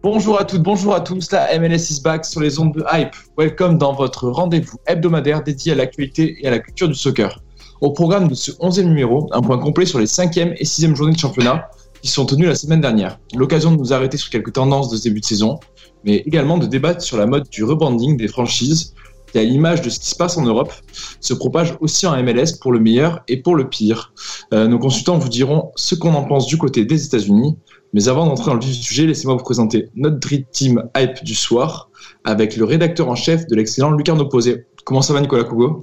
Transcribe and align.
Bonjour 0.00 0.38
à 0.38 0.44
toutes, 0.44 0.62
bonjour 0.62 0.94
à 0.94 1.00
tous, 1.00 1.32
la 1.32 1.58
MLS 1.58 1.90
is 1.90 2.00
back 2.00 2.24
sur 2.24 2.40
les 2.40 2.60
ondes 2.60 2.72
de 2.72 2.84
Hype. 2.92 3.16
Welcome 3.36 3.78
dans 3.78 3.92
votre 3.92 4.28
rendez-vous 4.28 4.78
hebdomadaire 4.86 5.42
dédié 5.42 5.72
à 5.72 5.74
l'actualité 5.74 6.36
et 6.40 6.46
à 6.46 6.52
la 6.52 6.60
culture 6.60 6.86
du 6.86 6.94
soccer. 6.94 7.42
Au 7.80 7.90
programme 7.90 8.28
de 8.28 8.34
ce 8.34 8.52
11e 8.52 8.84
numéro, 8.84 9.28
un 9.32 9.40
point 9.40 9.58
complet 9.58 9.86
sur 9.86 9.98
les 9.98 10.06
5e 10.06 10.54
et 10.56 10.62
6e 10.62 10.94
journées 10.94 11.14
de 11.14 11.18
championnat 11.18 11.68
qui 12.00 12.06
sont 12.06 12.26
tenues 12.26 12.46
la 12.46 12.54
semaine 12.54 12.80
dernière. 12.80 13.18
L'occasion 13.34 13.72
de 13.72 13.76
nous 13.76 13.92
arrêter 13.92 14.16
sur 14.16 14.30
quelques 14.30 14.52
tendances 14.52 14.88
de 14.88 14.96
ce 14.96 15.02
début 15.02 15.18
de 15.18 15.24
saison, 15.24 15.58
mais 16.04 16.18
également 16.18 16.58
de 16.58 16.66
débattre 16.66 17.02
sur 17.02 17.16
la 17.16 17.26
mode 17.26 17.48
du 17.50 17.64
rebranding 17.64 18.16
des 18.16 18.28
franchises 18.28 18.94
qui, 19.32 19.38
à 19.40 19.42
l'image 19.42 19.82
de 19.82 19.90
ce 19.90 19.98
qui 19.98 20.10
se 20.10 20.16
passe 20.16 20.38
en 20.38 20.44
Europe, 20.44 20.72
se 21.20 21.34
propage 21.34 21.74
aussi 21.80 22.06
en 22.06 22.16
MLS 22.22 22.56
pour 22.60 22.70
le 22.70 22.78
meilleur 22.78 23.22
et 23.26 23.38
pour 23.38 23.56
le 23.56 23.68
pire. 23.68 24.12
Euh, 24.54 24.68
nos 24.68 24.78
consultants 24.78 25.18
vous 25.18 25.28
diront 25.28 25.72
ce 25.74 25.96
qu'on 25.96 26.14
en 26.14 26.22
pense 26.22 26.46
du 26.46 26.56
côté 26.56 26.84
des 26.84 27.04
États-Unis, 27.04 27.56
mais 27.92 28.08
avant 28.08 28.26
d'entrer 28.26 28.46
dans 28.46 28.54
le 28.54 28.60
vif 28.60 28.76
du 28.76 28.82
sujet, 28.82 29.06
laissez-moi 29.06 29.36
vous 29.36 29.42
présenter 29.42 29.88
notre 29.94 30.18
Dream 30.18 30.44
Team 30.52 30.82
Hype 30.96 31.24
du 31.24 31.34
soir 31.34 31.90
avec 32.24 32.56
le 32.56 32.64
rédacteur 32.64 33.08
en 33.08 33.14
chef 33.14 33.46
de 33.46 33.56
l'excellent 33.56 33.90
Lucarno 33.92 34.26
Posé. 34.26 34.66
Comment 34.84 35.02
ça 35.02 35.12
va 35.14 35.20
Nicolas 35.20 35.44
Cougo? 35.44 35.80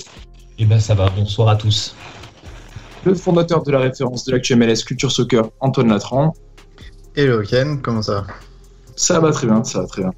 Eh 0.59 0.66
ben 0.66 0.80
ça 0.80 0.94
va, 0.94 1.09
bonsoir 1.09 1.50
à 1.50 1.56
tous. 1.56 1.95
Le 3.06 3.14
fondateur 3.14 3.64
de 3.64 3.72
la 3.72 3.80
référence 3.80 4.23
de 4.25 4.31
l'actu 4.31 4.56
MLS 4.56 4.84
Culture 4.86 5.12
Soccer, 5.12 5.50
Antoine 5.59 5.89
Latran. 5.89 6.34
Hello 7.16 7.42
Ken, 7.42 7.81
comment 7.81 8.02
ça 8.02 8.22
va? 8.22 8.28
Ça 8.95 9.19
va 9.19 9.31
très 9.31 9.47
bien, 9.47 9.64
ça 9.64 9.81
va 9.81 9.88
très 9.88 10.02
bien. 10.02 10.12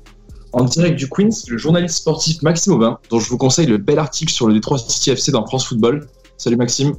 En 0.54 0.64
direct 0.64 0.98
du 0.98 1.10
Queens, 1.10 1.30
le 1.48 1.58
journaliste 1.58 1.98
sportif 1.98 2.42
Maxime 2.42 2.74
Aubin, 2.74 2.98
dont 3.10 3.20
je 3.20 3.30
vous 3.30 3.38
conseille 3.38 3.68
le 3.68 3.78
bel 3.78 4.00
article 4.00 4.32
sur 4.32 4.48
le 4.48 4.54
Détroit 4.54 4.78
City 4.78 5.12
FC 5.12 5.32
dans 5.32 5.46
France 5.46 5.68
Football. 5.68 6.08
Salut 6.38 6.56
Maxime. 6.56 6.94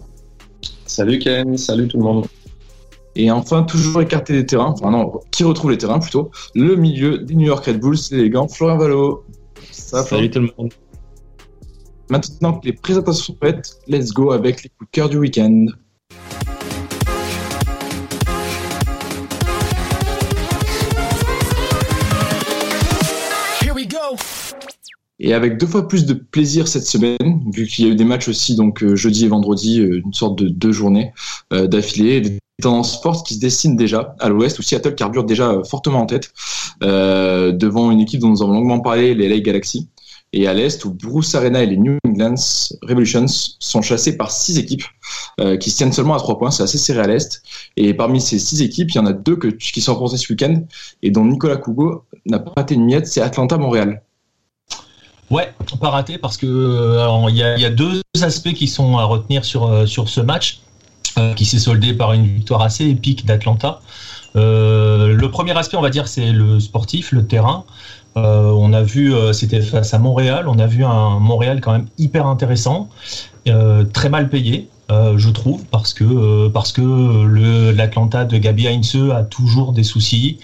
Salut 0.86 1.18
Ken, 1.18 1.56
salut 1.56 1.88
tout 1.88 1.98
le 1.98 2.04
monde. 2.04 2.26
Et 3.20 3.32
enfin, 3.32 3.64
toujours 3.64 4.00
écarté 4.00 4.32
des 4.32 4.46
terrains, 4.46 4.72
enfin 4.78 4.92
non, 4.92 5.10
qui 5.32 5.42
retrouve 5.42 5.72
les 5.72 5.78
terrains 5.78 5.98
plutôt, 5.98 6.30
le 6.54 6.76
milieu 6.76 7.18
des 7.18 7.34
New 7.34 7.48
York 7.48 7.64
Red 7.64 7.80
Bulls, 7.80 7.98
l'élégant 8.12 8.46
Florian 8.46 8.78
Valo. 8.78 9.24
Salut 9.72 10.30
tout 10.30 10.38
le 10.38 10.50
monde. 10.56 10.72
Maintenant 12.10 12.52
que 12.52 12.66
les 12.66 12.74
présentations 12.74 13.24
sont 13.24 13.34
prêtes, 13.34 13.80
let's 13.88 14.12
go 14.12 14.30
avec 14.30 14.62
les 14.62 14.68
coups 14.68 14.88
de 14.88 14.92
cœur 14.92 15.08
du 15.08 15.18
week-end. 15.18 15.66
Et 25.20 25.34
avec 25.34 25.58
deux 25.58 25.66
fois 25.66 25.88
plus 25.88 26.06
de 26.06 26.14
plaisir 26.14 26.68
cette 26.68 26.86
semaine, 26.86 27.42
vu 27.52 27.66
qu'il 27.66 27.84
y 27.84 27.88
a 27.88 27.92
eu 27.92 27.96
des 27.96 28.04
matchs 28.04 28.28
aussi, 28.28 28.54
donc 28.54 28.82
euh, 28.82 28.94
jeudi 28.94 29.24
et 29.24 29.28
vendredi, 29.28 29.80
euh, 29.80 30.00
une 30.04 30.12
sorte 30.12 30.38
de 30.38 30.48
deux 30.48 30.70
journées 30.70 31.12
euh, 31.52 31.66
d'affilée, 31.66 32.20
des 32.20 32.38
tendances 32.62 33.00
fortes 33.00 33.26
qui 33.26 33.34
se 33.34 33.40
dessinent 33.40 33.76
déjà 33.76 34.14
à 34.20 34.28
l'ouest, 34.28 34.58
où 34.58 34.62
Seattle 34.62 34.94
carbure 34.94 35.24
déjà 35.24 35.60
fortement 35.68 36.00
en 36.00 36.06
tête, 36.06 36.32
euh, 36.82 37.52
devant 37.52 37.90
une 37.90 38.00
équipe 38.00 38.20
dont 38.20 38.28
nous 38.28 38.42
avons 38.42 38.52
longuement 38.52 38.80
parlé, 38.80 39.14
les 39.14 39.28
LA 39.28 39.40
Galaxy. 39.40 39.88
Et 40.34 40.46
à 40.46 40.52
l'est, 40.52 40.84
où 40.84 40.92
Bruce 40.92 41.34
Arena 41.34 41.62
et 41.62 41.66
les 41.66 41.78
New 41.78 41.96
England 42.06 42.34
Revolutions 42.82 43.26
sont 43.58 43.80
chassés 43.80 44.16
par 44.16 44.30
six 44.30 44.58
équipes 44.58 44.84
euh, 45.40 45.56
qui 45.56 45.70
se 45.70 45.78
tiennent 45.78 45.92
seulement 45.92 46.14
à 46.14 46.18
trois 46.18 46.38
points. 46.38 46.50
C'est 46.50 46.62
assez 46.62 46.76
serré 46.76 47.00
à 47.00 47.06
l'est. 47.06 47.42
Et 47.76 47.94
parmi 47.94 48.20
ces 48.20 48.38
six 48.38 48.60
équipes, 48.60 48.90
il 48.90 48.96
y 48.96 48.98
en 48.98 49.06
a 49.06 49.14
deux 49.14 49.36
qui 49.36 49.80
sont 49.80 49.94
rencontrées 49.94 50.18
ce 50.18 50.30
week-end 50.30 50.62
et 51.02 51.10
dont 51.10 51.24
Nicolas 51.24 51.56
Cougo 51.56 52.04
n'a 52.26 52.40
pas 52.40 52.52
raté 52.56 52.74
une 52.74 52.84
miette, 52.84 53.06
c'est 53.06 53.22
Atlanta-Montréal. 53.22 54.02
Ouais, 55.30 55.52
pas 55.80 55.90
raté 55.90 56.16
parce 56.16 56.36
que 56.36 56.46
il 57.28 57.36
y, 57.36 57.42
a 57.42 57.70
deux 57.70 58.02
aspects 58.22 58.54
qui 58.54 58.66
sont 58.66 58.96
à 58.96 59.04
retenir 59.04 59.44
sur, 59.44 59.86
sur 59.86 60.08
ce 60.08 60.20
match 60.20 60.60
euh, 61.18 61.34
qui 61.34 61.46
s'est 61.46 61.58
soldé 61.58 61.94
par 61.94 62.12
une 62.12 62.26
victoire 62.26 62.62
assez 62.62 62.86
épique 62.86 63.26
d'Atlanta. 63.26 63.80
Euh, 64.36 65.14
le 65.14 65.30
premier 65.30 65.56
aspect, 65.56 65.76
on 65.76 65.80
va 65.80 65.90
dire, 65.90 66.06
c'est 66.06 66.30
le 66.30 66.60
sportif, 66.60 67.10
le 67.10 67.26
terrain. 67.26 67.64
Euh, 68.16 68.52
on 68.52 68.72
a 68.72 68.82
vu, 68.82 69.12
c'était 69.32 69.60
face 69.60 69.94
à 69.94 69.98
Montréal, 69.98 70.46
on 70.48 70.58
a 70.58 70.66
vu 70.66 70.84
un 70.84 71.18
Montréal 71.18 71.60
quand 71.60 71.72
même 71.72 71.86
hyper 71.98 72.26
intéressant, 72.26 72.88
très 73.92 74.08
mal 74.10 74.28
payé, 74.28 74.68
je 74.90 75.30
trouve, 75.30 75.64
parce 75.64 75.92
que 75.92 76.48
parce 76.48 76.72
que 76.72 77.72
l'Atlanta 77.72 78.24
de 78.24 78.36
Gabi 78.38 78.68
Heinze 78.68 79.10
a 79.12 79.22
toujours 79.22 79.72
des 79.72 79.84
soucis. 79.84 80.38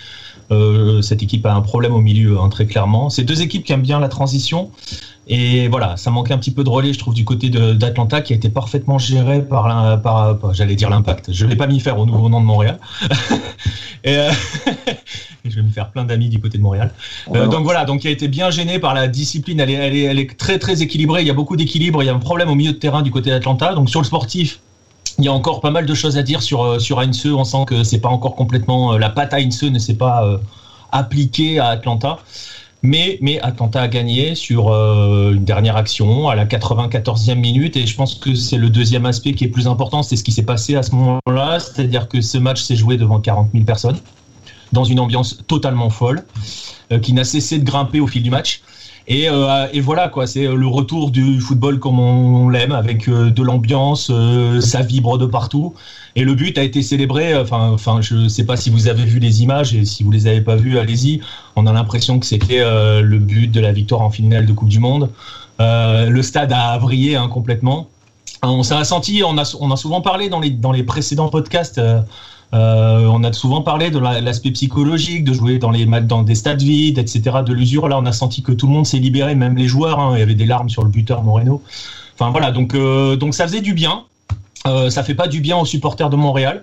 Euh, 0.51 1.03
cette 1.03 1.23
équipe 1.23 1.47
a 1.47 1.55
un 1.55 1.61
problème 1.61 1.95
au 1.95 2.01
milieu, 2.01 2.39
hein, 2.39 2.49
très 2.49 2.67
clairement. 2.67 3.11
C'est 3.11 3.25
deux 3.25 3.43
équipes 3.43 3.65
qui 3.65 3.73
aiment 3.73 3.83
bien 3.83 4.01
la 4.01 4.09
transition. 4.09 4.71
Et 5.27 5.69
voilà, 5.69 5.97
ça 5.97 6.11
manquait 6.11 6.35
un 6.35 6.39
petit 6.39 6.51
peu 6.51 6.65
de 6.65 6.69
relais, 6.69 6.93
je 6.93 6.99
trouve, 6.99 7.15
du 7.15 7.25
côté 7.25 7.49
d'Atlanta, 7.49 8.21
qui 8.21 8.35
a 8.35 8.37
été 8.37 8.51
parfaitement 8.51 8.99
géré 8.99 9.43
par, 9.43 10.03
par, 10.03 10.39
par 10.39 10.53
j'allais 10.53 10.75
dire 10.75 10.91
l'impact. 10.91 11.33
Je 11.33 11.45
ne 11.45 11.51
vais 11.51 11.57
pas 11.57 11.67
m'y 11.67 11.81
faire 11.81 11.99
au 11.99 12.05
nouveau 12.05 12.29
nom 12.29 12.41
de 12.41 12.47
Montréal. 12.47 12.79
et, 14.05 14.19
euh, 14.19 14.31
je 15.47 15.57
vais 15.57 15.63
me 15.63 15.71
faire 15.71 15.91
plein 15.91 16.05
d'amis 16.05 16.29
du 16.29 16.41
côté 16.41 16.59
de 16.59 16.63
Montréal. 16.63 16.93
Euh, 17.35 17.47
donc 17.47 17.65
voilà, 17.65 17.87
donc 17.87 18.05
il 18.05 18.09
a 18.09 18.11
été 18.11 18.29
bien 18.29 18.51
gêné 18.51 18.79
par 18.79 18.93
la 18.93 19.09
discipline. 19.09 19.61
Elle 19.61 19.71
est, 19.71 19.75
elle 19.75 19.97
est, 19.97 20.03
elle 20.03 20.19
est 20.19 20.39
très 20.39 20.59
très 20.59 20.83
équilibrée. 20.83 21.23
Il 21.23 21.27
y 21.27 21.31
a 21.31 21.35
beaucoup 21.35 21.57
d'équilibre. 21.57 22.03
Il 22.03 22.07
y 22.07 22.11
a 22.11 22.15
un 22.15 22.19
problème 22.19 22.51
au 22.51 22.55
milieu 22.55 22.73
de 22.73 22.79
terrain 22.79 23.01
du 23.01 23.11
côté 23.11 23.31
d'Atlanta. 23.31 23.73
Donc 23.73 23.89
sur 23.89 24.01
le 24.01 24.07
sportif, 24.07 24.61
il 25.19 25.25
y 25.25 25.29
a 25.29 25.33
encore 25.33 25.61
pas 25.61 25.71
mal 25.71 25.87
de 25.87 25.95
choses 25.95 26.17
à 26.19 26.23
dire 26.23 26.43
sur 26.43 26.81
sur 26.81 27.01
Heinze. 27.01 27.27
On 27.27 27.45
sent 27.45 27.65
que 27.67 27.85
c'est 27.85 28.01
pas 28.01 28.09
encore 28.09 28.35
complètement 28.35 28.97
la 28.99 29.11
patte 29.11 29.35
Heinze 29.35 29.63
ne 29.65 29.79
s'est 29.79 29.95
pas 29.95 30.25
euh, 30.25 30.39
appliquée 30.93 31.59
à 31.59 31.69
Atlanta. 31.69 32.19
Mais, 32.87 33.19
mais 33.23 33.41
Atlanta 33.41 33.81
a 33.81 33.89
gagné 33.89 34.35
sur 34.35 34.69
euh, 34.69 35.33
une 35.33 35.45
dernière 35.47 35.75
action 35.75 36.29
à 36.29 36.35
la 36.35 36.45
94e 36.45 37.37
minute 37.37 37.79
et 37.79 37.87
je 37.87 37.97
pense 37.97 38.15
que 38.15 38.35
c'est 38.35 38.59
le 38.59 38.69
deuxième 38.69 39.07
aspect 39.07 39.33
qui 39.33 39.45
est 39.45 39.49
plus 39.49 39.67
important, 39.67 40.03
c'est 40.03 40.17
ce 40.17 40.23
qui 40.23 40.33
s'est 40.33 40.43
passé 40.43 40.77
à 40.77 40.83
ce 40.83 40.95
moment-là, 40.95 41.61
c'est-à-dire 41.61 42.09
que 42.09 42.21
ce 42.21 42.37
match 42.37 42.63
s'est 42.63 42.77
joué 42.77 42.99
devant 42.99 43.21
40 43.21 43.53
000 43.53 43.65
personnes 43.65 43.97
dans 44.73 44.85
une 44.85 45.01
ambiance 45.01 45.39
totalement 45.47 45.89
folle 45.89 46.27
euh, 46.93 46.99
qui 46.99 47.15
n'a 47.15 47.25
cessé 47.25 47.59
de 47.59 47.65
grimper 47.65 48.01
au 48.01 48.07
fil 48.07 48.23
du 48.23 48.29
match. 48.29 48.61
Et, 49.07 49.29
euh, 49.29 49.67
et, 49.73 49.81
voilà 49.81 50.09
quoi, 50.09 50.27
c'est 50.27 50.45
le 50.45 50.67
retour 50.67 51.11
du 51.11 51.39
football 51.39 51.79
comme 51.79 51.99
on, 51.99 52.49
l'aime, 52.49 52.73
avec 52.73 53.07
euh, 53.09 53.31
de 53.31 53.43
l'ambiance, 53.43 54.09
euh, 54.11 54.63
ça 54.63 54.81
vibre 54.81 55.19
de 55.19 55.27
partout. 55.27 55.75
Et 56.17 56.25
le 56.25 56.35
but 56.35 56.57
a 56.57 56.63
été 56.63 56.83
célébré. 56.83 57.37
Enfin, 57.37 57.71
enfin, 57.71 58.01
je 58.01 58.29
sais 58.29 58.45
pas 58.45 58.57
si 58.57 58.71
vous 58.71 58.89
avez 58.89 59.05
vu 59.05 59.19
les 59.19 59.43
images 59.43 59.75
et 59.75 59.85
si 59.85 60.05
vous 60.05 60.11
les 60.11 60.27
avez 60.27 60.41
pas 60.41 60.57
vues, 60.57 60.79
allez-y. 60.79 61.21
On 61.57 61.67
a 61.67 61.73
l'impression 61.73 62.19
que 62.19 62.25
c'était 62.25 62.61
le 62.61 63.19
but 63.19 63.49
de 63.49 63.61
la 63.61 63.73
victoire 63.73 64.01
en 64.01 64.11
finale 64.11 64.47
de 64.47 64.53
Coupe 64.53 64.69
du 64.69 64.79
Monde. 64.79 65.11
le 65.59 66.23
stade 66.23 66.53
a 66.53 66.79
vrillé 66.79 67.17
hein, 67.17 67.29
complètement. 67.29 67.89
On 68.43 68.63
s'est 68.63 68.85
senti, 68.85 69.23
on 69.25 69.37
a, 69.39 69.57
on 69.59 69.71
a 69.71 69.77
souvent 69.77 70.03
parlé 70.03 70.29
dans 70.29 70.41
les 70.41 70.51
dans 70.51 70.73
les 70.73 70.85
précédents 70.85 71.29
podcasts. 71.29 71.81
Euh, 72.55 73.07
on 73.07 73.25
a 73.25 73.33
souvent 73.33 73.63
parlé 73.63 73.91
de 73.91 73.99
l'aspect 73.99 74.53
psychologique, 74.53 75.25
de 75.25 75.33
jouer 75.33 75.59
dans, 75.59 76.23
des 76.23 76.35
stades 76.35 76.63
vides, 76.63 76.99
etc., 76.99 77.39
de 77.45 77.53
l'usure. 77.53 77.89
Là, 77.89 77.99
on 77.99 78.07
a 78.07 78.13
senti 78.13 78.43
que 78.43 78.53
tout 78.53 78.67
le 78.67 78.73
monde 78.73 78.87
s'est 78.87 78.99
libéré, 78.99 79.35
même 79.35 79.57
les 79.57 79.67
joueurs. 79.67 79.99
Hein. 79.99 80.13
il 80.15 80.21
y 80.21 80.23
avait 80.23 80.35
des 80.35 80.47
larmes 80.47 80.69
sur 80.69 80.85
le 80.85 80.89
buteur 80.89 81.23
Moreno. 81.25 81.63
Enfin 82.15 82.31
voilà, 82.31 82.53
donc, 82.53 82.75
euh, 82.75 83.17
donc 83.17 83.35
ça 83.35 83.47
faisait 83.47 83.61
du 83.61 83.75
bien. 83.75 84.05
Euh, 84.67 84.89
ça 84.89 85.03
fait 85.03 85.15
pas 85.15 85.27
du 85.27 85.41
bien 85.41 85.57
aux 85.57 85.65
supporters 85.65 86.11
de 86.11 86.17
Montréal. 86.17 86.63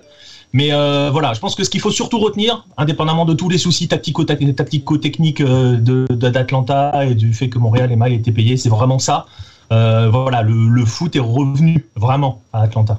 Mais 0.54 0.72
euh, 0.72 1.10
voilà, 1.10 1.32
je 1.32 1.40
pense 1.40 1.54
que 1.54 1.64
ce 1.64 1.70
qu'il 1.70 1.80
faut 1.80 1.90
surtout 1.90 2.18
retenir, 2.18 2.66
indépendamment 2.76 3.24
de 3.24 3.32
tous 3.32 3.48
les 3.48 3.56
soucis 3.56 3.88
tactico-techniques 3.88 5.42
d'Atlanta 5.42 7.06
et 7.06 7.14
du 7.14 7.32
fait 7.32 7.48
que 7.48 7.58
Montréal 7.58 7.90
ait 7.90 7.96
mal 7.96 8.12
été 8.12 8.32
payé, 8.32 8.58
c'est 8.58 8.68
vraiment 8.68 8.98
ça. 8.98 9.26
voilà, 9.70 10.42
le 10.42 10.84
foot 10.84 11.16
est 11.16 11.20
revenu 11.20 11.86
vraiment 11.96 12.42
à 12.52 12.62
Atlanta 12.62 12.98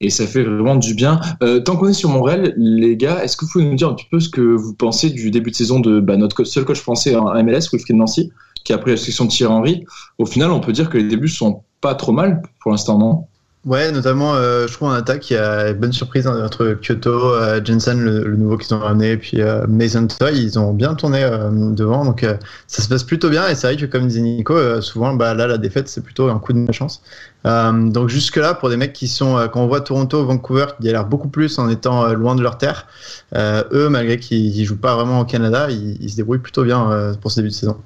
et 0.00 0.10
ça 0.10 0.26
fait 0.26 0.42
vraiment 0.42 0.76
du 0.76 0.94
bien. 0.94 1.20
Euh, 1.42 1.60
tant 1.60 1.76
qu'on 1.76 1.88
est 1.88 1.94
sur 1.94 2.10
Montréal, 2.10 2.54
les 2.56 2.96
gars, 2.96 3.22
est-ce 3.24 3.36
que 3.36 3.44
vous 3.44 3.52
pouvez 3.52 3.64
nous 3.64 3.76
dire 3.76 3.88
un 3.88 3.94
petit 3.94 4.08
peu 4.10 4.20
ce 4.20 4.28
que 4.28 4.40
vous 4.40 4.74
pensez 4.74 5.10
du 5.10 5.30
début 5.30 5.50
de 5.50 5.56
saison 5.56 5.80
de 5.80 6.00
bah, 6.00 6.16
notre 6.16 6.44
seul 6.44 6.64
coach 6.64 6.80
français 6.80 7.14
en 7.16 7.32
MLS, 7.42 7.70
Wilfried 7.72 7.96
Nancy, 7.96 8.30
qui 8.64 8.72
a 8.72 8.78
pris 8.78 8.90
la 8.90 8.96
section 8.96 9.24
de 9.24 9.30
Thierry 9.30 9.52
Henry. 9.52 9.84
Au 10.18 10.26
final, 10.26 10.50
on 10.50 10.60
peut 10.60 10.72
dire 10.72 10.90
que 10.90 10.98
les 10.98 11.08
débuts 11.08 11.28
sont 11.28 11.62
pas 11.80 11.94
trop 11.94 12.12
mal 12.12 12.42
pour 12.60 12.72
l'instant, 12.72 12.98
non? 12.98 13.26
Ouais, 13.66 13.90
notamment, 13.90 14.32
euh, 14.36 14.68
je 14.68 14.72
trouve 14.74 14.90
en 14.90 14.92
attaque, 14.92 15.28
il 15.28 15.34
y 15.34 15.36
a 15.36 15.70
une 15.70 15.78
bonne 15.78 15.92
surprise 15.92 16.28
hein, 16.28 16.40
entre 16.44 16.78
Kyoto, 16.80 17.10
euh, 17.10 17.60
Jensen, 17.64 18.00
le, 18.00 18.36
nouveau 18.36 18.56
qu'ils 18.58 18.72
ont 18.72 18.78
ramené, 18.78 19.16
puis 19.16 19.40
euh, 19.40 19.66
Mason 19.66 20.06
Toy, 20.06 20.40
ils 20.40 20.56
ont 20.56 20.72
bien 20.72 20.94
tourné 20.94 21.28
devant, 21.50 22.04
donc 22.04 22.24
ça 22.68 22.82
se 22.82 22.88
passe 22.88 23.02
plutôt 23.02 23.28
bien. 23.28 23.48
Et 23.48 23.56
c'est 23.56 23.66
vrai 23.66 23.76
que, 23.76 23.86
comme 23.86 24.06
disait 24.06 24.20
Nico, 24.20 24.80
souvent, 24.80 25.14
bah, 25.14 25.34
là, 25.34 25.48
la 25.48 25.58
défaite, 25.58 25.88
c'est 25.88 26.00
plutôt 26.00 26.28
un 26.28 26.38
coup 26.38 26.52
de 26.52 26.70
chance. 26.70 27.02
donc, 27.44 28.08
jusque-là, 28.08 28.54
pour 28.54 28.70
des 28.70 28.76
mecs 28.76 28.92
qui 28.92 29.08
sont, 29.08 29.48
quand 29.52 29.64
on 29.64 29.66
voit 29.66 29.80
Toronto, 29.80 30.24
Vancouver, 30.24 30.66
qui 30.80 30.86
l'air 30.86 31.04
beaucoup 31.04 31.28
plus 31.28 31.58
en 31.58 31.68
étant 31.68 32.06
loin 32.12 32.36
de 32.36 32.42
leur 32.42 32.58
terre, 32.58 32.86
eux, 33.34 33.88
malgré 33.88 34.20
qu'ils 34.20 34.64
jouent 34.64 34.76
pas 34.76 34.94
vraiment 34.94 35.18
au 35.18 35.24
Canada, 35.24 35.66
ils, 35.70 36.00
ils 36.00 36.10
se 36.10 36.16
débrouillent 36.16 36.38
plutôt 36.38 36.62
bien 36.62 37.16
pour 37.20 37.32
ce 37.32 37.40
début 37.40 37.48
de 37.48 37.54
saison. 37.54 37.76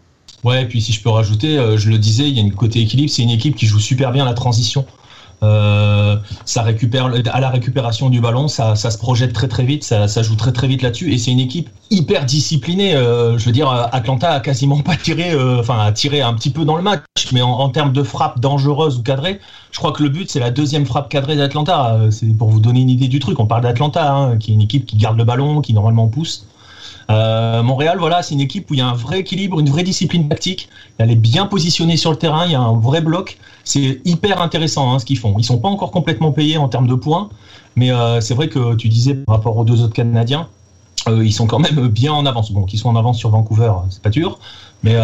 Ouais, 0.45 0.63
et 0.63 0.67
puis 0.67 0.83
si 0.83 0.93
je 0.93 1.03
peux 1.03 1.11
rajouter, 1.11 1.59
je 1.79 1.89
le 1.89 1.97
disais, 1.97 2.29
il 2.29 2.37
y 2.37 2.39
a 2.39 2.43
une 2.43 2.55
côté 2.55 2.81
équilibre, 2.81 3.11
c'est 3.11 3.23
une 3.23 3.31
équipe 3.31 3.57
qui 3.57 3.65
joue 3.65 3.79
super 3.79 4.13
bien 4.13 4.27
la 4.27 4.35
transition. 4.35 4.85
Euh, 5.43 6.17
ça 6.45 6.63
récupère 6.63 7.11
à 7.33 7.41
la 7.41 7.49
récupération 7.49 8.11
du 8.11 8.21
ballon, 8.21 8.49
ça, 8.49 8.75
se 8.77 8.99
projette 8.99 9.33
très 9.33 9.49
très 9.49 9.65
vite, 9.65 9.85
ça, 9.85 10.09
ça 10.09 10.23
joue 10.23 10.37
très 10.37 10.53
très 10.53 10.67
vite 10.67 10.83
là-dessus, 10.83 11.13
et 11.13 11.19
c'est 11.19 11.31
une 11.31 11.41
équipe 11.41 11.71
hyper 11.91 12.25
disciplinée. 12.25 12.95
Euh, 12.95 13.39
je 13.39 13.47
veux 13.47 13.53
dire, 13.53 13.71
Atlanta 13.93 14.31
a 14.31 14.41
quasiment 14.41 14.81
pas 14.81 14.97
tiré, 14.97 15.33
euh, 15.33 15.61
enfin 15.61 15.79
a 15.79 15.93
tiré 15.93 16.23
un 16.23 16.35
petit 16.35 16.51
peu 16.51 16.65
dans 16.65 16.77
le 16.77 16.83
match, 16.83 17.03
mais 17.33 17.43
en, 17.43 17.69
termes 17.71 17.93
de 17.93 18.03
frappe 18.03 18.41
dangereuse 18.41 18.99
ou 18.99 19.03
cadrée, 19.03 19.41
je 19.71 19.79
crois 19.79 19.93
que 19.93 20.03
le 20.03 20.09
but 20.09 20.31
c'est 20.31 20.41
la 20.41 20.51
deuxième 20.51 20.87
frappe 20.87 21.09
cadrée 21.09 21.37
d'Atlanta. 21.37 21.95
Euh, 21.95 22.11
c'est 22.11 22.27
pour 22.27 22.49
vous 22.49 22.61
donner 22.61 22.81
une 22.81 22.91
idée 22.91 23.09
du 23.09 23.19
truc. 23.19 23.39
On 23.39 23.47
parle 23.47 23.63
d'Atlanta, 23.63 24.13
hein, 24.13 24.37
qui 24.39 24.53
est 24.53 24.55
une 24.55 24.63
équipe 24.63 24.87
qui 24.87 24.97
garde 24.97 25.17
le 25.17 25.25
ballon, 25.25 25.61
qui 25.61 25.75
normalement 25.75 26.09
pousse. 26.09 26.47
Euh, 27.11 27.63
Montréal, 27.63 27.97
voilà, 27.99 28.23
c'est 28.23 28.35
une 28.35 28.41
équipe 28.41 28.71
où 28.71 28.75
il 28.75 28.79
y 28.79 28.81
a 28.81 28.87
un 28.87 28.95
vrai 28.95 29.21
équilibre, 29.21 29.59
une 29.59 29.69
vraie 29.69 29.83
discipline 29.83 30.29
tactique. 30.29 30.69
Elle 30.99 31.11
est 31.11 31.17
bien 31.17 31.47
positionnée 31.47 31.97
sur 31.97 32.11
le 32.11 32.17
terrain, 32.17 32.47
il 32.47 32.53
y 32.53 32.55
a 32.55 32.61
un 32.61 32.79
vrai 32.79 33.01
bloc. 33.01 33.39
C'est 33.65 34.01
hyper 34.05 34.41
intéressant 34.41 34.93
hein, 34.93 34.99
ce 34.99 35.05
qu'ils 35.05 35.19
font. 35.19 35.35
Ils 35.39 35.45
sont 35.45 35.59
pas 35.59 35.69
encore 35.69 35.91
complètement 35.91 36.33
payés 36.33 36.57
en 36.57 36.69
termes 36.69 36.87
de 36.87 36.95
points, 36.95 37.29
mais 37.77 37.91
euh, 37.91 38.21
c'est 38.21 38.35
vrai 38.35 38.49
que 38.49 38.75
tu 38.77 38.89
disais 38.89 39.15
par 39.15 39.37
rapport 39.37 39.57
aux 39.57 39.65
deux 39.65 39.83
autres 39.83 39.95
Canadiens, 39.95 40.49
euh, 41.09 41.25
ils 41.25 41.33
sont 41.33 41.47
quand 41.47 41.59
même 41.59 41.89
bien 41.89 42.13
en 42.13 42.27
avance. 42.27 42.53
Bon, 42.53 42.65
qu'ils 42.65 42.79
sont 42.79 42.89
en 42.89 42.97
avance 42.97 43.19
sur 43.19 43.31
Vancouver, 43.31 43.73
c'est 43.91 44.03
pas 44.03 44.11
dur, 44.11 44.39
mais, 44.83 44.97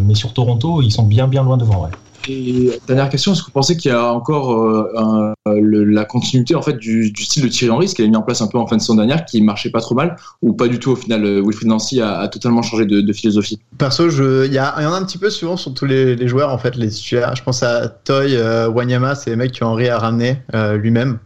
mais 0.00 0.14
sur 0.14 0.32
Toronto, 0.32 0.82
ils 0.82 0.92
sont 0.92 1.04
bien 1.04 1.26
bien 1.26 1.42
loin 1.42 1.56
devant. 1.56 1.84
Ouais. 1.84 1.90
Et 2.28 2.80
dernière 2.86 3.08
question, 3.08 3.32
est-ce 3.32 3.42
que 3.42 3.46
vous 3.46 3.52
pensez 3.52 3.76
qu'il 3.76 3.90
y 3.90 3.94
a 3.94 4.12
encore 4.12 4.52
euh, 4.52 5.34
la 5.44 6.04
continuité 6.04 6.54
en 6.54 6.62
fait 6.62 6.76
du, 6.76 7.12
style 7.16 7.42
de 7.42 7.48
Thierry 7.48 7.70
Henry, 7.70 7.88
ce 7.88 7.94
qu'il 7.94 8.04
a 8.04 8.08
mis 8.08 8.16
en 8.16 8.22
place 8.22 8.40
un 8.40 8.48
peu 8.48 8.58
en 8.58 8.66
fin 8.66 8.76
de 8.76 8.80
saison 8.80 8.96
dernière, 8.96 9.24
qui 9.24 9.40
marchait 9.42 9.70
pas 9.70 9.80
trop 9.80 9.94
mal, 9.94 10.16
ou 10.42 10.52
pas 10.52 10.68
du 10.68 10.78
tout 10.78 10.90
au 10.90 10.96
final 10.96 11.24
euh, 11.24 11.42
Wilfried 11.42 11.68
Nancy 11.68 12.00
a, 12.00 12.26
totalement 12.28 12.62
changé 12.62 12.84
de, 12.84 13.12
philosophie? 13.12 13.60
Perso, 13.78 14.08
il 14.44 14.52
y, 14.52 14.60
en 14.60 14.64
a 14.64 14.96
un 14.96 15.04
petit 15.04 15.18
peu 15.18 15.30
souvent 15.30 15.56
sur 15.56 15.72
tous 15.74 15.86
les, 15.86 16.26
joueurs 16.26 16.50
en 16.50 16.58
fait, 16.58 16.76
les 16.76 16.88
titulaires. 16.88 17.34
Je 17.36 17.42
pense 17.42 17.62
à 17.62 17.88
Toy, 17.88 18.36
euh, 18.36 18.68
Wanyama, 18.68 19.14
c'est 19.14 19.30
les 19.30 19.36
mecs 19.36 19.52
que 19.52 19.64
Henry 19.64 19.88
a 19.88 19.98
ramené 19.98 20.42
lui-même. 20.74 21.18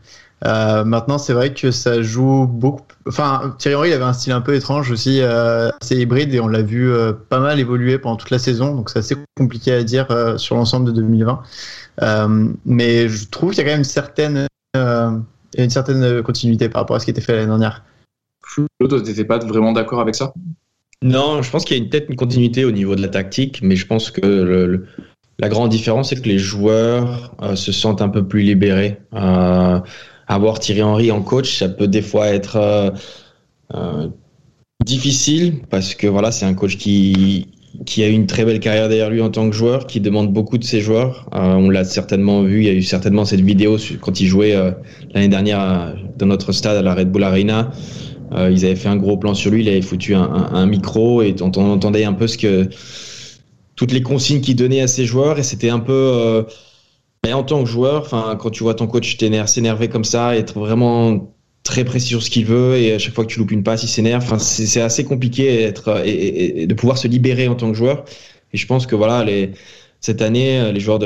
Euh, 0.47 0.85
maintenant, 0.85 1.19
c'est 1.19 1.33
vrai 1.33 1.53
que 1.53 1.71
ça 1.71 2.03
joue 2.03 2.47
beaucoup. 2.47 2.85
Enfin, 3.07 3.55
Thierry 3.59 3.75
Henry, 3.75 3.89
il 3.91 3.93
avait 3.93 4.05
un 4.05 4.13
style 4.13 4.33
un 4.33 4.41
peu 4.41 4.55
étrange 4.55 4.91
aussi, 4.91 5.21
euh, 5.21 5.71
assez 5.81 5.97
hybride, 5.97 6.35
et 6.35 6.41
on 6.41 6.49
l'a 6.49 6.63
vu 6.63 6.91
euh, 6.91 7.13
pas 7.13 7.41
mal 7.41 7.61
évoluer 7.61 7.99
pendant 7.99 8.17
toute 8.17 8.31
la 8.31 8.39
saison, 8.39 8.75
donc 8.75 8.91
c'est 8.91 9.01
assez 9.01 9.17
compliqué 9.37 9.73
à 9.73 9.83
dire 9.83 10.11
euh, 10.11 10.39
sur 10.39 10.57
l'ensemble 10.57 10.87
de 10.87 10.93
2020. 10.93 11.43
Euh, 12.03 12.49
mais 12.65 13.09
je 13.09 13.29
trouve 13.29 13.51
qu'il 13.51 13.59
y 13.59 13.61
a 13.63 13.65
quand 13.65 13.73
même 13.73 13.81
une 13.81 13.85
certaine, 13.85 14.47
une 14.75 15.71
certaine 15.71 16.23
continuité 16.23 16.69
par 16.69 16.83
rapport 16.83 16.97
à 16.97 17.01
ce 17.01 17.05
qui 17.05 17.11
était 17.11 17.21
fait 17.21 17.35
l'année 17.35 17.47
dernière. 17.47 17.85
Toi, 18.57 19.03
t'étais 19.03 19.25
pas 19.25 19.39
vraiment 19.39 19.73
d'accord 19.73 20.01
avec 20.01 20.15
ça? 20.15 20.33
Non, 21.03 21.43
je 21.43 21.51
pense 21.51 21.65
qu'il 21.65 21.83
y 21.83 21.87
a 21.87 21.89
peut-être 21.89 22.09
une 22.11 22.17
continuité 22.17 22.65
au 22.65 22.71
niveau 22.71 22.95
de 22.95 23.03
la 23.03 23.09
tactique, 23.09 23.61
mais 23.63 23.77
je 23.77 23.87
pense 23.87 24.11
que 24.11 24.21
le, 24.21 24.87
la 25.39 25.49
grande 25.49 25.71
différence, 25.71 26.11
c'est 26.11 26.21
que 26.21 26.29
les 26.29 26.39
joueurs 26.39 27.35
se 27.55 27.73
sentent 27.73 28.03
un 28.03 28.11
peu 28.11 28.27
plus 28.27 28.43
libérés. 28.43 29.01
Euh, 29.15 29.81
avoir 30.31 30.61
Thierry 30.61 30.83
Henry 30.83 31.11
en 31.11 31.23
coach, 31.23 31.59
ça 31.59 31.69
peut 31.69 31.89
des 31.89 32.03
fois 32.03 32.29
être 32.29 32.57
euh, 32.57 32.91
euh, 33.75 34.09
difficile 34.85 35.55
parce 35.69 35.95
que 35.97 36.07
voilà, 36.07 36.31
c'est 36.31 36.47
un 36.47 36.55
coach 36.55 36.77
qui 36.77 37.49
qui 37.87 38.03
a 38.03 38.09
eu 38.09 38.13
une 38.13 38.27
très 38.27 38.45
belle 38.45 38.59
carrière 38.59 38.89
derrière 38.89 39.11
lui 39.11 39.23
en 39.23 39.31
tant 39.31 39.49
que 39.49 39.55
joueur, 39.55 39.87
qui 39.87 40.01
demande 40.01 40.33
beaucoup 40.33 40.59
de 40.59 40.65
ses 40.65 40.81
joueurs. 40.81 41.29
Euh, 41.35 41.55
on 41.55 41.71
l'a 41.71 41.85
certainement 41.85 42.43
vu, 42.43 42.59
il 42.59 42.65
y 42.65 42.69
a 42.69 42.73
eu 42.73 42.83
certainement 42.83 43.25
cette 43.25 43.41
vidéo 43.41 43.77
quand 44.01 44.21
il 44.21 44.27
jouait 44.27 44.55
l'année 45.15 45.29
dernière 45.29 45.95
dans 46.19 46.27
notre 46.27 46.53
stade 46.53 46.77
à 46.77 46.83
la 46.83 46.95
Red 46.95 47.13
Bull 47.13 47.23
Arena. 47.23 47.71
ils 48.33 48.65
avaient 48.65 48.77
fait 48.77 48.89
un 48.89 48.97
gros 48.97 49.17
plan 49.17 49.35
sur 49.35 49.53
lui, 49.53 49.63
il 49.63 49.69
avait 49.69 49.83
foutu 49.83 50.15
un, 50.15 50.67
micro 50.67 51.23
et 51.23 51.35
on, 51.41 51.53
on, 51.57 51.71
entendait 51.71 52.05
un 52.05 52.13
peu 52.13 52.27
ce 52.27 52.39
que 52.39 52.69
toutes 53.77 53.93
les 53.93 54.03
consignes 54.03 54.41
qu'il 54.41 54.57
donnait 54.57 54.83
à 54.83 54.89
ses 54.89 55.05
joueurs 55.05 55.39
et 55.39 55.45
c'était 55.45 55.71
un 55.71 55.81
peu 55.81 56.45
mais 57.25 57.33
en 57.33 57.43
tant 57.43 57.63
que 57.63 57.69
joueur, 57.69 58.03
enfin, 58.03 58.37
quand 58.39 58.51
tu 58.51 58.63
vois 58.63 58.75
ton 58.75 58.87
coach 58.87 59.17
s'énerver 59.19 59.89
comme 59.89 60.05
ça, 60.05 60.37
être 60.37 60.59
vraiment 60.59 61.35
très 61.63 61.85
précis 61.85 62.09
sur 62.09 62.23
ce 62.23 62.31
qu'il 62.31 62.47
veut 62.47 62.77
et 62.77 62.95
à 62.95 62.99
chaque 62.99 63.15
fois 63.15 63.25
que 63.25 63.31
tu 63.31 63.39
loupes 63.39 63.51
une 63.51 63.63
passe, 63.63 63.83
il 63.83 63.89
s'énerve. 63.89 64.23
Enfin, 64.25 64.39
c'est 64.39 64.81
assez 64.81 65.05
compliqué 65.05 65.63
être, 65.63 66.03
et, 66.07 66.67
de 66.67 66.75
pouvoir 66.75 66.99
se 66.99 67.09
libérer 67.09 67.49
en 67.49 67.55
tant 67.55 67.69
que 67.71 67.77
joueur. 67.77 68.05
Et 68.53 68.57
je 68.57 68.67
pense 68.67 68.87
que 68.87 68.97
voilà, 68.97 69.27
cette 70.01 70.23
année, 70.23 70.73
les 70.73 70.81
joueurs 70.81 70.99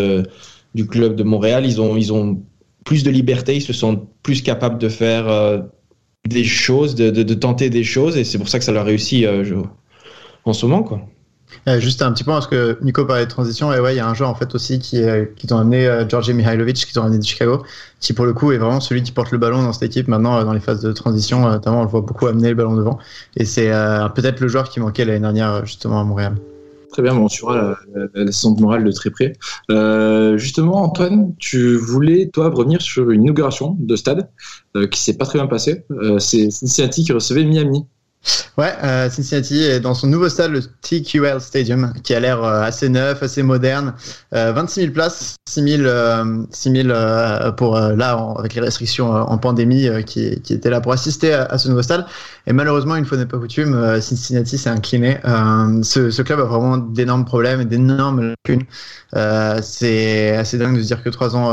du 0.75 0.87
club 0.87 1.17
de 1.17 1.25
Montréal, 1.25 1.67
ils 1.67 1.81
ont, 1.81 2.41
plus 2.85 3.03
de 3.03 3.11
liberté, 3.11 3.57
ils 3.57 3.63
se 3.63 3.73
sentent 3.73 4.07
plus 4.23 4.43
capables 4.43 4.79
de 4.79 4.89
faire 4.89 5.29
euh, 5.29 5.61
des 6.29 6.45
choses, 6.45 6.95
de, 6.95 7.35
tenter 7.35 7.71
des 7.71 7.85
choses, 7.85 8.17
et 8.17 8.25
c'est 8.25 8.39
pour 8.39 8.49
ça 8.49 8.59
que 8.59 8.65
ça 8.65 8.73
leur 8.73 8.85
réussit 8.85 9.25
euh, 9.25 9.63
en 10.45 10.53
ce 10.53 10.67
moment, 10.67 10.83
quoi. 10.83 11.01
Euh, 11.67 11.81
juste 11.81 12.03
un 12.03 12.13
petit 12.13 12.25
point, 12.25 12.35
parce 12.35 12.47
que 12.47 12.77
Nico 12.83 13.05
parlait 13.07 13.25
de 13.25 13.31
transition, 13.31 13.73
et 13.73 13.81
ouais, 13.81 13.95
il 13.95 13.97
y 13.97 14.01
a 14.01 14.09
un 14.09 14.15
joueur 14.15 14.29
en 14.29 14.35
fait 14.35 14.55
aussi 14.55 14.79
qui, 14.79 15.03
qui 15.37 15.47
t'ont 15.47 15.57
amené, 15.57 15.87
euh, 15.87 16.07
Georgi 16.07 16.35
Mihailovic, 16.35 16.77
qui 16.77 16.93
t'ont 16.93 17.03
amené 17.03 17.19
de 17.19 17.25
Chicago, 17.25 17.63
qui 18.01 18.13
pour 18.13 18.27
le 18.27 18.35
coup 18.35 18.53
est 18.53 18.59
vraiment 18.59 18.81
celui 18.81 19.03
qui 19.03 19.13
porte 19.13 19.31
le 19.31 19.39
ballon 19.39 19.63
dans 19.63 19.73
cette 19.73 19.85
équipe 19.85 20.09
maintenant 20.09 20.37
euh, 20.37 20.45
dans 20.45 20.53
les 20.53 20.61
phases 20.61 20.83
de 20.83 20.93
transition, 20.93 21.49
notamment 21.49 21.81
on 21.81 21.85
le 21.85 21.89
voit 21.89 22.03
beaucoup 22.03 22.27
amener 22.27 22.51
le 22.51 22.55
ballon 22.55 22.75
devant, 22.75 22.99
et 23.37 23.47
c'est 23.47 23.71
peut-être 24.15 24.41
le 24.41 24.49
joueur 24.49 24.69
qui 24.69 24.81
manquait 24.81 25.05
l'année 25.05 25.21
dernière 25.21 25.65
justement 25.65 26.01
à 26.01 26.05
Montréal. 26.05 26.35
Très 26.93 27.03
bien, 27.03 27.17
on 27.17 27.29
suivra 27.29 27.77
la, 28.15 28.27
saison 28.27 28.53
de 28.53 28.61
Montréal 28.61 28.85
de 28.85 28.93
très 28.93 29.11
près. 29.11 29.33
justement, 30.37 30.83
Antoine, 30.83 31.35
tu 31.39 31.77
voulais, 31.77 32.31
toi, 32.33 32.51
revenir 32.51 32.81
sur 32.83 33.11
une 33.11 33.25
inauguration 33.25 33.77
de 33.81 33.97
stade 33.97 34.29
qui 34.91 35.01
s'est 35.01 35.17
pas 35.17 35.25
très 35.25 35.41
bien 35.41 35.49
passée. 35.49 35.85
c'est 36.19 36.51
Cincinnati 36.51 37.05
qui 37.05 37.13
recevait 37.13 37.45
Miami. 37.45 37.85
Ouais, 38.57 38.73
euh, 38.85 39.11
Cincinnati 39.11 39.63
est 39.65 39.81
dans 39.81 39.95
son 39.95 40.07
nouveau 40.07 40.29
stade, 40.29 40.53
le 40.53 40.63
TQL 40.63 41.41
Stadium, 41.41 41.93
qui 42.05 42.15
a 42.15 42.21
l'air 42.21 42.43
euh, 42.43 42.63
assez 42.63 42.89
neuf, 42.89 43.23
assez 43.23 43.43
moderne. 43.43 43.95
Euh, 44.33 44.53
26 44.53 44.81
000 44.81 44.93
places, 44.93 45.35
6 45.49 45.79
000, 45.83 46.47
6 46.51 46.71
000 46.71 46.89
pour 47.57 47.79
là, 47.79 48.35
avec 48.39 48.55
les 48.55 48.61
restrictions 48.61 49.11
en 49.11 49.39
pandémie 49.39 49.89
qui, 50.07 50.41
qui 50.41 50.55
étaient 50.55 50.71
là 50.71 50.81
pour 50.81 50.93
assister 50.93 51.33
à, 51.35 51.59
ce 51.59 51.69
nouveau 51.69 51.83
stade. 51.83 52.07
Et 52.47 52.53
malheureusement, 52.53 52.97
une 52.97 53.05
fois 53.05 53.19
n'est 53.19 53.27
pas 53.27 53.39
coutume, 53.39 54.01
Cincinnati 54.01 54.57
s'est 54.57 54.71
incliné. 54.71 55.19
Ce, 55.83 56.11
ce, 56.11 56.23
club 56.23 56.41
a 56.41 56.45
vraiment 56.45 56.79
d'énormes 56.79 57.25
problèmes 57.25 57.61
et 57.61 57.65
d'énormes 57.65 58.35
lacunes. 58.47 58.65
C'est 59.63 60.37
assez 60.37 60.59
dingue 60.59 60.77
de 60.77 60.83
se 60.83 60.87
dire 60.87 61.03
que 61.03 61.11
trois 61.11 61.37
ans 61.37 61.53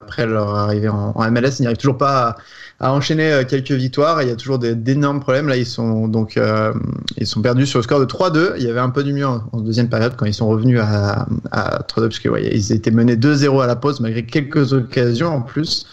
après 0.00 0.26
leur 0.26 0.54
arrivée 0.54 0.88
en, 0.88 1.14
MLS, 1.30 1.58
ils 1.58 1.62
n'y 1.62 1.66
arrivent 1.66 1.78
toujours 1.78 1.98
pas 1.98 2.36
à 2.80 2.94
euh, 2.94 3.44
quelques 3.44 3.72
victoires. 3.72 4.22
il 4.22 4.28
y 4.28 4.32
a 4.32 4.36
toujours 4.36 4.58
d'énormes 4.58 5.20
problèmes. 5.20 5.48
Là, 5.48 5.56
ils 5.56 5.66
sont 5.66 6.08
donc 6.10 6.36
euh, 6.36 6.72
ils 7.16 7.26
sont 7.26 7.40
perdus 7.42 7.66
sur 7.66 7.78
le 7.78 7.82
score 7.84 8.00
de 8.00 8.04
3-2. 8.04 8.54
Il 8.58 8.64
y 8.64 8.70
avait 8.70 8.80
un 8.80 8.90
peu 8.90 9.02
du 9.02 9.12
mieux 9.12 9.26
en, 9.26 9.40
deuxième 9.60 9.88
période 9.88 10.14
quand 10.16 10.26
ils 10.26 10.34
sont 10.34 10.48
revenus 10.48 10.80
à, 10.80 11.26
à 11.50 11.82
3-2 11.82 11.84
parce 12.08 12.24
ouais, 12.26 12.46
étaient 12.46 12.90
menés 12.90 13.16
2-0 13.16 13.62
à 13.62 13.66
la 13.66 13.76
pause 13.76 14.00
malgré 14.00 14.24
quelques 14.24 14.72
occasions 14.72 15.28
en 15.28 15.42
plus. 15.42 15.86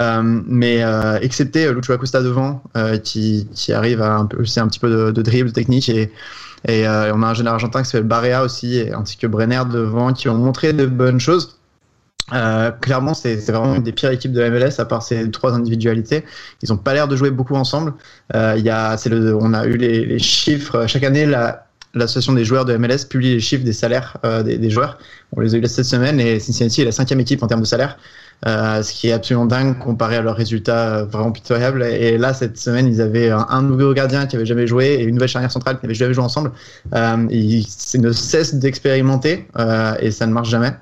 Euh, 0.00 0.40
mais 0.46 0.82
euh, 0.82 1.18
excepté 1.20 1.70
Lucho 1.72 1.92
Acosta 1.92 2.22
devant 2.22 2.62
euh, 2.76 2.96
qui, 2.96 3.46
qui 3.54 3.72
arrive 3.72 4.00
à 4.00 4.16
un 4.16 4.26
peu, 4.26 4.44
c'est 4.46 4.60
un 4.60 4.68
petit 4.68 4.78
peu 4.78 4.88
de, 4.88 5.10
de 5.10 5.22
dribble 5.22 5.52
technique 5.52 5.88
et 5.88 6.10
et 6.68 6.86
on 6.86 7.22
a 7.24 7.26
un 7.26 7.34
jeune 7.34 7.48
argentin 7.48 7.82
qui 7.82 7.88
s'appelle 7.88 8.06
Barea 8.06 8.44
aussi 8.44 8.84
ainsi 8.94 9.16
que 9.16 9.26
Brenner 9.26 9.62
devant 9.68 10.12
qui 10.12 10.28
ont 10.28 10.36
montré 10.36 10.72
de 10.72 10.86
bonnes 10.86 11.18
choses. 11.18 11.58
Euh, 12.32 12.70
clairement, 12.70 13.14
c'est 13.14 13.36
vraiment 13.50 13.74
une 13.74 13.82
des 13.82 13.92
pires 13.92 14.10
équipes 14.10 14.32
de 14.32 14.40
la 14.40 14.50
MLS 14.50 14.78
à 14.78 14.84
part 14.84 15.02
ces 15.02 15.30
trois 15.30 15.52
individualités. 15.52 16.24
Ils 16.62 16.70
n'ont 16.70 16.78
pas 16.78 16.94
l'air 16.94 17.08
de 17.08 17.16
jouer 17.16 17.30
beaucoup 17.30 17.54
ensemble. 17.54 17.94
Euh, 18.34 18.56
y 18.58 18.70
a, 18.70 18.96
le, 19.06 19.36
on 19.36 19.52
a 19.52 19.66
eu 19.66 19.76
les, 19.76 20.04
les, 20.06 20.18
chiffres. 20.18 20.86
Chaque 20.86 21.04
année, 21.04 21.26
l'association 21.94 22.32
des 22.32 22.44
joueurs 22.44 22.64
de 22.64 22.76
MLS 22.76 23.04
publie 23.08 23.34
les 23.34 23.40
chiffres 23.40 23.64
des 23.64 23.72
salaires 23.72 24.16
euh, 24.24 24.42
des, 24.42 24.58
des, 24.58 24.70
joueurs. 24.70 24.98
On 25.36 25.40
les 25.40 25.54
a 25.54 25.58
eu 25.58 25.66
cette 25.66 25.84
semaine 25.84 26.20
et 26.20 26.40
Cincinnati 26.40 26.82
est 26.82 26.86
la 26.86 26.92
cinquième 26.92 27.20
équipe 27.20 27.42
en 27.42 27.46
termes 27.46 27.60
de 27.60 27.66
salaire. 27.66 27.98
Ce 28.44 28.92
qui 28.92 29.08
est 29.08 29.12
absolument 29.12 29.46
dingue 29.46 29.78
comparé 29.78 30.16
à 30.16 30.22
leurs 30.22 30.36
résultats 30.36 31.04
vraiment 31.04 31.32
pitoyables. 31.32 31.82
Et 31.82 32.18
là, 32.18 32.34
cette 32.34 32.58
semaine, 32.58 32.86
ils 32.86 33.00
avaient 33.00 33.30
un, 33.30 33.62
nouveau 33.62 33.92
gardien 33.94 34.26
qui 34.26 34.36
avait 34.36 34.46
jamais 34.46 34.66
joué 34.66 34.94
et 34.94 35.04
une 35.04 35.14
nouvelle 35.14 35.28
charnière 35.28 35.52
centrale 35.52 35.78
qui 35.78 35.86
n'avait 35.86 35.94
jamais 35.94 36.14
joué 36.14 36.24
ensemble. 36.24 36.52
ils 37.30 37.66
ne 37.98 38.12
cessent 38.12 38.54
d'expérimenter 38.54 39.46
et 40.00 40.10
ça 40.10 40.26
ne 40.26 40.32
marche 40.32 40.48
jamais. 40.50 40.72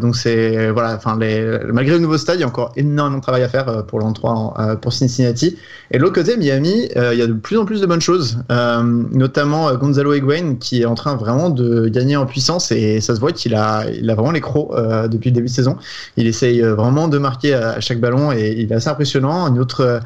donc 0.00 0.16
c'est 0.16 0.70
voilà, 0.70 0.94
enfin 0.94 1.16
malgré 1.16 1.94
le 1.94 1.98
nouveau 1.98 2.18
stade, 2.18 2.36
il 2.36 2.40
y 2.42 2.44
a 2.44 2.48
encore 2.48 2.72
énormément 2.76 3.18
de 3.18 3.22
travail 3.22 3.42
à 3.42 3.48
faire 3.48 3.84
pour 3.86 3.98
l'an 3.98 4.12
3 4.12 4.78
pour 4.80 4.92
Cincinnati. 4.92 5.56
Et 5.90 5.98
de 5.98 6.02
l'autre 6.02 6.14
côté, 6.14 6.36
Miami, 6.36 6.88
il 6.94 7.18
y 7.18 7.22
a 7.22 7.26
de 7.26 7.32
plus 7.32 7.58
en 7.58 7.64
plus 7.64 7.80
de 7.80 7.86
bonnes 7.86 8.00
choses, 8.00 8.38
notamment 8.48 9.72
Gonzalo 9.74 10.14
Higuain 10.14 10.56
qui 10.60 10.82
est 10.82 10.86
en 10.86 10.94
train 10.94 11.16
vraiment 11.16 11.50
de 11.50 11.88
gagner 11.88 12.16
en 12.16 12.26
puissance 12.26 12.72
et 12.72 13.00
ça 13.00 13.14
se 13.14 13.20
voit 13.20 13.32
qu'il 13.32 13.54
a, 13.54 13.84
il 13.90 14.08
a 14.10 14.14
vraiment 14.14 14.30
les 14.30 14.40
crocs 14.40 14.70
euh, 14.72 15.08
depuis 15.08 15.30
le 15.30 15.34
début 15.34 15.46
de 15.46 15.52
saison. 15.52 15.76
Il 16.16 16.26
essaye 16.52 16.62
euh, 16.62 16.74
vraiment 16.74 17.08
de 17.08 17.18
marquer 17.18 17.54
à, 17.54 17.80
chaque 17.80 18.00
ballon 18.00 18.32
et 18.32 18.54
il 18.58 18.72
est 18.72 18.74
assez 18.74 18.88
impressionnant. 18.88 19.48
Une 19.48 19.58
autre, 19.58 19.80
euh, 19.80 20.00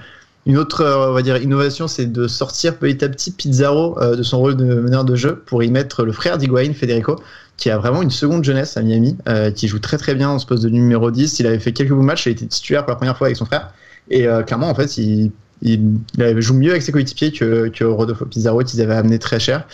une 0.47 0.57
autre 0.59 0.85
on 1.09 1.13
va 1.13 1.23
dire, 1.23 1.37
innovation, 1.37 1.89
c'est 1.89 2.07
de 2.07 2.29
sortir 2.29 2.77
petit 2.77 3.05
à 3.05 3.09
petit 3.09 3.31
Pizarro 3.33 3.99
de 4.15 4.23
son 4.23 4.39
rôle 4.39 4.57
de 4.57 4.65
meneur 4.65 5.05
de 5.05 5.17
jeu 5.17 5.43
pour 5.47 5.63
y 5.63 5.71
mettre 5.71 6.05
le 6.05 6.13
frère 6.13 6.39
d'Higuain, 6.39 6.73
Federico, 6.73 7.17
qui 7.57 7.71
a 7.71 7.79
vraiment 7.79 8.01
une 8.01 8.11
seconde 8.11 8.45
jeunesse 8.45 8.77
à 8.77 8.83
Miami, 8.83 9.17
qui 9.57 9.67
joue 9.67 9.81
très 9.81 9.99
très 9.99 10.15
bien 10.15 10.29
en 10.29 10.39
ce 10.39 10.47
poste 10.47 10.63
de 10.63 10.69
numéro 10.69 11.11
10. 11.11 11.41
Il 11.41 11.49
avait 11.49 11.59
fait 11.59 11.73
quelques 11.73 11.91
bons 11.91 12.05
matchs, 12.05 12.27
il 12.27 12.33
été 12.33 12.47
titulaire 12.47 12.85
pour 12.85 12.91
la 12.91 12.97
première 12.97 13.19
fois 13.19 13.27
avec 13.27 13.37
son 13.37 13.45
frère. 13.45 13.73
Et 14.09 14.29
clairement, 14.47 14.71
en 14.71 14.75
fait, 14.77 14.99
il 14.99 15.33
il, 15.63 16.01
joue 16.39 16.55
mieux 16.55 16.71
avec 16.71 16.83
ses 16.83 16.93
coéquipiers 16.93 17.33
que, 17.33 17.69
que 17.69 17.85
Rodolfo 17.85 18.27
Pizarro 18.27 18.63
qu'ils 18.63 18.81
avaient 18.83 18.95
amené 18.95 19.19
très 19.19 19.41
cher. 19.41 19.67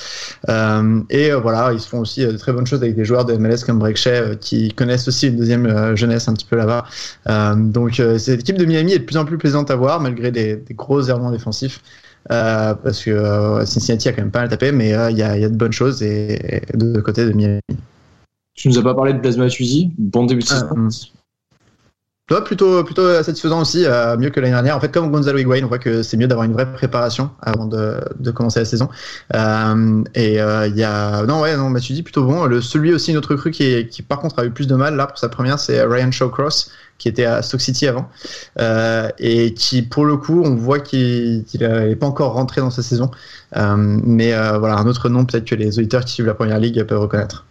Euh, 0.49 1.01
et 1.11 1.33
euh, 1.33 1.41
voilà, 1.41 1.73
ils 1.73 1.81
font 1.81 2.01
aussi 2.01 2.25
euh, 2.25 2.33
de 2.33 2.37
très 2.37 2.53
bonnes 2.53 2.67
choses 2.67 2.83
avec 2.83 2.95
des 2.95 3.05
joueurs 3.05 3.25
de 3.25 3.35
MLS 3.35 3.65
comme 3.67 3.79
Break 3.79 3.99
qui 4.41 4.73
connaissent 4.73 5.09
aussi 5.09 5.29
une 5.29 5.37
deuxième 5.37 5.97
jeunesse 5.97 6.29
un 6.29 6.35
petit 6.35 6.47
peu 6.47 6.57
là-bas. 6.57 6.85
donc 7.57 8.01
cette 8.19 8.41
équipe 8.41 8.59
de 8.59 8.65
Miami 8.65 8.95
est 8.95 8.99
de 9.01 9.05
plus 9.05 9.17
en 9.17 9.25
plus 9.25 9.39
plaisante 9.39 9.71
à 9.71 9.77
voir 9.77 10.01
malgré 10.01 10.31
des, 10.31 10.57
des 10.57 10.75
gros 10.75 11.03
errements 11.03 11.31
défensifs. 11.31 11.81
parce 12.29 13.05
que 13.05 13.65
Cincinnati 13.65 14.09
a 14.09 14.13
quand 14.13 14.23
même 14.23 14.31
pas 14.31 14.41
mal 14.41 14.49
tapé, 14.49 14.73
mais 14.73 14.91
il 15.11 15.17
y, 15.17 15.23
a, 15.23 15.39
y, 15.39 15.45
a, 15.45 15.49
de 15.49 15.57
bonnes 15.57 15.73
choses 15.73 16.03
et, 16.03 16.63
de, 16.75 17.01
côté 17.01 17.25
de 17.25 17.33
Miami. 17.33 17.61
Tu 18.55 18.69
nous 18.69 18.79
as 18.79 18.83
pas 18.83 18.95
parlé 18.95 19.13
de 19.15 19.19
Blasma 19.19 19.49
Tuizi, 19.49 19.93
bon 19.99 20.27
début 20.27 20.43
de 20.43 20.47
saison 20.47 20.89
plutôt, 22.41 22.83
plutôt 22.85 23.23
satisfaisant 23.23 23.61
aussi, 23.61 23.85
euh, 23.85 24.17
mieux 24.17 24.31
que 24.31 24.41
l'année 24.41 24.53
dernière. 24.53 24.77
En 24.77 24.81
fait, 24.81 24.93
comme 24.93 25.11
Gonzalo 25.11 25.39
Higuain, 25.39 25.63
on 25.65 25.69
voit 25.69 25.79
que 25.79 26.03
c'est 26.03 26.17
mieux 26.17 26.27
d'avoir 26.27 26.45
une 26.45 26.53
vraie 26.53 26.73
préparation 26.73 27.31
avant 27.43 27.67
de, 27.67 27.97
de 28.19 28.31
commencer 28.31 28.61
la 28.61 28.65
saison. 28.65 28.89
Euh, 29.35 30.03
et 30.15 30.41
euh, 30.41 30.67
il 30.69 30.77
y 30.77 30.85
a, 30.85 31.25
non, 31.27 31.41
ouais, 31.41 31.57
non, 31.57 31.73
tu 31.75 31.93
dis 31.93 32.03
plutôt 32.03 32.25
bon. 32.25 32.47
Le, 32.47 32.61
celui 32.61 32.95
aussi, 32.95 33.13
notre 33.13 33.33
recrue 33.33 33.51
qui, 33.51 33.87
qui, 33.89 34.03
par 34.03 34.21
contre, 34.21 34.39
a 34.39 34.45
eu 34.45 34.51
plus 34.51 34.67
de 34.67 34.75
mal 34.75 34.97
là 34.97 35.07
pour 35.07 35.19
sa 35.19 35.29
première, 35.29 35.59
c'est 35.59 35.83
Ryan 35.85 36.11
Shawcross, 36.11 36.71
qui 36.99 37.09
était 37.09 37.25
à 37.25 37.43
Stoke 37.43 37.61
City 37.61 37.89
avant, 37.89 38.09
et 39.19 39.55
qui, 39.55 39.83
pour 39.83 40.05
le 40.05 40.17
coup, 40.17 40.43
on 40.45 40.55
voit 40.55 40.81
qu'il 40.81 41.45
n'est 41.61 41.97
pas 41.97 42.07
encore 42.07 42.33
rentré 42.33 42.61
dans 42.61 42.71
sa 42.71 42.83
saison. 42.83 43.11
mais 43.55 44.33
voilà, 44.59 44.77
un 44.77 44.87
autre 44.87 45.09
nom 45.09 45.25
peut-être 45.25 45.45
que 45.45 45.55
les 45.55 45.79
auditeurs 45.79 46.05
qui 46.05 46.15
suivent 46.15 46.27
la 46.27 46.35
première 46.35 46.59
ligue 46.59 46.83
peuvent 46.85 47.01
reconnaître. 47.01 47.45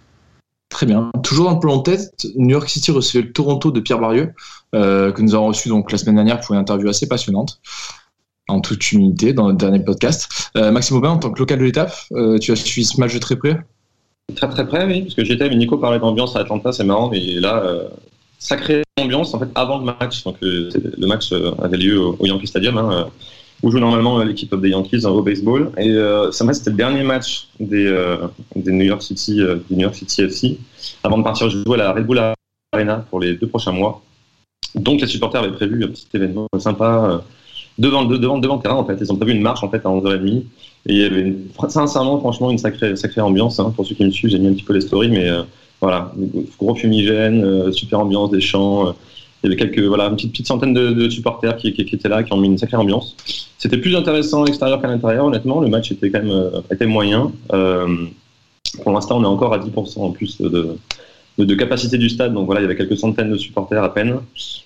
Très 0.82 0.88
bien. 0.88 1.12
Toujours 1.22 1.48
un 1.48 1.58
peu 1.58 1.70
en 1.70 1.78
tête, 1.78 2.26
New 2.36 2.50
York 2.50 2.68
City 2.68 2.90
recevait 2.90 3.24
le 3.24 3.32
Toronto 3.32 3.70
de 3.70 3.80
Pierre 3.80 4.00
Barieux, 4.00 4.34
euh, 4.74 5.12
que 5.12 5.22
nous 5.22 5.36
avons 5.36 5.46
reçu 5.46 5.70
donc 5.70 5.92
la 5.92 6.00
semaine 6.00 6.16
dernière 6.16 6.40
pour 6.40 6.56
une 6.56 6.60
interview 6.60 6.90
assez 6.90 7.08
passionnante, 7.08 7.62
en 8.48 8.62
toute 8.62 8.92
humilité, 8.92 9.32
dans 9.32 9.50
le 9.50 9.54
dernier 9.54 9.80
podcast. 9.80 10.50
Euh, 10.58 10.72
Maxime 10.72 10.98
Aubin, 10.98 11.12
en 11.12 11.20
tant 11.20 11.30
que 11.30 11.38
local 11.38 11.60
de 11.60 11.66
l'étape, 11.66 11.94
euh, 12.14 12.40
tu 12.40 12.52
as 12.52 12.56
suivi 12.56 12.84
ce 12.84 13.00
match 13.00 13.14
de 13.14 13.20
très 13.20 13.36
près? 13.36 13.60
Très 14.36 14.50
très 14.50 14.66
près, 14.66 14.88
oui, 14.88 15.04
parce 15.04 15.14
que 15.14 15.24
j'étais 15.24 15.44
avec 15.44 15.56
Nico 15.56 15.78
parlait 15.78 16.00
d'ambiance 16.00 16.36
à 16.36 16.40
Atlanta, 16.40 16.72
c'est 16.72 16.84
marrant, 16.84 17.12
mais 17.12 17.20
là, 17.36 17.64
sacrée 18.40 18.82
ambiance 19.00 19.36
en 19.36 19.40
fait 19.40 19.50
avant 19.54 19.78
le 19.78 19.86
match. 19.86 20.24
Donc 20.24 20.38
le 20.42 21.06
match 21.06 21.32
avait 21.62 21.78
lieu 21.78 22.00
au, 22.00 22.26
Yankee 22.26 22.48
Stadium. 22.48 22.80
Hein, 22.80 23.12
où 23.64 23.70
joue 23.70 23.80
normalement 23.80 24.24
l'équipe 24.24 24.54
des 24.56 24.70
Yankees 24.70 25.06
au 25.06 25.22
baseball. 25.22 25.72
Et 25.78 25.90
euh, 25.90 26.32
ça 26.32 26.52
c'était 26.54 26.72
le 26.72 26.76
dernier 26.76 27.04
match 27.04 27.48
des, 27.60 27.86
euh, 27.86 28.18
des 28.56 28.72
New 28.72 28.86
York 28.86 29.02
City, 29.02 29.42
euh, 29.42 29.58
du 29.70 29.76
New 29.76 29.82
York 29.82 29.96
City 29.96 30.22
FC, 30.24 30.58
avant 31.04 31.18
de 31.18 31.24
partir 31.24 31.50
jouer 31.50 31.76
à 31.76 31.78
la 31.78 31.94
Red 31.94 32.06
Bull 32.06 32.20
Arena 32.74 33.06
pour 33.10 33.20
les 33.20 33.36
deux 33.36 33.48
prochains 33.48 33.72
mois. 33.72 34.02
Donc 34.76 35.02
les 35.02 35.08
supporters 35.08 35.42
avaient 35.42 35.54
prévu 35.54 35.84
un 35.84 35.88
petit 35.88 36.08
événement 36.14 36.48
sympa 36.58 37.22
devant, 37.78 38.06
devant, 38.06 38.38
devant 38.38 38.56
le 38.56 38.62
terrain 38.62 38.76
en 38.76 38.86
fait. 38.86 38.98
Ils 39.00 39.12
ont 39.12 39.16
prévu 39.16 39.34
une 39.34 39.42
marche 39.42 39.64
en 39.64 39.70
fait 39.70 39.86
à 39.86 39.90
11h30. 39.90 40.44
Et 40.88 40.94
il 40.94 40.98
y 40.98 41.04
avait 41.04 41.36
sincèrement, 41.70 42.20
franchement, 42.20 42.50
une 42.50 42.58
sacrée, 42.58 42.96
sacrée 42.96 43.22
ambiance. 43.22 43.60
Hein. 43.60 43.72
Pour 43.76 43.86
ceux 43.86 43.94
qui 43.94 44.04
me 44.04 44.10
suivent, 44.10 44.32
j'ai 44.32 44.40
mis 44.40 44.48
un 44.48 44.54
petit 44.54 44.64
peu 44.64 44.74
les 44.74 44.82
stories, 44.82 45.12
mais 45.12 45.30
voilà, 45.80 46.12
gros 46.58 46.74
fumigène, 46.74 47.72
super 47.72 48.00
ambiance, 48.00 48.32
des 48.32 48.42
chants 48.42 48.96
il 49.44 49.50
y 49.50 49.54
avait 49.54 49.60
quelques, 49.60 49.84
voilà, 49.84 50.06
une 50.06 50.16
petite, 50.16 50.32
petite 50.32 50.48
centaine 50.48 50.74
de, 50.74 51.10
supporters 51.10 51.58
qui, 51.58 51.70
étaient 51.70 52.10
là, 52.10 52.22
qui 52.24 52.32
ont 52.32 52.38
mis 52.38 52.48
une 52.48 52.58
sacrée 52.58 52.78
ambiance. 52.78 53.16
C'était 53.58 53.78
plus 53.78 53.96
intéressant 53.96 54.44
à 54.44 54.46
l'extérieur 54.46 54.82
qu'à 54.82 54.88
l'intérieur, 54.88 55.26
honnêtement. 55.26 55.62
Le 55.62 55.68
match 55.68 55.92
était 55.92 56.12
quand 56.12 56.20
même 56.20 56.32
euh, 56.32 56.62
était 56.72 56.86
moyen. 56.86 57.32
Euh, 57.54 58.06
pour 58.84 58.92
l'instant, 58.92 59.18
on 59.18 59.24
est 59.24 59.28
encore 59.28 59.54
à 59.54 59.60
10% 59.60 60.00
en 60.00 60.12
plus 60.12 60.40
de, 60.40 60.78
de, 61.40 61.56
capacité 61.56 61.98
du 61.98 62.10
stade. 62.10 62.34
Donc 62.34 62.46
voilà, 62.46 62.62
il 62.62 62.64
y 62.64 62.66
avait 62.66 62.76
quelques 62.76 62.98
centaines 62.98 63.32
de 63.32 63.38
supporters 63.38 63.84
à 63.84 63.92
peine. 63.94 64.20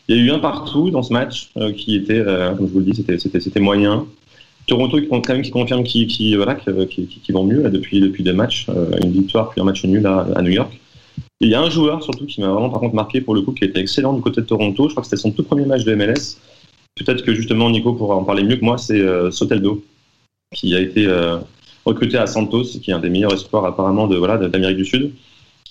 Il 0.10 0.18
y 0.18 0.20
a 0.20 0.24
eu 0.24 0.32
un 0.32 0.40
partout 0.40 0.90
dans 0.90 1.04
ce 1.04 1.14
match 1.14 1.52
euh, 1.56 1.72
qui 1.72 1.96
était, 1.96 2.24
comme 2.58 2.68
je 2.68 2.74
vous 2.74 2.80
le 2.80 2.86
dis, 2.86 2.96
c'était, 2.96 3.18
c'était, 3.18 3.60
moyen. 3.62 4.06
Toronto 4.68 5.00
qui, 5.00 5.08
quand 5.08 5.30
même, 5.30 5.42
qui 5.42 5.52
confirme 5.52 5.84
qui, 5.84 6.36
voilà, 6.36 6.56
qui, 6.56 7.32
vont 7.32 7.46
mieux 7.46 7.70
depuis, 7.70 8.02
depuis 8.02 8.24
deux 8.24 8.34
matchs, 8.34 8.68
une 9.02 9.12
victoire 9.12 9.52
puis 9.52 9.62
un 9.62 9.64
match 9.64 9.86
nul 9.86 10.06
à 10.06 10.42
New 10.42 10.52
York 10.52 10.82
il 11.42 11.50
y 11.50 11.56
a 11.56 11.62
un 11.62 11.70
joueur 11.70 12.02
surtout 12.04 12.26
qui 12.26 12.42
m'a 12.42 12.48
vraiment 12.48 12.70
par 12.70 12.80
contre 12.80 12.96
marqué 12.96 13.22
pour 13.22 13.36
le 13.36 13.42
coup, 13.42 13.52
qui 13.52 13.66
était 13.66 13.80
excellent 13.80 14.14
du 14.14 14.22
côté 14.22 14.42
de 14.42 14.46
Toronto. 14.46 14.88
Je 14.88 14.94
crois 14.94 15.02
que 15.02 15.10
c'était 15.10 15.22
son 15.22 15.32
tout 15.32 15.44
premier 15.44 15.66
match 15.66 15.84
de 15.84 15.94
MLS. 15.94 16.38
Peut-être 16.96 17.24
que 17.24 17.34
justement 17.34 17.70
Nico 17.70 17.94
pourra 17.94 18.16
en 18.16 18.24
parler 18.24 18.44
mieux 18.44 18.56
que 18.56 18.64
moi. 18.64 18.78
C'est 18.78 19.00
euh, 19.00 19.32
Soteldo 19.32 19.84
qui 20.54 20.74
a 20.76 20.80
été 20.80 21.06
euh, 21.08 21.38
recruté 21.84 22.18
à 22.18 22.28
Santos, 22.28 22.64
qui 22.82 22.92
est 22.92 22.94
un 22.94 23.00
des 23.00 23.10
meilleurs 23.10 23.34
espoirs 23.34 23.66
apparemment 23.66 24.08
de 24.08 24.16
voilà 24.16 24.38
d'Amérique 24.38 24.78
du 24.78 24.86
Sud. 24.86 25.12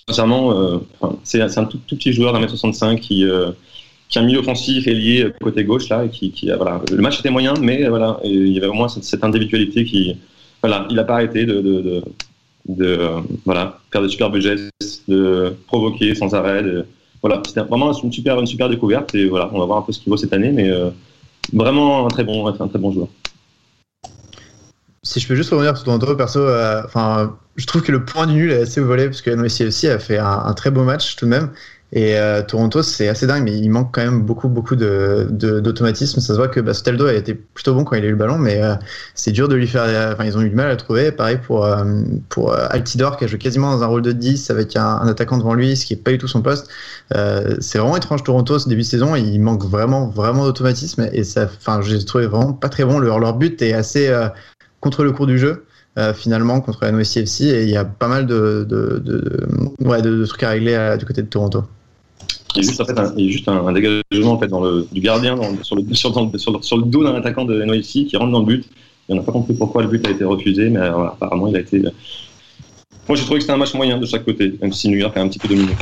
Sincèrement, 0.07 0.51
euh, 0.51 0.77
c'est 1.23 1.41
un 1.41 1.65
tout, 1.65 1.79
petit 1.79 2.13
joueur 2.13 2.33
d'un 2.33 2.39
mètre 2.39 2.51
65 2.51 2.99
qui 2.99 3.25
qui 4.07 4.19
a 4.19 4.21
un 4.21 4.25
milieu 4.25 4.39
offensif 4.39 4.85
et 4.85 4.93
lié 4.93 5.31
côté 5.41 5.63
gauche 5.63 5.89
là 5.89 6.05
et 6.05 6.09
qui, 6.09 6.31
voilà 6.55 6.79
le 6.91 7.01
match 7.01 7.19
était 7.19 7.31
moyen 7.31 7.55
mais 7.59 7.89
voilà 7.89 8.19
il 8.23 8.49
y 8.49 8.57
avait 8.59 8.67
au 8.67 8.73
moins 8.73 8.87
cette, 8.87 9.23
individualité 9.23 9.83
qui 9.83 10.15
voilà 10.61 10.85
il 10.91 10.95
n'a 10.95 11.03
pas 11.03 11.15
arrêté 11.15 11.45
de 11.45 12.03
euh, 12.69 13.21
voilà, 13.45 13.79
faire 13.91 14.01
des 14.01 14.09
super 14.09 14.33
gestes, 14.39 14.71
de 15.07 15.55
provoquer 15.67 16.15
sans 16.15 16.33
arrêt. 16.33 16.63
voilà, 17.21 17.41
c'était 17.45 17.61
vraiment 17.61 17.93
une 17.93 18.11
super, 18.11 18.39
une 18.39 18.47
super 18.47 18.69
découverte 18.69 19.13
et 19.15 19.27
voilà, 19.27 19.49
on 19.53 19.59
va 19.59 19.65
voir 19.65 19.77
un 19.79 19.81
peu 19.81 19.91
ce 19.91 19.99
qu'il 19.99 20.09
vaut 20.09 20.17
cette 20.17 20.33
année, 20.33 20.51
mais 20.51 20.69
euh, 20.69 20.89
vraiment 21.53 22.05
un 22.05 22.09
très 22.09 22.23
bon, 22.23 22.47
un 22.47 22.67
très 22.67 22.79
bon 22.79 22.91
joueur. 22.91 23.07
Si 25.03 25.19
je 25.19 25.27
peux 25.27 25.35
juste 25.35 25.51
revenir 25.51 25.77
sur 25.77 25.85
ton 25.85 25.93
intro 25.93 26.15
perso, 26.15 26.39
euh, 26.39 26.81
je 27.55 27.65
trouve 27.67 27.83
que 27.83 27.91
le 27.91 28.03
point 28.03 28.25
du 28.25 28.33
nul 28.33 28.51
est 28.51 28.61
assez 28.61 28.81
volé 28.81 29.05
parce 29.05 29.21
que 29.21 29.29
aussi 29.65 29.87
a 29.87 29.99
fait 29.99 30.17
un, 30.17 30.53
très 30.53 30.71
beau 30.71 30.83
match 30.83 31.15
tout 31.15 31.25
de 31.25 31.29
même. 31.29 31.51
Et 31.95 32.17
euh, 32.19 32.43
Toronto, 32.43 32.83
c'est 32.83 33.07
assez 33.07 33.25
dingue, 33.25 33.43
mais 33.45 33.57
il 33.57 33.69
manque 33.69 33.95
quand 33.95 34.03
même 34.03 34.21
beaucoup, 34.21 34.49
beaucoup 34.49 34.75
d'automatisme. 34.75 36.19
Ça 36.19 36.33
se 36.33 36.37
voit 36.37 36.49
que 36.49 36.59
bah, 36.59 36.73
a 36.73 37.13
été 37.13 37.33
plutôt 37.33 37.73
bon 37.73 37.85
quand 37.85 37.95
il 37.95 38.03
a 38.03 38.07
eu 38.07 38.11
le 38.11 38.17
ballon, 38.17 38.37
mais 38.37 38.61
euh, 38.61 38.75
c'est 39.13 39.31
dur 39.31 39.47
de 39.47 39.55
lui 39.55 39.65
faire. 39.65 40.11
Enfin, 40.11 40.25
ils 40.25 40.37
ont 40.37 40.41
eu 40.41 40.49
du 40.49 40.55
mal 40.55 40.67
à 40.67 40.71
le 40.71 40.77
trouver. 40.77 41.13
Pareil 41.13 41.37
pour, 41.37 41.65
euh, 41.65 41.85
Altidor, 42.69 43.15
qui 43.15 43.23
a 43.23 43.27
joué 43.27 43.39
quasiment 43.39 43.71
dans 43.71 43.81
un 43.81 43.87
rôle 43.87 44.01
de 44.01 44.11
10 44.11 44.49
avec 44.49 44.75
un, 44.75 45.07
attaquant 45.07 45.37
devant 45.37 45.53
lui, 45.53 45.77
ce 45.77 45.85
qui 45.85 45.95
n'est 45.95 46.01
pas 46.01 46.11
du 46.11 46.17
tout 46.17 46.27
son 46.27 46.41
poste. 46.41 46.67
c'est 47.11 47.77
vraiment 47.77 47.95
étrange 47.95 48.23
Toronto 48.23 48.59
ce 48.59 48.67
début 48.67 48.81
de 48.81 48.87
saison. 48.87 49.15
Il 49.15 49.39
manque 49.39 49.63
vraiment, 49.63 50.07
vraiment 50.09 50.43
d'automatisme. 50.43 51.07
Et 51.13 51.23
ça, 51.23 51.45
enfin, 51.45 51.81
j'ai 51.81 52.03
trouvé 52.03 52.27
vraiment 52.27 52.51
pas 52.51 52.67
très 52.67 52.83
bon. 52.83 52.99
Leur, 52.99 53.37
but 53.37 53.61
est 53.61 53.71
assez 53.73 54.13
contre 54.81 55.05
le 55.05 55.13
cours 55.13 55.27
du 55.27 55.39
jeu. 55.39 55.63
finalement 56.13 56.59
contre 56.59 56.83
la 56.83 56.91
NYCFC 56.91 57.41
et 57.43 57.63
il 57.63 57.69
y 57.69 57.77
a 57.77 57.85
pas 57.85 58.09
mal 58.09 58.25
de 58.25 58.65
trucs 60.25 60.43
à 60.43 60.49
régler 60.49 60.97
du 60.99 61.05
côté 61.05 61.21
de 61.21 61.27
Toronto. 61.27 61.63
Il 62.55 62.63
y 62.63 62.65
a 62.65 62.69
juste, 62.69 62.81
en 62.81 62.85
fait, 62.85 62.97
un, 62.97 63.13
il 63.17 63.25
y 63.25 63.29
a 63.29 63.31
juste 63.31 63.49
un, 63.49 63.71
dégagement 63.73 64.31
en 64.33 64.39
fait, 64.39 64.47
dans 64.47 64.61
le, 64.61 64.87
du 64.91 65.01
gardien 65.01 65.35
dans, 65.35 65.63
sur, 65.63 65.75
le, 65.75 65.83
sur, 65.93 66.13
sur, 66.37 66.63
sur, 66.63 66.77
le 66.77 66.83
dos 66.83 67.03
d'un 67.03 67.15
attaquant 67.15 67.45
de 67.45 67.61
NYC 67.63 68.07
qui 68.07 68.17
rentre 68.17 68.31
dans 68.31 68.39
le 68.39 68.45
but. 68.45 68.65
Et 69.07 69.13
on 69.13 69.15
n'a 69.17 69.21
pas 69.21 69.31
compris 69.31 69.53
pourquoi 69.53 69.83
le 69.83 69.89
but 69.89 70.05
a 70.07 70.11
été 70.11 70.23
refusé, 70.23 70.69
mais 70.69 70.79
euh, 70.79 71.05
apparemment 71.05 71.47
il 71.47 71.55
a 71.55 71.59
été. 71.59 71.77
Euh, 71.77 71.91
moi 73.07 73.15
j'ai 73.15 73.23
trouvé 73.23 73.39
que 73.39 73.43
c'était 73.43 73.53
un 73.53 73.57
match 73.57 73.73
moyen 73.73 73.97
de 73.97 74.05
chaque 74.05 74.25
côté, 74.25 74.53
même 74.61 74.73
si 74.73 74.89
New 74.89 74.97
York 74.97 75.15
a 75.17 75.21
un 75.21 75.27
petit 75.27 75.39
peu 75.39 75.47
dominé. 75.47 75.73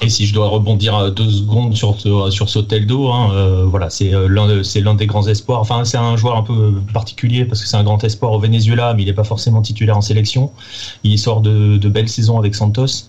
Et 0.00 0.10
si 0.10 0.26
je 0.26 0.34
dois 0.34 0.48
rebondir 0.48 0.96
euh, 0.96 1.10
deux 1.10 1.30
secondes 1.30 1.74
sur 1.74 1.96
sur 2.30 2.48
Soteldo, 2.48 3.08
hein, 3.08 3.30
euh, 3.32 3.64
voilà, 3.64 3.90
c'est 3.90 4.12
l'un 4.28 4.62
c'est 4.62 4.80
l'un 4.80 4.94
des 4.94 5.06
grands 5.06 5.26
espoirs. 5.26 5.60
Enfin, 5.60 5.84
c'est 5.84 5.96
un 5.96 6.16
joueur 6.16 6.36
un 6.36 6.42
peu 6.42 6.74
particulier 6.92 7.46
parce 7.46 7.62
que 7.62 7.66
c'est 7.66 7.78
un 7.78 7.84
grand 7.84 8.04
espoir 8.04 8.32
au 8.32 8.38
Venezuela, 8.38 8.94
mais 8.94 9.02
il 9.02 9.06
n'est 9.06 9.14
pas 9.14 9.24
forcément 9.24 9.62
titulaire 9.62 9.96
en 9.96 10.02
sélection. 10.02 10.52
Il 11.04 11.18
sort 11.18 11.40
de, 11.40 11.78
de 11.78 11.88
belles 11.88 12.08
saisons 12.10 12.38
avec 12.38 12.54
Santos. 12.54 13.08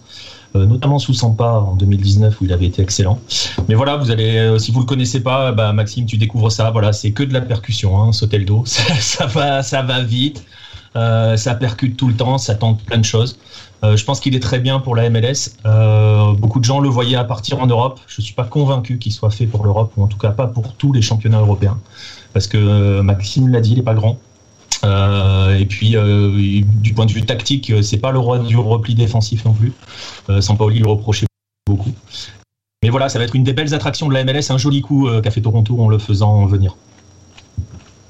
Euh, 0.56 0.66
notamment 0.66 1.00
sous 1.00 1.14
Sampa 1.14 1.46
en 1.46 1.75
2019 1.75 2.40
où 2.40 2.46
il 2.46 2.54
avait 2.54 2.68
été 2.68 2.82
excellent. 2.82 3.20
Mais 3.68 3.75
voilà, 3.75 3.98
vous 3.98 4.12
allez, 4.12 4.38
euh, 4.38 4.58
si 4.58 4.72
vous 4.72 4.80
le 4.80 4.86
connaissez 4.86 5.22
pas, 5.22 5.52
bah, 5.52 5.74
Maxime, 5.74 6.06
tu 6.06 6.18
découvres 6.18 6.52
ça. 6.52 6.72
Voilà, 6.72 6.94
c'est 6.94 7.12
que 7.12 7.24
de 7.24 7.34
la 7.34 7.42
percussion, 7.42 8.02
hein, 8.02 8.12
Soteldo. 8.12 8.64
Ça, 8.66 8.96
ça, 9.00 9.25
va, 9.25 9.64
ça 9.64 9.82
va 9.82 10.02
vite. 10.02 10.44
ça 10.94 11.56
percute 11.56 11.98
tout 11.98 12.08
le 12.08 12.16
temps, 12.16 12.38
ça 12.38 12.56
tente 12.56 12.82
plein 12.84 12.98
de 12.98 13.06
choses. 13.06 13.38
je 13.84 14.04
pense 14.04 14.20
qu'il 14.20 14.34
est 14.36 14.40
très 14.40 14.60
bien 14.60 14.80
pour 14.80 14.96
la 14.96 15.10
MLS. 15.10 15.58
beaucoup 16.38 16.60
de 16.60 16.66
gens 16.66 16.80
le 16.80 16.90
voyaient 16.90 17.18
à 17.18 17.25
partir 17.25 17.60
en 17.62 17.68
Europe. 17.68 18.00
Je 18.08 18.22
ne 18.22 18.24
suis 18.24 18.34
pas 18.34 18.46
convaincu 18.46 18.98
qu'il 18.98 19.12
soit 19.12 19.30
fait 19.30 19.46
pour 19.46 19.64
l'Europe, 19.64 19.92
ou 19.98 20.04
en 20.04 20.08
tout 20.08 20.18
cas 20.18 20.32
pas 20.32 20.48
pour 20.48 20.74
tous 20.74 20.94
les 20.94 21.02
championnats 21.02 21.42
européens. 21.42 21.78
Parce 22.34 22.48
que 22.48 23.02
Maxime 23.02 23.50
l'a 23.50 23.62
dit, 23.62 23.72
il 23.72 23.78
n'est 23.78 23.84
pas 23.84 23.94
grand. 23.94 24.18
Et 25.58 25.65
puis, 25.65 25.96
du 25.96 26.94
point 26.94 27.06
de 27.06 27.12
vue 27.12 27.25
tactique, 27.25 27.74
c'est 27.82 27.98
pas 27.98 28.12
le 28.12 28.20
roi 28.20 28.39
du 28.39 28.58
repli 28.58 28.96
défensif 28.96 29.46
non 29.46 29.54
plus. 29.54 29.74
Sampaoli 30.42 30.80
le 30.80 30.88
reprochait 30.88 31.25
beaucoup. 31.68 31.92
Mais 32.84 32.89
voilà, 32.89 33.10
ça 33.10 33.20
va 33.20 33.25
être 33.25 33.36
une 33.36 33.44
des 33.44 33.54
belles 33.54 33.74
attractions 33.74 34.08
de 34.08 34.13
la 34.13 34.24
MLS, 34.24 34.50
un 34.51 34.58
joli 34.58 34.82
coup 34.82 35.08
qu'a 35.24 35.32
fait 35.32 35.42
Toronto 35.42 35.80
en 35.80 35.89
le 35.89 35.98
faisant 35.98 36.46
venir. 36.46 36.75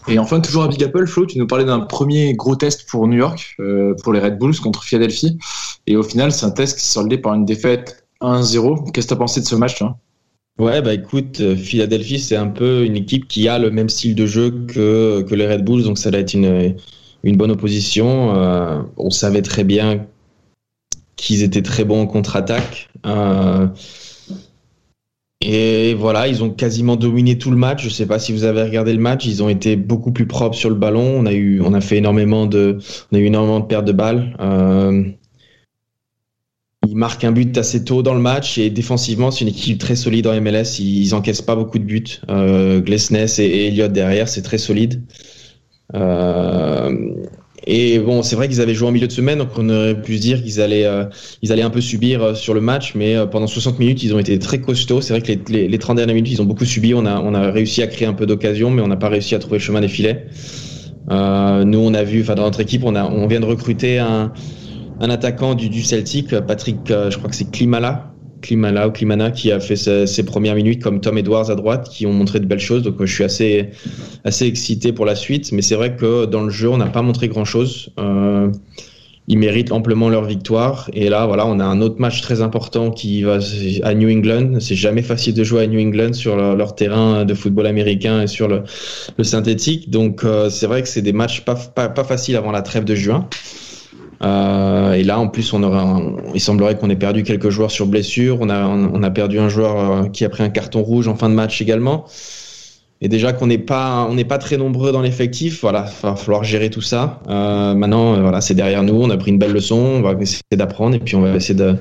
Et 0.08 0.20
enfin, 0.20 0.39
toujours 0.39 0.63
à 0.63 0.67
Big 0.67 0.84
Apple, 0.84 1.08
Flo, 1.08 1.25
tu 1.25 1.39
nous 1.39 1.48
parlais 1.48 1.65
d'un 1.65 1.79
premier 1.79 2.36
gros 2.36 2.55
test 2.55 2.88
pour 2.88 3.08
New 3.08 3.17
York, 3.17 3.55
euh, 3.60 3.96
pour 4.03 4.13
les 4.13 4.20
Red 4.20 4.38
Bulls 4.38 4.60
contre 4.60 4.84
Philadelphie. 4.84 5.38
Et 5.88 5.96
au 5.96 6.03
final, 6.03 6.32
c'est 6.32 6.46
un 6.46 6.51
test 6.51 6.77
qui 6.77 6.84
s'est 6.84 6.94
soldé 6.94 7.17
par 7.17 7.34
une 7.34 7.46
défaite 7.46 8.08
1-0. 8.22 8.91
Qu'est-ce 8.91 9.08
que 9.08 9.10
tu 9.10 9.13
as 9.13 9.17
pensé 9.17 9.41
de 9.41 9.46
ce 9.46 9.55
match, 9.55 9.82
Ouais, 10.58 10.82
bah 10.82 10.94
écoute, 10.94 11.42
euh, 11.42 11.56
Philadelphie, 11.56 12.20
c'est 12.20 12.38
un 12.38 12.48
peu 12.48 12.86
une 12.86 12.96
équipe 12.96 13.28
qui 13.28 13.50
a 13.50 13.60
le 13.60 13.72
même 13.72 13.90
style 13.90 14.16
de 14.16 14.26
jeu 14.26 14.52
que, 14.68 15.26
les 15.34 15.48
Red 15.48 15.66
Bulls, 15.66 15.84
donc 15.84 15.98
ça 15.98 16.12
va 16.12 16.20
être 16.20 16.34
une, 16.34 16.76
une 17.24 17.36
bonne 17.36 17.52
opposition. 17.52 18.34
Euh, 18.36 18.82
on 18.98 19.10
savait 19.10 19.42
très 19.42 19.66
bien 19.66 20.08
qu'ils 21.18 21.44
étaient 21.44 21.62
très 21.62 21.84
bons 21.84 22.02
en 22.02 22.08
contre-attaque. 22.08 22.90
Et 25.42 25.94
voilà, 25.94 26.28
ils 26.28 26.44
ont 26.44 26.50
quasiment 26.50 26.96
dominé 26.96 27.38
tout 27.38 27.52
le 27.52 27.58
match. 27.58 27.84
Je 27.84 27.88
ne 27.88 27.94
sais 27.94 28.08
pas 28.08 28.18
si 28.18 28.32
vous 28.32 28.46
avez 28.46 28.64
regardé 28.64 28.94
le 28.94 29.00
match. 29.00 29.26
Ils 29.26 29.44
ont 29.44 29.50
été 29.50 29.76
beaucoup 29.76 30.12
plus 30.12 30.26
propres 30.26 30.56
sur 30.56 30.70
le 30.70 30.76
ballon. 30.76 31.04
On 31.20 31.26
a 31.28 31.34
eu, 31.34 31.62
fait 31.82 31.98
énormément 31.98 32.48
de, 32.48 32.80
on 33.12 33.16
a 33.16 33.20
eu 33.20 33.26
énormément 33.26 33.60
de 33.60 33.66
pertes 33.66 33.86
de 33.86 33.92
balles. 33.92 34.36
Euh, 34.40 35.04
ils 36.96 36.98
marquent 36.98 37.25
un 37.25 37.34
but 37.34 37.58
assez 37.58 37.84
tôt 37.84 38.04
dans 38.04 38.14
le 38.14 38.22
match 38.22 38.58
et 38.58 38.70
défensivement, 38.70 39.30
c'est 39.30 39.42
une 39.42 39.50
équipe 39.50 39.78
très 39.80 39.98
solide 39.98 40.28
en 40.28 40.40
MLS. 40.40 40.80
Ils, 40.80 41.14
encaissent 41.14 41.42
pas 41.42 41.58
beaucoup 41.58 41.78
de 41.78 41.84
buts. 41.84 42.06
Euh, 42.30 42.80
Glesness 42.80 43.38
et, 43.38 43.68
Elliott 43.68 43.92
derrière, 43.92 44.30
c'est 44.30 44.42
très 44.42 44.58
solide. 44.58 45.02
Euh, 45.94 46.96
et 47.68 48.00
bon, 48.00 48.24
c'est 48.24 48.38
vrai 48.38 48.48
qu'ils 48.48 48.62
avaient 48.62 48.74
joué 48.74 48.88
en 48.88 48.92
milieu 48.94 49.08
de 49.08 49.12
semaine, 49.12 49.40
donc 49.40 49.50
on 49.58 49.68
aurait 49.70 50.02
pu 50.02 50.16
se 50.16 50.22
dire 50.22 50.42
qu'ils 50.42 50.62
allaient, 50.62 50.86
euh, 50.86 51.04
ils 51.42 51.52
allaient 51.52 51.64
un 51.64 51.70
peu 51.70 51.82
subir 51.82 52.24
euh, 52.24 52.34
sur 52.34 52.54
le 52.54 52.62
match, 52.62 52.94
mais 52.96 53.18
euh, 53.18 53.25
pendant 53.25 53.48
60 53.48 53.78
minutes, 53.78 54.02
ils 54.02 54.16
ont 54.16 54.20
été 54.20 54.40
très 54.40 54.62
costauds. 54.62 55.02
C'est 55.02 55.20
vrai 55.20 55.22
que 55.22 55.52
les, 55.52 55.68
les, 55.68 55.78
30 55.78 55.98
dernières 55.98 56.16
minutes, 56.16 56.32
ils 56.32 56.42
ont 56.42 56.46
beaucoup 56.46 56.64
subi. 56.64 56.94
On 56.94 57.06
a, 57.06 57.20
on 57.20 57.34
a 57.34 57.52
réussi 57.52 57.82
à 57.82 57.88
créer 57.88 58.08
un 58.08 58.14
peu 58.14 58.25
d'occasion, 58.25 58.72
mais 58.72 58.82
on 58.82 58.88
n'a 58.88 58.96
pas 58.96 59.10
réussi 59.10 59.36
à 59.36 59.40
trouver 59.40 59.58
le 59.58 59.64
chemin 59.64 59.82
des 59.82 59.90
filets. 59.90 60.28
nous, 61.10 61.80
on 61.80 61.94
a 61.94 62.04
vu, 62.04 62.22
enfin 62.22 62.36
dans 62.36 62.44
notre 62.44 62.62
équipe, 62.62 62.84
on, 62.86 62.96
a, 62.96 63.04
on 63.04 63.28
vient 63.28 63.42
de 63.42 63.46
recruter 63.46 64.00
un, 64.00 64.32
un 65.00 65.10
attaquant 65.10 65.56
du, 65.56 65.70
du 65.70 65.84
Celtic, 65.84 66.38
Patrick, 66.40 66.78
je 66.88 67.18
crois 67.18 67.30
que 67.30 67.36
c'est 67.36 67.52
Klimala, 67.52 68.16
Klimala 68.46 68.88
ou 68.88 68.92
Klimana 68.92 69.32
qui 69.32 69.52
a 69.52 69.60
fait 69.60 69.75
ses, 69.75 70.24
premières 70.24 70.56
minutes 70.56 70.82
comme 70.82 71.02
Tom 71.02 71.18
Edwards 71.18 71.50
à 71.50 71.56
droite 71.56 71.90
qui 71.90 72.06
ont 72.06 72.14
montré 72.14 72.40
de 72.40 72.46
belles 72.46 72.60
choses. 72.60 72.84
Donc 72.84 72.96
je 73.00 73.14
suis 73.14 73.24
assez, 73.24 73.70
assez 74.24 74.46
excité 74.46 74.94
pour 74.94 75.06
la 75.06 75.16
suite. 75.16 75.52
Mais 75.52 75.62
c'est 75.62 75.75
vrai 75.75 75.96
que 75.96 76.25
dans 76.25 76.44
le 76.44 76.50
jeu, 76.50 76.70
on 76.70 76.78
n'a 76.78 76.88
pas 76.88 77.02
montré 77.02 77.28
grand-chose. 77.28 77.90
Euh, 78.00 78.52
ils 79.28 79.40
méritent 79.40 79.72
amplement 79.72 80.10
leur 80.10 80.25
victoire. 80.25 80.90
Et 80.94 81.10
là, 81.10 81.25
voilà, 81.25 81.48
on 81.48 81.60
a 81.60 81.66
un 81.66 81.82
autre 81.82 82.00
match 82.00 82.22
très 82.22 82.42
important 82.42 82.92
qui 82.92 83.24
va 83.24 83.40
à 83.82 83.94
New 83.96 84.10
England. 84.10 84.60
C'est 84.60 84.75
jamais 84.75 85.02
facile 85.02 85.34
de 85.34 85.44
jouer 85.44 85.64
à 85.64 85.68
New 85.68 85.80
England 85.80 86.14
sur 86.14 86.36
leur, 86.36 86.75
terrain 86.75 87.25
de 87.25 87.34
football 87.34 87.66
américain 87.66 88.22
et 88.22 88.28
sur 88.28 88.48
le, 88.48 88.64
synthétique. 89.24 89.90
Donc 89.90 90.24
euh, 90.24 90.52
c'est 90.52 90.68
vrai 90.68 90.84
que 90.84 90.88
c'est 90.88 91.02
des 91.02 91.14
matchs 91.14 91.42
pas, 91.42 91.56
pas, 91.56 91.90
pas 91.90 92.04
faciles 92.04 92.36
avant 92.36 92.52
la 92.52 92.62
trêve 92.62 92.86
de 92.86 92.94
juin. 92.94 93.28
Euh, 94.24 94.93
et 94.93 95.03
là, 95.03 95.19
en 95.19 95.27
plus, 95.27 95.53
on 95.53 95.63
aura, 95.63 96.01
il 96.34 96.39
semblerait 96.39 96.77
qu'on 96.77 96.89
ait 96.89 96.95
perdu 96.95 97.24
quelques 97.24 97.50
joueurs 97.50 97.72
sur 97.72 97.88
blessure. 97.88 98.38
On 98.41 98.50
a, 98.50 98.65
on 98.67 99.03
a 99.03 99.10
perdu 99.12 99.39
un 99.39 99.50
joueur 99.50 99.77
euh, 99.77 100.07
qui 100.07 100.25
a 100.25 100.29
pris 100.29 100.43
un 100.43 100.50
carton 100.50 100.81
rouge 100.81 101.07
en 101.07 101.15
fin 101.15 101.29
de 101.29 101.36
match 101.36 101.62
également. 101.62 102.05
Et 103.01 103.10
déjà 103.10 103.34
qu'on 103.34 103.48
n'est 103.48 103.57
pas, 103.57 104.07
on 104.10 104.15
n'est 104.15 104.25
pas 104.25 104.38
très 104.38 104.57
nombreux 104.57 104.91
dans 104.91 105.01
l'effectif. 105.01 105.62
Voilà, 105.62 105.86
il 105.88 106.07
va 106.07 106.15
falloir 106.15 106.43
gérer 106.43 106.69
tout 106.69 106.81
ça. 106.81 107.22
Euh, 107.29 107.74
maintenant, 107.75 108.19
voilà, 108.22 108.41
c'est 108.41 108.55
derrière 108.55 108.84
nous. 108.84 108.95
On 108.95 109.10
a 109.10 109.17
pris 109.17 109.31
une 109.31 109.38
belle 109.38 109.51
leçon. 109.51 109.77
On 109.77 110.01
va 110.01 110.13
essayer 110.19 110.41
d'apprendre 110.53 110.95
et 110.95 111.00
puis 111.00 111.15
on 111.15 111.22
va 111.22 111.36
essayer 111.36 111.55
de, 111.55 111.75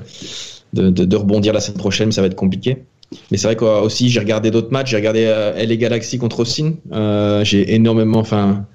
de, 0.73 0.89
de, 0.89 1.15
rebondir 1.15 1.53
la 1.53 1.61
semaine 1.61 1.77
prochaine. 1.77 2.07
Mais 2.07 2.11
ça 2.11 2.21
va 2.21 2.27
être 2.27 2.35
compliqué. 2.35 2.83
Mais 3.31 3.37
c'est 3.37 3.47
vrai 3.47 3.55
qu'aussi, 3.55 4.09
j'ai 4.09 4.19
regardé 4.19 4.51
d'autres 4.51 4.71
matchs. 4.71 4.91
J'ai 4.91 4.97
regardé 4.97 5.23
LA 5.23 5.75
Galaxy 5.77 6.17
contre 6.17 6.41
Austin. 6.41 6.73
j'ai 7.43 7.73
énormément, 7.73 8.19
enfin 8.19 8.65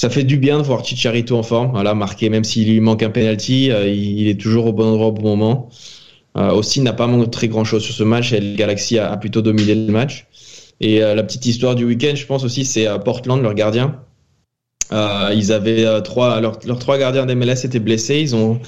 ça 0.00 0.08
fait 0.08 0.24
du 0.24 0.38
bien 0.38 0.56
de 0.56 0.62
voir 0.62 0.82
Chicharito 0.82 1.36
en 1.36 1.42
forme, 1.42 1.72
voilà, 1.72 1.92
marqué, 1.92 2.30
même 2.30 2.42
s'il 2.42 2.70
lui 2.70 2.80
manque 2.80 3.02
un 3.02 3.10
penalty, 3.10 3.70
euh, 3.70 3.86
il 3.86 4.28
est 4.28 4.40
toujours 4.40 4.64
au 4.64 4.72
bon 4.72 4.86
endroit 4.86 5.08
au 5.08 5.12
bon 5.12 5.36
moment. 5.36 5.68
Euh, 6.38 6.52
aussi 6.52 6.80
n'a 6.80 6.94
pas 6.94 7.06
montré 7.06 7.48
grand 7.48 7.64
chose 7.64 7.82
sur 7.82 7.94
ce 7.94 8.02
match 8.02 8.32
et 8.32 8.40
le 8.40 8.56
Galaxy 8.56 8.98
a, 8.98 9.14
plutôt 9.18 9.42
dominé 9.42 9.74
le 9.74 9.92
match. 9.92 10.26
Et 10.80 11.02
euh, 11.02 11.14
la 11.14 11.22
petite 11.22 11.44
histoire 11.44 11.74
du 11.74 11.84
week-end, 11.84 12.14
je 12.14 12.24
pense 12.24 12.44
aussi, 12.44 12.64
c'est 12.64 12.88
Portland, 13.04 13.42
leur 13.42 13.52
gardien. 13.52 14.00
Euh, 14.92 15.32
ils 15.34 15.52
avaient 15.52 15.84
euh, 15.84 16.00
trois, 16.00 16.40
leurs 16.40 16.58
trois 16.58 16.98
gardiens 16.98 17.26
d'MLS 17.26 17.64
étaient 17.64 17.78
blessés. 17.78 18.20
Ils 18.20 18.34
ont, 18.34 18.60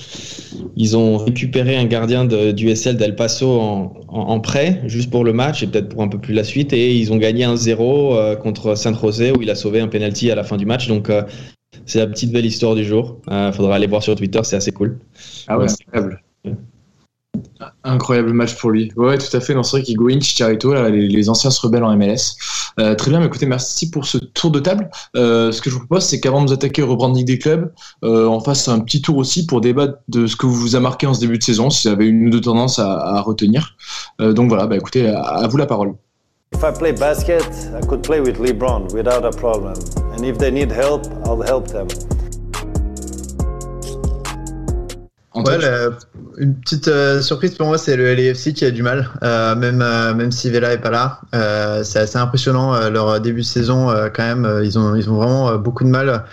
ils 0.76 0.96
ont 0.96 1.16
récupéré 1.16 1.76
un 1.76 1.86
gardien 1.86 2.24
de, 2.24 2.52
du 2.52 2.74
SL 2.74 2.96
d'El 2.96 3.16
Paso 3.16 3.60
en, 3.60 3.92
en, 4.08 4.40
prêt, 4.40 4.82
juste 4.86 5.10
pour 5.10 5.24
le 5.24 5.32
match 5.32 5.62
et 5.62 5.66
peut-être 5.66 5.88
pour 5.88 6.02
un 6.02 6.08
peu 6.08 6.18
plus 6.18 6.34
la 6.34 6.44
suite. 6.44 6.72
Et 6.72 6.96
ils 6.96 7.12
ont 7.12 7.16
gagné 7.16 7.44
un 7.44 7.56
0 7.56 8.16
euh, 8.16 8.36
contre 8.36 8.76
Saint 8.76 8.94
José 8.94 9.32
où 9.32 9.42
il 9.42 9.50
a 9.50 9.54
sauvé 9.54 9.80
un 9.80 9.88
penalty 9.88 10.30
à 10.30 10.34
la 10.34 10.44
fin 10.44 10.56
du 10.56 10.66
match. 10.66 10.88
Donc 10.88 11.10
c'est 11.86 11.98
la 11.98 12.06
petite 12.06 12.32
belle 12.32 12.46
histoire 12.46 12.74
du 12.74 12.84
jour. 12.84 13.18
Il 13.30 13.52
faudra 13.52 13.74
aller 13.74 13.86
voir 13.86 14.02
sur 14.02 14.14
Twitter, 14.14 14.40
c'est 14.44 14.56
assez 14.56 14.72
cool. 14.72 14.98
Ah 15.48 15.58
ouais, 15.58 15.68
c'est 15.68 15.82
incroyable. 15.88 16.22
Incroyable 17.84 18.32
match 18.32 18.56
pour 18.56 18.70
lui. 18.70 18.92
Ouais, 18.96 19.18
tout 19.18 19.36
à 19.36 19.40
fait. 19.40 19.54
C'est 19.62 19.70
vrai 19.70 19.82
qu'Higuain, 19.82 20.20
Chicharito, 20.20 20.72
là, 20.72 20.88
les, 20.88 21.28
anciens 21.28 21.50
se 21.50 21.60
rebellent 21.60 21.84
en 21.84 21.96
MLS. 21.96 22.36
Euh, 22.80 22.94
très 22.94 23.10
bien, 23.10 23.20
mais 23.20 23.26
écoutez, 23.26 23.46
merci 23.46 23.90
pour 23.90 24.06
ce 24.06 24.18
tour 24.18 24.50
de 24.50 24.60
table. 24.60 24.90
Euh, 25.16 25.52
ce 25.52 25.60
que 25.60 25.70
je 25.70 25.74
vous 25.74 25.86
propose, 25.86 26.04
c'est 26.04 26.20
qu'avant 26.20 26.40
de 26.40 26.46
nous 26.46 26.52
attaquer 26.52 26.82
au 26.82 26.88
rebranding 26.88 27.24
des 27.24 27.38
clubs, 27.38 27.72
euh, 28.04 28.26
on 28.26 28.40
fasse 28.40 28.68
un 28.68 28.80
petit 28.80 29.02
tour 29.02 29.16
aussi 29.16 29.46
pour 29.46 29.60
débattre 29.60 29.98
de 30.08 30.26
ce 30.26 30.36
que 30.36 30.46
vous 30.46 30.76
a 30.76 30.80
marqué 30.80 31.06
en 31.06 31.14
ce 31.14 31.20
début 31.20 31.38
de 31.38 31.42
saison, 31.42 31.70
si 31.70 31.88
vous 31.88 31.94
avez 31.94 32.06
une 32.06 32.26
ou 32.26 32.30
deux 32.30 32.40
tendances 32.40 32.78
à, 32.78 33.20
retenir. 33.20 33.76
Donc 34.18 34.48
voilà, 34.48 34.66
bah, 34.66 34.76
écoutez, 34.76 35.08
à, 35.08 35.20
à, 35.20 35.48
vous 35.48 35.56
la 35.56 35.66
parole. 35.66 35.94
If 36.54 36.62
I 36.62 36.72
play 36.72 36.92
basket, 36.92 37.42
I 37.74 37.86
could 37.86 38.02
play 38.02 38.20
with 38.20 38.38
LeBron 38.38 38.92
without 38.92 39.24
a 39.24 39.30
problem. 39.30 39.74
And 40.12 40.24
if 40.24 40.38
they 40.38 40.50
need 40.50 40.70
help, 40.70 41.06
I'll 41.24 41.42
help 41.42 41.68
them. 41.68 41.88
Ouais, 45.44 45.58
une 46.38 46.54
petite 46.54 46.88
euh, 46.88 47.20
surprise 47.20 47.54
pour 47.54 47.66
moi, 47.66 47.78
c'est 47.78 47.96
le 47.96 48.14
LAFC 48.14 48.52
qui 48.52 48.64
a 48.64 48.70
du 48.70 48.82
mal, 48.82 49.10
euh, 49.22 49.54
même 49.54 49.82
euh, 49.82 50.14
même 50.14 50.32
si 50.32 50.50
Vela 50.50 50.72
est 50.72 50.78
pas 50.78 50.90
là. 50.90 51.20
Euh, 51.34 51.84
c'est 51.84 51.98
assez 51.98 52.18
impressionnant 52.18 52.88
leur 52.90 53.20
début 53.20 53.40
de 53.40 53.46
saison 53.46 53.88
quand 54.14 54.22
même. 54.22 54.60
ils 54.64 54.78
ont 54.78 54.94
ils 54.94 55.10
ont 55.10 55.16
vraiment 55.16 55.56
beaucoup 55.56 55.84
de 55.84 55.88
mal. 55.88 56.24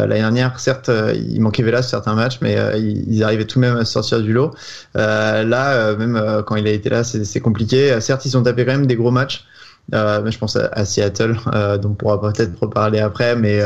L'année 0.00 0.18
dernière, 0.20 0.58
certes, 0.58 0.90
il 1.14 1.40
manquait 1.40 1.62
Vela 1.62 1.82
sur 1.82 1.90
certains 1.90 2.14
matchs, 2.14 2.38
mais 2.42 2.56
ils, 2.76 3.22
arrivaient 3.22 3.44
tout 3.44 3.60
de 3.60 3.64
même 3.64 3.76
à 3.76 3.84
sortir 3.84 4.20
du 4.20 4.32
lot. 4.32 4.52
là, 4.94 5.94
même 5.94 6.42
quand 6.46 6.56
il 6.56 6.66
a 6.66 6.72
été 6.72 6.88
là, 6.88 7.04
c'est 7.04 7.40
compliqué. 7.40 8.00
Certes, 8.00 8.24
ils 8.26 8.36
ont 8.36 8.42
tapé 8.42 8.64
quand 8.64 8.72
même 8.72 8.86
des 8.86 8.96
gros 8.96 9.12
matchs. 9.12 9.44
mais 9.92 10.30
je 10.30 10.38
pense 10.38 10.56
à, 10.56 10.68
à 10.72 10.84
Seattle, 10.84 11.36
dont 11.80 11.90
on 11.90 11.94
pourra 11.94 12.20
peut-être 12.20 12.58
reparler 12.60 12.98
après, 12.98 13.36
mais 13.36 13.62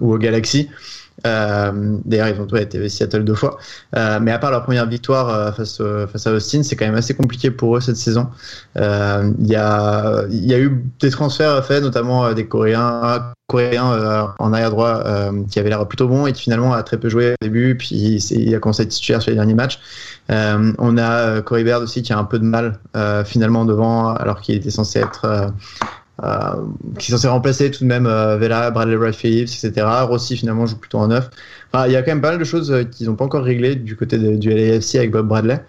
ou 0.00 0.14
au 0.14 0.18
Galaxy. 0.18 0.68
Euh, 1.26 1.96
D'ailleurs, 2.04 2.28
ils 2.28 2.40
ont 2.40 2.56
été 2.56 2.88
Seattle 2.88 3.24
deux 3.24 3.34
fois. 3.34 3.58
Euh, 3.96 4.18
mais 4.20 4.32
à 4.32 4.38
part 4.38 4.50
leur 4.50 4.64
première 4.64 4.86
victoire 4.86 5.28
euh, 5.28 5.52
face, 5.52 6.26
à 6.26 6.32
Austin, 6.32 6.62
c'est 6.62 6.76
quand 6.76 6.86
même 6.86 6.94
assez 6.94 7.14
compliqué 7.14 7.50
pour 7.50 7.76
eux 7.76 7.80
cette 7.80 7.96
saison. 7.96 8.28
Euh, 8.78 9.30
il 9.38 9.46
y, 9.46 9.56
a, 9.56 10.26
eu 10.30 10.84
des 11.00 11.10
transferts 11.10 11.64
faits, 11.64 11.82
notamment 11.82 12.32
des 12.32 12.46
Coréens, 12.46 13.32
en 13.48 14.52
arrière 14.52 14.70
droit 14.70 15.02
qui 15.50 15.58
avaient 15.58 15.68
l'air 15.68 15.86
plutôt 15.86 16.08
bons 16.08 16.26
et 16.26 16.32
qui 16.32 16.42
finalement 16.42 16.72
a 16.72 16.82
très 16.82 16.98
peu 16.98 17.08
joué 17.08 17.32
au 17.32 17.44
début. 17.44 17.76
Puis 17.76 18.18
il 18.30 18.54
a 18.54 18.58
commencé 18.58 18.82
à 18.82 18.84
être 18.84 18.90
titulaire 18.90 19.20
sur 19.20 19.30
les 19.30 19.36
derniers 19.36 19.54
matchs. 19.54 19.78
on 20.30 20.98
a 20.98 21.42
Corey 21.42 21.64
Baird 21.64 21.82
aussi 21.82 22.02
qui 22.02 22.12
a 22.12 22.18
un 22.18 22.24
peu 22.24 22.38
de 22.38 22.44
mal 22.44 22.78
finalement 23.24 23.64
devant, 23.64 24.14
alors 24.14 24.40
qu'il 24.40 24.56
était 24.56 24.70
censé 24.70 25.00
être 25.00 25.52
euh, 26.22 26.66
qui 26.98 27.10
sont 27.10 27.16
censé 27.16 27.28
remplacer 27.28 27.70
tout 27.70 27.84
de 27.84 27.88
même 27.88 28.06
euh, 28.06 28.36
Vela, 28.36 28.70
Bradley 28.70 28.96
Wright 28.96 29.14
Phillips, 29.14 29.48
etc. 29.48 29.86
Rossi 30.02 30.36
finalement 30.36 30.66
joue 30.66 30.76
plutôt 30.76 30.98
en 30.98 31.08
neuf. 31.08 31.30
Il 31.86 31.90
y 31.90 31.96
a 31.96 32.02
quand 32.02 32.10
même 32.10 32.20
pas 32.20 32.32
mal 32.32 32.38
de 32.38 32.44
choses 32.44 32.70
euh, 32.70 32.84
qu'ils 32.84 33.06
n'ont 33.06 33.16
pas 33.16 33.24
encore 33.24 33.42
réglées 33.42 33.76
du 33.76 33.96
côté 33.96 34.18
du 34.18 34.50
LAFC 34.50 34.96
avec 34.96 35.10
Bob 35.10 35.26
Bradley. 35.26 35.60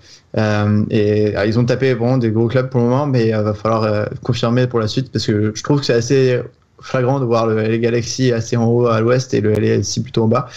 Et 0.92 1.34
ils 1.48 1.60
ont 1.60 1.66
tapé 1.66 1.96
bon, 1.96 2.18
des 2.18 2.30
gros 2.30 2.48
clubs 2.48 2.70
pour 2.70 2.82
le 2.82 2.88
moment, 2.88 3.08
mais 3.08 3.30
il 3.30 3.36
va 3.36 3.54
falloir 3.54 4.10
confirmer 4.22 4.68
pour 4.68 4.80
la 4.80 4.88
suite 4.88 5.12
parce 5.12 5.26
que 5.26 5.54
je 5.56 5.64
trouve 5.64 5.80
que 5.80 5.86
c'est 5.86 5.94
assez 5.94 6.42
flagrant 6.82 7.22
de 7.22 7.26
voir 7.26 7.48
le 7.48 7.56
LA 7.56 7.78
Galaxy 7.78 8.34
assez 8.34 8.58
en 8.58 8.66
haut 8.66 8.88
à 8.88 9.00
l'ouest 9.00 9.34
et 9.34 9.40
le 9.40 9.54
LAFC 9.54 10.02
plutôt 10.04 10.24
en 10.24 10.28
bas. 10.28 10.48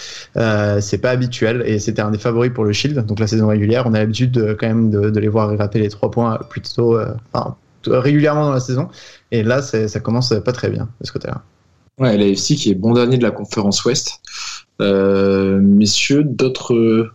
C'est 0.81 0.97
pas 0.97 1.11
habituel 1.11 1.63
et 1.65 1.79
c'était 1.79 2.01
un 2.01 2.11
des 2.11 2.17
favoris 2.17 2.51
pour 2.53 2.65
le 2.65 2.73
Shield, 2.73 3.05
donc 3.05 3.19
la 3.19 3.27
saison 3.27 3.47
régulière. 3.47 3.83
On 3.85 3.93
a 3.93 3.99
l'habitude 3.99 4.57
quand 4.59 4.67
même 4.67 4.89
de, 4.89 5.19
les 5.19 5.29
voir 5.29 5.55
gratter 5.55 5.79
les 5.79 5.89
trois 5.89 6.11
points 6.11 6.37
plutôt, 6.49 6.99
régulièrement 7.89 8.45
dans 8.45 8.53
la 8.53 8.59
saison. 8.59 8.87
Et 9.31 9.43
là, 9.43 9.61
ça 9.61 9.99
commence 9.99 10.33
pas 10.43 10.51
très 10.51 10.69
bien 10.69 10.89
de 11.01 11.05
ce 11.05 11.11
côté-là. 11.11 11.43
Ouais, 11.99 12.15
l'AFC 12.17 12.55
qui 12.55 12.69
est 12.69 12.75
bon 12.75 12.93
dernier 12.93 13.17
de 13.17 13.23
la 13.23 13.31
conférence 13.31 13.83
Ouest. 13.85 14.21
messieurs, 14.79 16.23
d'autres 16.23 17.11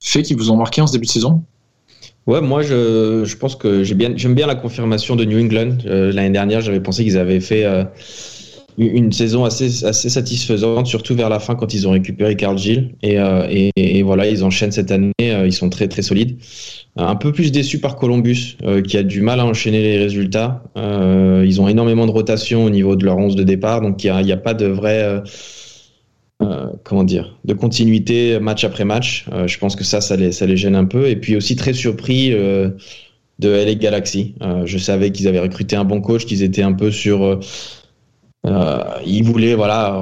faits 0.00 0.26
qui 0.26 0.34
vous 0.34 0.50
ont 0.50 0.56
marqué 0.56 0.80
en 0.80 0.86
ce 0.86 0.92
début 0.92 1.06
de 1.06 1.10
saison? 1.10 1.42
Ouais, 2.26 2.40
moi 2.40 2.62
je, 2.62 3.24
je 3.24 3.36
pense 3.36 3.56
que 3.56 3.82
j'ai 3.82 3.94
bien, 3.94 4.12
j'aime 4.14 4.34
bien 4.34 4.46
la 4.46 4.54
confirmation 4.54 5.16
de 5.16 5.24
New 5.24 5.40
England. 5.40 5.78
L'année 5.84 6.30
dernière, 6.30 6.60
j'avais 6.60 6.80
pensé 6.80 7.04
qu'ils 7.04 7.18
avaient 7.18 7.40
fait 7.40 7.64
une 8.86 9.12
saison 9.12 9.44
assez, 9.44 9.70
satisfaisante, 9.70 10.86
surtout 10.86 11.14
vers 11.14 11.28
la 11.28 11.40
fin 11.40 11.54
quand 11.54 11.74
ils 11.74 11.86
ont 11.86 11.92
récupéré 11.92 12.36
Carl 12.36 12.58
Gill. 12.58 12.94
Et, 13.02 13.18
euh, 13.18 13.46
et, 13.48 14.02
voilà, 14.02 14.26
ils 14.28 14.44
enchaînent 14.44 14.72
cette 14.72 14.90
année, 14.90 15.12
euh, 15.20 15.46
ils 15.46 15.52
sont 15.52 15.70
très 15.70 15.88
très 15.88 16.02
solides. 16.02 16.38
Un 16.96 17.16
peu 17.16 17.32
plus 17.32 17.52
déçu 17.52 17.78
par 17.78 17.96
Columbus, 17.96 18.56
euh, 18.64 18.82
qui 18.82 18.96
a 18.96 19.02
du 19.02 19.22
mal 19.22 19.40
à 19.40 19.46
enchaîner 19.46 19.82
les 19.82 19.98
résultats. 19.98 20.62
ils 20.76 21.60
ont 21.60 21.68
énormément 21.68 22.06
de 22.06 22.12
rotation 22.12 22.64
au 22.64 22.70
niveau 22.70 22.96
de 22.96 23.04
leur 23.04 23.16
11 23.18 23.36
de 23.36 23.42
départ, 23.42 23.80
donc 23.80 24.02
il 24.04 24.12
n'y 24.12 24.32
a, 24.32 24.36
pas 24.36 24.54
de 24.54 24.66
vrai. 24.66 25.22
comment 26.84 27.04
dire, 27.04 27.38
de 27.44 27.54
continuité 27.54 28.38
match 28.40 28.64
après 28.64 28.84
match. 28.84 29.26
je 29.46 29.58
pense 29.58 29.76
que 29.76 29.84
ça, 29.84 30.00
ça 30.00 30.16
les, 30.16 30.56
gêne 30.56 30.76
un 30.76 30.84
peu. 30.84 31.08
Et 31.08 31.16
puis 31.16 31.36
aussi 31.36 31.56
très 31.56 31.72
surpris 31.72 32.34
de 33.42 33.48
LA 33.48 33.74
Galaxy. 33.74 34.34
je 34.64 34.78
savais 34.78 35.10
qu'ils 35.10 35.28
avaient 35.28 35.40
recruté 35.40 35.76
un 35.76 35.84
bon 35.84 36.00
coach, 36.00 36.24
qu'ils 36.24 36.42
étaient 36.42 36.62
un 36.62 36.72
peu 36.72 36.90
sur 36.90 37.24
euh, 37.24 37.40
il 38.44 39.22
voulait 39.24 39.54
voilà 39.54 39.96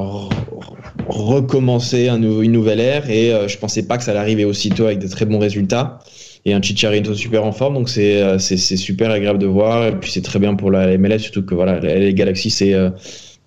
recommencer 1.09 2.09
un 2.09 2.23
une 2.23 2.53
nouvelle 2.53 2.81
ère 2.81 3.11
et 3.11 3.33
euh, 3.33 3.49
je 3.49 3.59
pensais 3.59 3.83
pas 3.83 3.99
que 3.99 4.05
ça 4.05 4.13
allait 4.13 4.21
arriver 4.21 4.45
aussitôt 4.45 4.87
avec 4.87 4.99
de 4.99 5.09
très 5.09 5.27
bons 5.27 5.39
résultats 5.39 5.99
et 6.45 6.55
un 6.55 6.63
Chicharito 6.63 7.15
super 7.15 7.45
en 7.45 7.53
forme 7.53 7.75
donc 7.75 7.89
c'est 7.89 8.23
euh, 8.23 8.39
c'est 8.39 8.57
super 8.57 9.11
agréable 9.11 9.39
de 9.39 9.47
voir 9.47 9.87
et 9.87 9.99
puis 9.99 10.11
c'est 10.11 10.23
très 10.23 10.39
bien 10.39 10.55
pour 10.55 10.71
la 10.71 10.97
MLS 10.97 11.19
surtout 11.19 11.45
que 11.45 11.55
voilà 11.55 11.81
les 11.81 12.15
Galaxy 12.15 12.51
c'est 12.51 12.75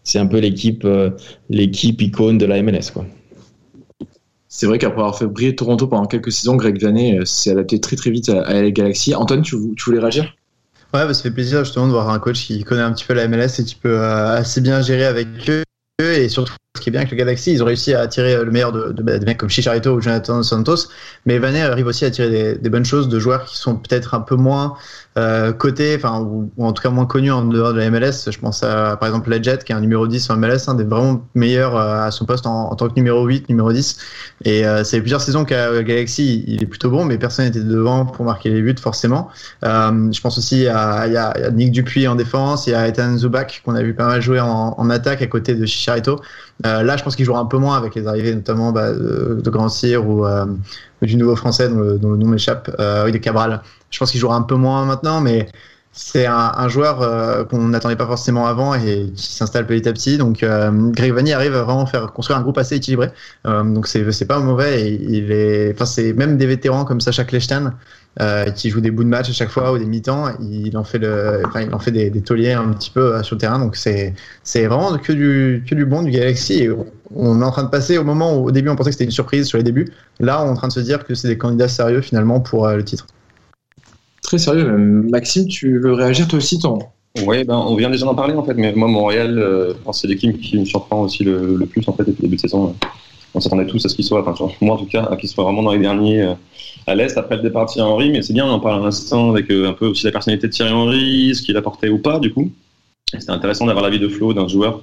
c'est 0.04 0.20
un 0.20 0.28
peu 0.28 0.40
l'équipe 0.40 0.88
l'équipe 1.50 2.02
icône 2.02 2.38
de 2.38 2.46
la 2.46 2.62
MLS 2.62 2.92
quoi. 2.94 3.06
C'est 4.50 4.68
vrai 4.68 4.78
qu'après 4.78 5.00
avoir 5.00 5.18
fait 5.18 5.26
briller 5.26 5.56
Toronto 5.56 5.88
pendant 5.88 6.06
quelques 6.06 6.32
saisons, 6.32 6.56
Greg 6.56 6.78
Vianney 6.78 7.18
s'est 7.26 7.50
adapté 7.50 7.80
très 7.80 7.96
très 7.96 8.12
vite 8.12 8.30
à, 8.30 8.62
la 8.62 8.70
Galaxy. 8.70 9.16
Antoine, 9.16 9.42
tu 9.42 9.56
voulais 9.56 9.98
réagir? 9.98 10.32
Ouais, 10.94 11.08
bah, 11.08 11.14
ça 11.14 11.24
fait 11.24 11.32
plaisir 11.32 11.64
justement 11.64 11.88
de 11.88 11.92
voir 11.92 12.10
un 12.10 12.20
coach 12.20 12.46
qui 12.46 12.64
connaît 12.64 12.84
un 12.84 12.94
petit 12.94 13.06
peu 13.06 13.14
la 13.14 13.28
MLS 13.28 13.60
et 13.60 13.64
qui 13.66 13.76
peut 13.76 14.00
euh, 14.00 14.38
assez 14.38 14.62
bien 14.62 14.82
gérer 14.82 15.06
avec 15.06 15.28
eux. 15.50 15.64
Et 16.00 16.30
surtout, 16.30 16.54
ce 16.76 16.82
qui 16.82 16.90
est 16.90 16.92
bien 16.92 17.02
avec 17.02 17.12
le 17.12 17.18
Galaxy, 17.18 17.54
ils 17.54 17.62
ont 17.62 17.68
réussi 17.68 17.94
à 17.94 18.00
attirer 18.02 18.44
le 18.44 18.50
meilleur 18.50 18.72
de, 18.72 18.92
de, 18.92 19.04
bah, 19.04 19.20
des 19.20 19.26
mecs 19.28 19.38
comme 19.38 19.50
Chicharito 19.50 19.94
ou 19.94 20.02
Jonathan 20.02 20.42
Santos. 20.42 20.88
Mais 21.28 21.38
Vanet 21.38 21.62
arrive 21.62 21.86
aussi 21.86 22.04
à 22.04 22.10
tirer 22.10 22.32
des, 22.32 22.56
des, 22.56 22.70
bonnes 22.72 22.84
choses 22.84 23.10
de 23.10 23.20
joueurs 23.20 23.46
qui 23.46 23.58
sont 23.58 23.76
peut-être 23.76 24.16
un 24.16 24.22
peu 24.22 24.36
moins 24.36 24.76
euh, 25.16 25.54
cotés, 25.54 25.96
enfin, 25.96 26.22
ou, 26.22 26.50
en 26.58 26.74
tout 26.74 26.82
cas 26.82 26.90
moins 26.90 27.06
connus 27.06 27.32
en 27.32 27.46
dehors 27.46 27.74
de 27.74 27.80
la 27.80 27.92
MLS. 27.92 28.32
Je 28.32 28.40
pense 28.40 28.64
à, 28.64 28.98
par 28.98 29.08
exemple, 29.08 29.30
Ledjet, 29.30 29.60
qui 29.64 29.72
est 29.72 29.76
un 29.76 29.82
numéro 29.82 30.08
10 30.08 30.32
en 30.32 30.38
MLS, 30.38 30.68
un 30.68 30.74
des 30.74 30.84
vraiment 30.84 31.24
meilleurs 31.36 31.76
euh, 31.76 32.08
à 32.08 32.10
son 32.10 32.26
poste 32.26 32.48
en, 32.48 32.72
en, 32.72 32.76
tant 32.76 32.90
que 32.90 32.96
numéro 32.96 33.24
8, 33.24 33.50
numéro 33.50 33.72
10. 33.72 34.00
Et 34.46 34.66
euh, 34.66 34.84
fait 34.84 35.00
plusieurs 35.00 35.22
saisons 35.22 35.46
qu'à 35.46 35.84
Galaxy, 35.84 36.44
il 36.48 36.64
est 36.64 36.66
plutôt 36.66 36.90
bon, 36.90 37.06
mais 37.06 37.20
personne 37.20 37.46
n'était 37.46 37.60
devant 37.60 38.08
pour 38.08 38.26
marquer 38.26 38.50
les 38.50 38.64
buts, 38.64 38.76
forcément. 38.82 39.30
Euh, 39.64 40.12
je 40.12 40.20
pense 40.22 40.40
aussi 40.40 40.66
à, 40.68 41.52
Nick 41.52 41.72
Dupuis 41.72 42.08
en 42.08 42.16
défense, 42.16 42.66
il 42.66 42.72
y 42.72 42.74
a 42.74 42.88
Ethan 42.88 43.16
Zubac, 43.16 43.62
qu'on 43.64 43.76
a 43.76 43.84
vu 43.84 43.94
pas 43.94 44.08
mal 44.08 44.24
jouer 44.24 44.40
en, 44.40 44.74
en 44.76 44.90
attaque 44.90 45.22
à 45.22 45.28
côté 45.28 45.54
de 45.54 45.68
Chicharito. 45.68 46.20
Euh, 46.66 46.84
là, 46.84 46.98
je 46.98 47.04
pense 47.04 47.16
qu'il 47.16 47.26
jouera 47.26 47.40
un 47.40 47.46
peu 47.46 47.58
moins 47.58 47.78
avec 47.78 47.96
les 47.96 48.08
arrivées 48.08 48.34
notamment 48.34 48.72
bah, 48.72 48.94
de, 48.94 49.42
de, 49.44 49.50
Grand 49.50 49.70
Cyr 49.70 50.08
ou, 50.08 50.26
euh, 50.26 50.46
du 51.02 51.18
nouveau 51.18 51.36
français 51.36 51.68
dont 51.68 51.80
le, 51.80 52.18
nom 52.18 52.28
m'échappe, 52.28 52.74
euh, 52.80 53.06
oui, 53.06 53.12
de 53.12 53.18
Cabral. 53.18 53.62
Je 53.90 54.00
pense 54.00 54.12
qu'il 54.12 54.20
jouera 54.20 54.36
un 54.36 54.44
peu 54.44 54.56
moins 54.56 54.86
maintenant, 54.86 55.20
mais 55.20 55.50
c'est 55.94 56.26
un, 56.26 56.68
joueur 56.70 57.48
qu'on 57.48 57.68
n'attendait 57.68 57.96
pas 57.96 58.08
forcément 58.08 58.48
avant 58.48 58.74
et 58.74 59.12
qui 59.16 59.32
s'installe 59.32 59.68
petit 59.68 59.88
à 59.88 59.94
petit. 59.94 60.18
Donc, 60.18 60.42
euh, 60.42 60.72
Greg 60.92 61.14
Vanny 61.14 61.34
arrive 61.34 61.56
à 61.56 61.62
vraiment 61.62 61.86
faire 61.86 62.12
construire 62.12 62.40
un 62.40 62.42
groupe 62.42 62.58
assez 62.58 62.76
équilibré. 62.76 63.12
Euh, 63.46 63.64
donc, 63.64 63.86
c'est 63.88 64.26
pas 64.26 64.40
mauvais. 64.40 64.82
Et 64.82 65.02
il 65.04 65.32
est, 65.32 65.72
enfin, 65.74 65.86
c'est 65.86 66.14
même 66.14 66.36
des 66.38 66.48
vétérans 66.48 66.84
comme 66.84 67.00
Sacha 67.00 67.24
Kleshtan 67.24 67.74
euh, 68.22 68.52
qui 68.52 68.70
joue 68.70 68.82
des 68.82 68.92
bouts 68.92 69.04
de 69.04 69.10
match 69.10 69.30
à 69.30 69.34
chaque 69.34 69.50
fois 69.50 69.72
ou 69.72 69.78
des 69.78 69.86
mi-temps. 69.86 70.34
Il 70.40 70.78
en 70.78 70.84
fait 70.84 71.00
le, 71.00 71.42
enfin, 71.46 71.62
il 71.62 71.74
en 71.74 71.80
fait 71.80 71.92
des, 71.92 72.10
des 72.10 72.22
tauliers 72.22 72.54
un 72.54 72.70
petit 72.74 72.90
peu 72.90 73.22
sur 73.24 73.36
le 73.36 73.40
terrain. 73.40 73.60
Donc, 73.60 73.76
c'est 73.76 74.14
vraiment 74.56 74.98
que 74.98 75.14
du 75.14 75.64
que 75.68 75.76
du 75.76 75.86
bon 75.86 76.04
du 76.04 76.12
Galaxy. 76.12 76.64
Et 76.64 76.70
on 77.16 77.42
est 77.42 77.46
en 77.46 77.52
train 77.52 77.64
de 77.64 77.70
passer 77.70 77.98
au 77.98 78.04
moment 78.04 78.38
où 78.38 78.48
au 78.48 78.52
début 78.52 78.70
on 78.70 78.76
pensait 78.76 78.90
que 78.90 78.96
c'était 78.96 79.06
une 79.06 79.12
surprise 79.12 79.48
sur 79.48 79.58
les 79.58 79.64
débuts. 79.64 79.92
Là, 80.20 80.44
on 80.44 80.48
est 80.48 80.50
en 80.50 80.56
train 80.56 80.68
de 80.68 80.74
se 80.74 80.80
dire 80.80 81.06
que 81.06 81.16
c'est 81.16 81.28
des 81.28 81.38
candidats 81.38 81.68
sérieux 81.68 82.02
finalement 82.02 82.40
pour 82.40 82.68
le 82.68 82.84
titre 82.84 83.08
très 84.24 84.38
sérieux. 84.40 84.72
Maxime, 84.76 85.48
tu 85.48 85.80
veux 85.80 85.94
réagir 85.94 86.28
toi 86.28 86.38
aussi 86.38 86.58
ton... 86.58 86.80
Oui, 87.28 87.44
ben, 87.44 87.56
on 87.56 87.76
vient 87.76 87.92
déjà 87.92 88.06
d'en 88.06 88.16
parler 88.16 88.34
en 88.34 88.44
fait, 88.44 88.56
mais 88.56 88.74
moi 88.74 88.88
Montréal, 88.88 89.38
euh, 89.38 89.74
c'est 89.92 90.08
l'équipe 90.08 90.42
qui 90.42 90.58
me 90.58 90.66
surprend 90.66 91.02
aussi 91.02 91.24
le, 91.24 91.56
le, 91.56 91.66
plus 91.68 91.88
en 91.88 91.94
fait 91.94 92.04
depuis 92.04 92.24
le 92.24 92.28
début 92.30 92.38
de 92.38 92.42
saison. 92.42 92.76
On 93.36 93.40
s'attendait 93.40 93.66
tous 93.66 93.84
à 93.86 93.90
ce 93.90 93.96
qu'il 93.96 94.06
soit, 94.06 94.28
enfin 94.28 94.50
moi 94.62 94.76
en 94.76 94.78
tout 94.78 94.86
cas, 94.86 95.04
à 95.04 95.16
qu'il 95.16 95.28
soit 95.28 95.44
vraiment 95.44 95.64
dans 95.64 95.74
les 95.74 95.80
derniers 95.80 96.22
euh, 96.22 96.34
à 96.88 96.96
l'Est 96.96 97.18
après 97.18 97.38
le 97.38 97.42
départ 97.42 97.66
de 97.66 97.72
Thierry 97.72 97.90
Henry, 97.90 98.10
mais 98.12 98.22
c'est 98.22 98.34
bien, 98.34 98.46
on 98.46 98.52
en 98.52 98.60
parle 98.60 98.84
un 98.84 98.88
instant 98.88 99.32
avec 99.32 99.50
euh, 99.50 99.70
un 99.70 99.74
peu 99.74 99.88
aussi 99.88 100.06
la 100.06 100.12
personnalité 100.12 100.48
de 100.48 100.52
Thierry 100.52 100.72
Henry, 100.72 101.34
ce 101.36 101.42
qu'il 101.42 101.56
apportait 101.58 101.90
ou 101.90 101.98
pas 102.00 102.20
du 102.20 102.34
coup. 102.34 102.52
C'était 103.12 103.32
intéressant 103.32 103.66
d'avoir 103.66 103.84
l'avis 103.84 104.00
de 104.00 104.08
Flo 104.08 104.34
d'un 104.34 104.48
joueur. 104.48 104.82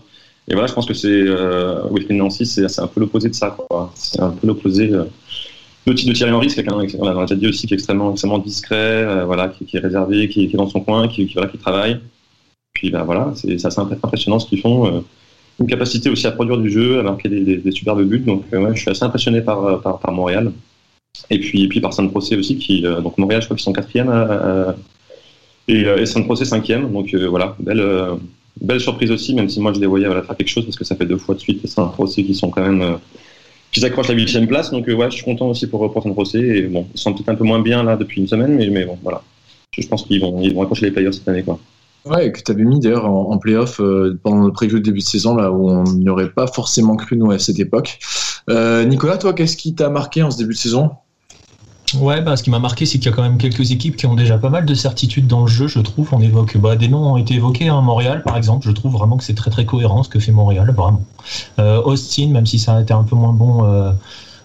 Et 0.48 0.54
voilà, 0.54 0.66
je 0.66 0.72
pense 0.72 0.86
que 0.86 0.94
c'est 0.94 1.08
euh, 1.08 1.82
Wilfried 1.90 2.16
Nancy, 2.16 2.46
c'est 2.46 2.80
un 2.80 2.86
peu 2.86 3.00
l'opposé 3.00 3.28
de 3.28 3.34
ça. 3.34 3.56
C'est 3.94 4.20
un 4.20 4.30
peu 4.30 4.46
l'opposé. 4.46 4.90
Euh, 4.90 5.04
le 5.86 5.94
titre 5.94 6.10
de 6.10 6.14
Thierry 6.14 6.32
Henry, 6.32 6.50
c'est 6.50 6.56
quelqu'un, 6.56 6.76
on 6.98 7.06
a 7.06 7.22
déjà 7.22 7.34
dit 7.34 7.48
aussi, 7.48 7.66
qui 7.66 7.74
est 7.74 7.76
extrêmement, 7.76 8.12
discret, 8.38 9.24
voilà, 9.24 9.48
qui, 9.48 9.76
est 9.76 9.80
réservé, 9.80 10.28
qui, 10.28 10.46
qui, 10.46 10.54
est 10.54 10.58
dans 10.58 10.68
son 10.68 10.80
coin, 10.80 11.08
qui, 11.08 11.26
qui, 11.26 11.32
voilà, 11.34 11.48
qui 11.48 11.56
travaille. 11.56 12.00
Puis 12.74 12.90
ben, 12.90 13.02
voilà, 13.02 13.32
c'est 13.34 13.64
assez 13.64 13.80
impressionnant 13.80 14.38
ce 14.38 14.46
qu'ils 14.46 14.60
font. 14.60 15.04
Une 15.60 15.66
capacité 15.66 16.08
aussi 16.08 16.26
à 16.26 16.32
produire 16.32 16.56
du 16.56 16.70
jeu, 16.70 16.98
à 16.98 17.02
marquer 17.02 17.28
des, 17.28 17.70
superbes 17.70 18.02
buts. 18.02 18.20
Donc 18.20 18.44
euh, 18.52 18.60
ouais, 18.60 18.74
je 18.74 18.80
suis 18.80 18.90
assez 18.90 19.04
impressionné 19.04 19.42
par, 19.42 19.64
euh, 19.64 19.76
par, 19.76 19.98
par, 19.98 20.12
Montréal. 20.12 20.52
Et 21.28 21.38
puis, 21.38 21.64
et 21.64 21.68
puis 21.68 21.80
par 21.80 21.92
San 21.92 22.10
Procé 22.10 22.36
aussi, 22.36 22.56
qui, 22.56 22.86
euh, 22.86 23.00
donc 23.02 23.18
Montréal, 23.18 23.42
je 23.42 23.46
crois 23.46 23.56
qu'ils 23.56 23.64
sont 23.64 23.72
quatrième 23.72 24.10
et, 25.68 25.82
et 25.82 26.06
San 26.06 26.24
Procé 26.24 26.46
cinquième. 26.46 26.90
Donc 26.90 27.14
voilà, 27.14 27.56
belle, 27.60 27.84
belle 28.60 28.80
surprise 28.80 29.10
aussi, 29.10 29.34
même 29.34 29.48
si 29.50 29.60
moi 29.60 29.72
je 29.74 29.80
les 29.80 29.86
voyais 29.86 30.06
voilà, 30.06 30.22
faire 30.22 30.36
quelque 30.36 30.48
chose, 30.48 30.64
parce 30.64 30.76
que 30.76 30.84
ça 30.84 30.96
fait 30.96 31.06
deux 31.06 31.18
fois 31.18 31.34
de 31.34 31.40
suite 31.40 31.66
San 31.66 31.92
Procé 31.92 32.24
qui 32.24 32.34
sont 32.34 32.50
quand 32.50 32.62
même 32.62 32.98
qui 33.70 33.80
s'accrochent 33.80 34.08
la 34.08 34.14
huitième 34.14 34.46
place. 34.46 34.70
Donc, 34.70 34.86
ouais, 34.86 35.10
je 35.10 35.16
suis 35.16 35.24
content 35.24 35.48
aussi 35.48 35.66
pour, 35.66 35.92
procès. 35.92 36.40
Et 36.40 36.62
bon, 36.62 36.86
ils 36.94 36.98
sont 36.98 37.12
peut-être 37.12 37.28
un 37.28 37.34
peu 37.34 37.44
moins 37.44 37.60
bien 37.60 37.82
là 37.82 37.96
depuis 37.96 38.20
une 38.20 38.26
semaine, 38.26 38.56
mais, 38.56 38.68
mais 38.68 38.84
bon, 38.84 38.98
voilà. 39.02 39.22
Je, 39.72 39.82
je 39.82 39.88
pense 39.88 40.04
qu'ils 40.04 40.20
vont, 40.20 40.40
ils 40.42 40.54
vont 40.54 40.62
accrocher 40.62 40.86
les 40.86 40.92
players 40.92 41.12
cette 41.12 41.28
année, 41.28 41.42
quoi. 41.42 41.60
Ouais, 42.06 42.32
que 42.32 42.40
tu 42.40 42.50
avais 42.50 42.64
mis 42.64 42.80
d'ailleurs 42.80 43.04
en, 43.04 43.36
playoff 43.36 43.78
euh, 43.80 44.18
pendant 44.22 44.46
le 44.46 44.52
preview 44.52 44.78
de 44.78 44.84
début 44.84 45.00
de 45.00 45.04
saison, 45.04 45.34
là 45.34 45.52
où 45.52 45.68
on 45.68 45.84
n'y 45.84 46.08
aurait 46.08 46.30
pas 46.30 46.46
forcément 46.46 46.96
cru, 46.96 47.16
nous, 47.16 47.30
à 47.30 47.38
cette 47.38 47.58
époque. 47.58 47.98
Euh, 48.48 48.84
Nicolas, 48.84 49.18
toi, 49.18 49.34
qu'est-ce 49.34 49.56
qui 49.56 49.74
t'a 49.74 49.90
marqué 49.90 50.22
en 50.22 50.30
ce 50.30 50.38
début 50.38 50.54
de 50.54 50.58
saison? 50.58 50.92
Ouais, 51.98 52.22
bah, 52.22 52.36
ce 52.36 52.42
qui 52.42 52.50
m'a 52.50 52.58
marqué, 52.58 52.86
c'est 52.86 52.98
qu'il 52.98 53.10
y 53.10 53.12
a 53.12 53.16
quand 53.16 53.22
même 53.22 53.36
quelques 53.36 53.72
équipes 53.72 53.96
qui 53.96 54.06
ont 54.06 54.14
déjà 54.14 54.38
pas 54.38 54.48
mal 54.48 54.64
de 54.64 54.74
certitudes 54.74 55.26
dans 55.26 55.42
le 55.42 55.48
jeu, 55.48 55.66
je 55.66 55.80
trouve. 55.80 56.08
On 56.12 56.20
évoque, 56.20 56.56
bah, 56.56 56.76
des 56.76 56.88
noms 56.88 57.12
ont 57.12 57.16
été 57.16 57.34
évoqués, 57.34 57.68
hein, 57.68 57.80
Montréal, 57.82 58.22
par 58.22 58.36
exemple. 58.36 58.66
Je 58.66 58.72
trouve 58.72 58.92
vraiment 58.92 59.18
que 59.18 59.24
c'est 59.24 59.34
très 59.34 59.50
très 59.50 59.66
cohérent 59.66 60.02
ce 60.02 60.08
que 60.08 60.20
fait 60.20 60.32
Montréal, 60.32 60.72
vraiment. 60.74 61.02
Euh, 61.58 61.82
Austin, 61.82 62.28
même 62.28 62.46
si 62.46 62.58
ça 62.58 62.76
a 62.76 62.80
été 62.80 62.94
un 62.94 63.02
peu 63.02 63.16
moins 63.16 63.32
bon. 63.32 63.92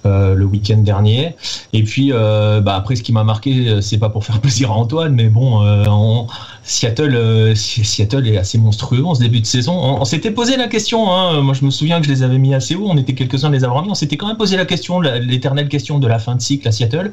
Euh, 0.06 0.26
euh, 0.26 0.36
le 0.36 0.46
week-end 0.46 0.78
dernier. 0.78 1.36
Et 1.74 1.84
puis, 1.84 2.12
euh, 2.12 2.62
bah, 2.62 2.76
après, 2.76 2.96
ce 2.96 3.04
qui 3.04 3.12
m'a 3.12 3.24
marqué, 3.24 3.82
c'est 3.82 3.98
pas 3.98 4.10
pour 4.10 4.26
faire 4.26 4.40
plaisir 4.42 4.72
à 4.72 4.76
Antoine, 4.76 5.14
mais 5.14 5.30
bon, 5.30 5.64
euh, 5.64 5.86
on, 5.88 6.28
Seattle, 6.64 7.54
Seattle 7.56 8.28
est 8.28 8.38
assez 8.38 8.58
monstrueux 8.58 9.06
en 9.06 9.14
ce 9.16 9.20
début 9.20 9.40
de 9.40 9.46
saison. 9.46 9.74
On, 9.74 10.06
s'était 10.06 10.32
posé 10.32 10.58
la 10.58 10.68
question, 10.68 11.12
hein, 11.12 11.42
moi 11.42 11.54
je 11.54 11.64
me 11.64 11.70
souviens 11.70 12.00
que 12.00 12.08
je 12.08 12.12
les 12.12 12.24
avais 12.24 12.38
mis 12.38 12.54
assez 12.56 12.76
haut, 12.76 12.88
on 12.88 12.98
était 12.98 13.14
quelques-uns 13.14 13.52
les 13.52 13.64
avoir 13.64 13.84
mis, 13.84 13.92
on 13.92 13.96
s'était 13.96 14.18
quand 14.18 14.28
même 14.28 14.38
posé 14.38 14.58
la 14.58 14.66
question, 14.66 15.00
l'éternelle 15.00 15.70
question 15.70 16.00
de 16.00 16.08
la 16.08 16.18
fin 16.18 16.36
de 16.36 16.42
cycle 16.42 16.68
à 16.68 16.72
Seattle. 16.72 17.12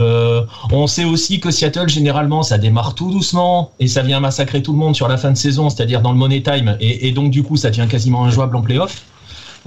Euh, 0.00 0.42
on 0.72 0.86
sait 0.86 1.04
aussi 1.04 1.40
que 1.40 1.50
Seattle, 1.50 1.88
généralement, 1.88 2.42
ça 2.42 2.58
démarre 2.58 2.94
tout 2.94 3.10
doucement 3.10 3.70
et 3.78 3.86
ça 3.88 4.02
vient 4.02 4.20
massacrer 4.20 4.62
tout 4.62 4.72
le 4.72 4.78
monde 4.78 4.96
sur 4.96 5.08
la 5.08 5.16
fin 5.16 5.30
de 5.30 5.36
saison, 5.36 5.70
c'est-à-dire 5.70 6.02
dans 6.02 6.12
le 6.12 6.18
money 6.18 6.42
time, 6.42 6.76
et, 6.80 7.08
et, 7.08 7.12
donc 7.12 7.30
du 7.30 7.42
coup, 7.42 7.56
ça 7.56 7.70
devient 7.70 7.86
quasiment 7.88 8.24
injouable 8.24 8.56
en 8.56 8.62
playoff. 8.62 9.04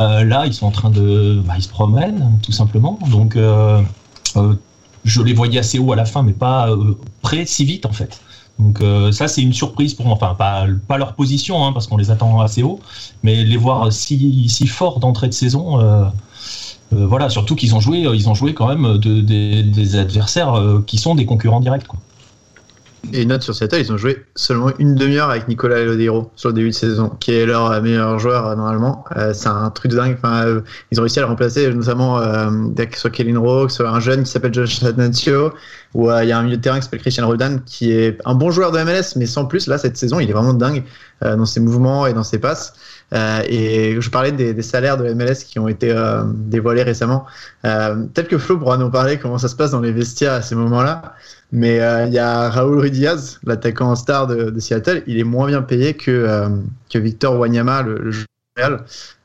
Euh, 0.01 0.23
là, 0.23 0.45
ils 0.45 0.53
sont 0.53 0.65
en 0.65 0.71
train 0.71 0.89
de, 0.89 1.41
bah, 1.45 1.53
ils 1.57 1.63
se 1.63 1.69
promènent 1.69 2.39
tout 2.43 2.51
simplement. 2.51 2.97
Donc, 3.11 3.35
euh, 3.35 3.81
euh, 4.35 4.55
je 5.05 5.21
les 5.21 5.33
voyais 5.33 5.59
assez 5.59 5.79
haut 5.79 5.91
à 5.91 5.95
la 5.95 6.05
fin, 6.05 6.23
mais 6.23 6.33
pas 6.33 6.69
près 7.21 7.45
si 7.45 7.65
vite 7.65 7.85
en 7.85 7.91
fait. 7.91 8.21
Donc 8.59 8.83
ça, 9.11 9.27
c'est 9.27 9.41
une 9.41 9.53
surprise 9.53 9.95
pour 9.95 10.05
moi. 10.05 10.15
Enfin, 10.15 10.35
pas, 10.35 10.97
leur 10.97 11.13
position, 11.13 11.65
hein, 11.65 11.73
parce 11.73 11.87
qu'on 11.87 11.97
les 11.97 12.11
attend 12.11 12.39
assez 12.41 12.61
haut, 12.61 12.79
mais 13.23 13.43
les 13.43 13.57
voir 13.57 13.91
si, 13.91 14.47
si 14.49 14.67
forts 14.67 14.99
d'entrée 14.99 15.27
de 15.27 15.33
saison. 15.33 15.79
Voilà, 16.91 17.29
surtout 17.29 17.55
qu'ils 17.55 17.73
ont 17.73 17.79
joué, 17.79 17.99
ils 18.01 18.29
ont 18.29 18.35
joué 18.35 18.53
quand 18.53 18.67
même 18.67 18.99
de, 18.99 19.21
de, 19.21 19.61
des 19.61 19.95
adversaires 19.95 20.53
qui 20.85 20.97
sont 20.97 21.15
des 21.15 21.25
concurrents 21.25 21.61
directs. 21.61 21.87
Et 23.13 23.23
une 23.23 23.29
note 23.29 23.41
sur 23.41 23.55
Seattle, 23.55 23.79
ils 23.79 23.91
ont 23.91 23.97
joué 23.97 24.25
seulement 24.35 24.71
une 24.77 24.95
demi-heure 24.95 25.29
avec 25.29 25.47
Nicolas 25.47 25.79
Elodero 25.79 26.31
sur 26.35 26.49
le 26.49 26.53
début 26.53 26.69
de 26.69 26.75
saison, 26.75 27.09
qui 27.19 27.33
est 27.33 27.45
leur 27.45 27.81
meilleur 27.81 28.19
joueur 28.19 28.45
euh, 28.47 28.55
normalement. 28.55 29.03
Euh, 29.17 29.33
c'est 29.33 29.49
un 29.49 29.69
truc 29.71 29.91
de 29.91 29.97
dingue. 29.97 30.15
Enfin, 30.17 30.45
euh, 30.45 30.61
ils 30.91 30.99
ont 30.99 31.03
réussi 31.03 31.19
à 31.19 31.23
le 31.23 31.27
remplacer, 31.27 31.73
notamment 31.73 32.19
euh, 32.19 32.49
soit 32.93 33.09
Kevin 33.09 33.37
Rowe, 33.37 33.69
soit 33.69 33.89
un 33.89 33.99
jeune 33.99 34.23
qui 34.23 34.29
s'appelle 34.29 34.53
Josh 34.53 34.83
Atancio, 34.83 35.51
ou 35.93 36.11
il 36.11 36.27
y 36.27 36.31
a 36.31 36.37
un 36.37 36.43
milieu 36.43 36.57
de 36.57 36.61
terrain 36.61 36.77
qui 36.77 36.83
s'appelle 36.83 37.01
Christian 37.01 37.27
Roldan, 37.27 37.61
qui 37.65 37.91
est 37.91 38.17
un 38.25 38.35
bon 38.35 38.51
joueur 38.51 38.71
de 38.71 38.79
MLS, 38.79 39.15
mais 39.17 39.25
sans 39.25 39.45
plus. 39.45 39.67
Là, 39.67 39.77
cette 39.77 39.97
saison, 39.97 40.19
il 40.19 40.29
est 40.29 40.33
vraiment 40.33 40.53
dingue 40.53 40.83
dans 41.21 41.45
ses 41.45 41.59
mouvements 41.59 42.07
et 42.07 42.13
dans 42.13 42.23
ses 42.23 42.39
passes. 42.39 42.73
Euh, 43.13 43.41
et 43.47 43.99
je 43.99 44.09
parlais 44.09 44.31
des, 44.31 44.53
des, 44.53 44.61
salaires 44.61 44.97
de 44.97 45.13
MLS 45.13 45.43
qui 45.45 45.59
ont 45.59 45.67
été 45.67 45.91
euh, 45.91 46.23
dévoilés 46.25 46.83
récemment. 46.83 47.25
Euh, 47.65 47.95
Peut-être 48.13 48.29
que 48.29 48.37
Flo 48.37 48.57
pourra 48.57 48.77
nous 48.77 48.89
parler 48.89 49.19
comment 49.19 49.37
ça 49.37 49.49
se 49.49 49.55
passe 49.55 49.71
dans 49.71 49.81
les 49.81 49.91
vestiaires 49.91 50.33
à 50.33 50.41
ces 50.41 50.55
moments-là. 50.55 51.15
Mais 51.51 51.81
il 52.07 52.13
y 52.13 52.19
a 52.19 52.49
Raúl 52.49 52.79
Ruiz 52.79 53.39
l'attaquant 53.43 53.93
star 53.95 54.27
de, 54.27 54.49
de, 54.49 54.59
Seattle. 54.59 55.03
Il 55.07 55.19
est 55.19 55.25
moins 55.25 55.47
bien 55.47 55.61
payé 55.61 55.95
que, 55.95 56.47
que 56.89 56.97
Victor 56.97 57.37
Wanyama, 57.37 57.81
le, 57.81 57.97
le 57.97 58.11
joueur 58.11 58.27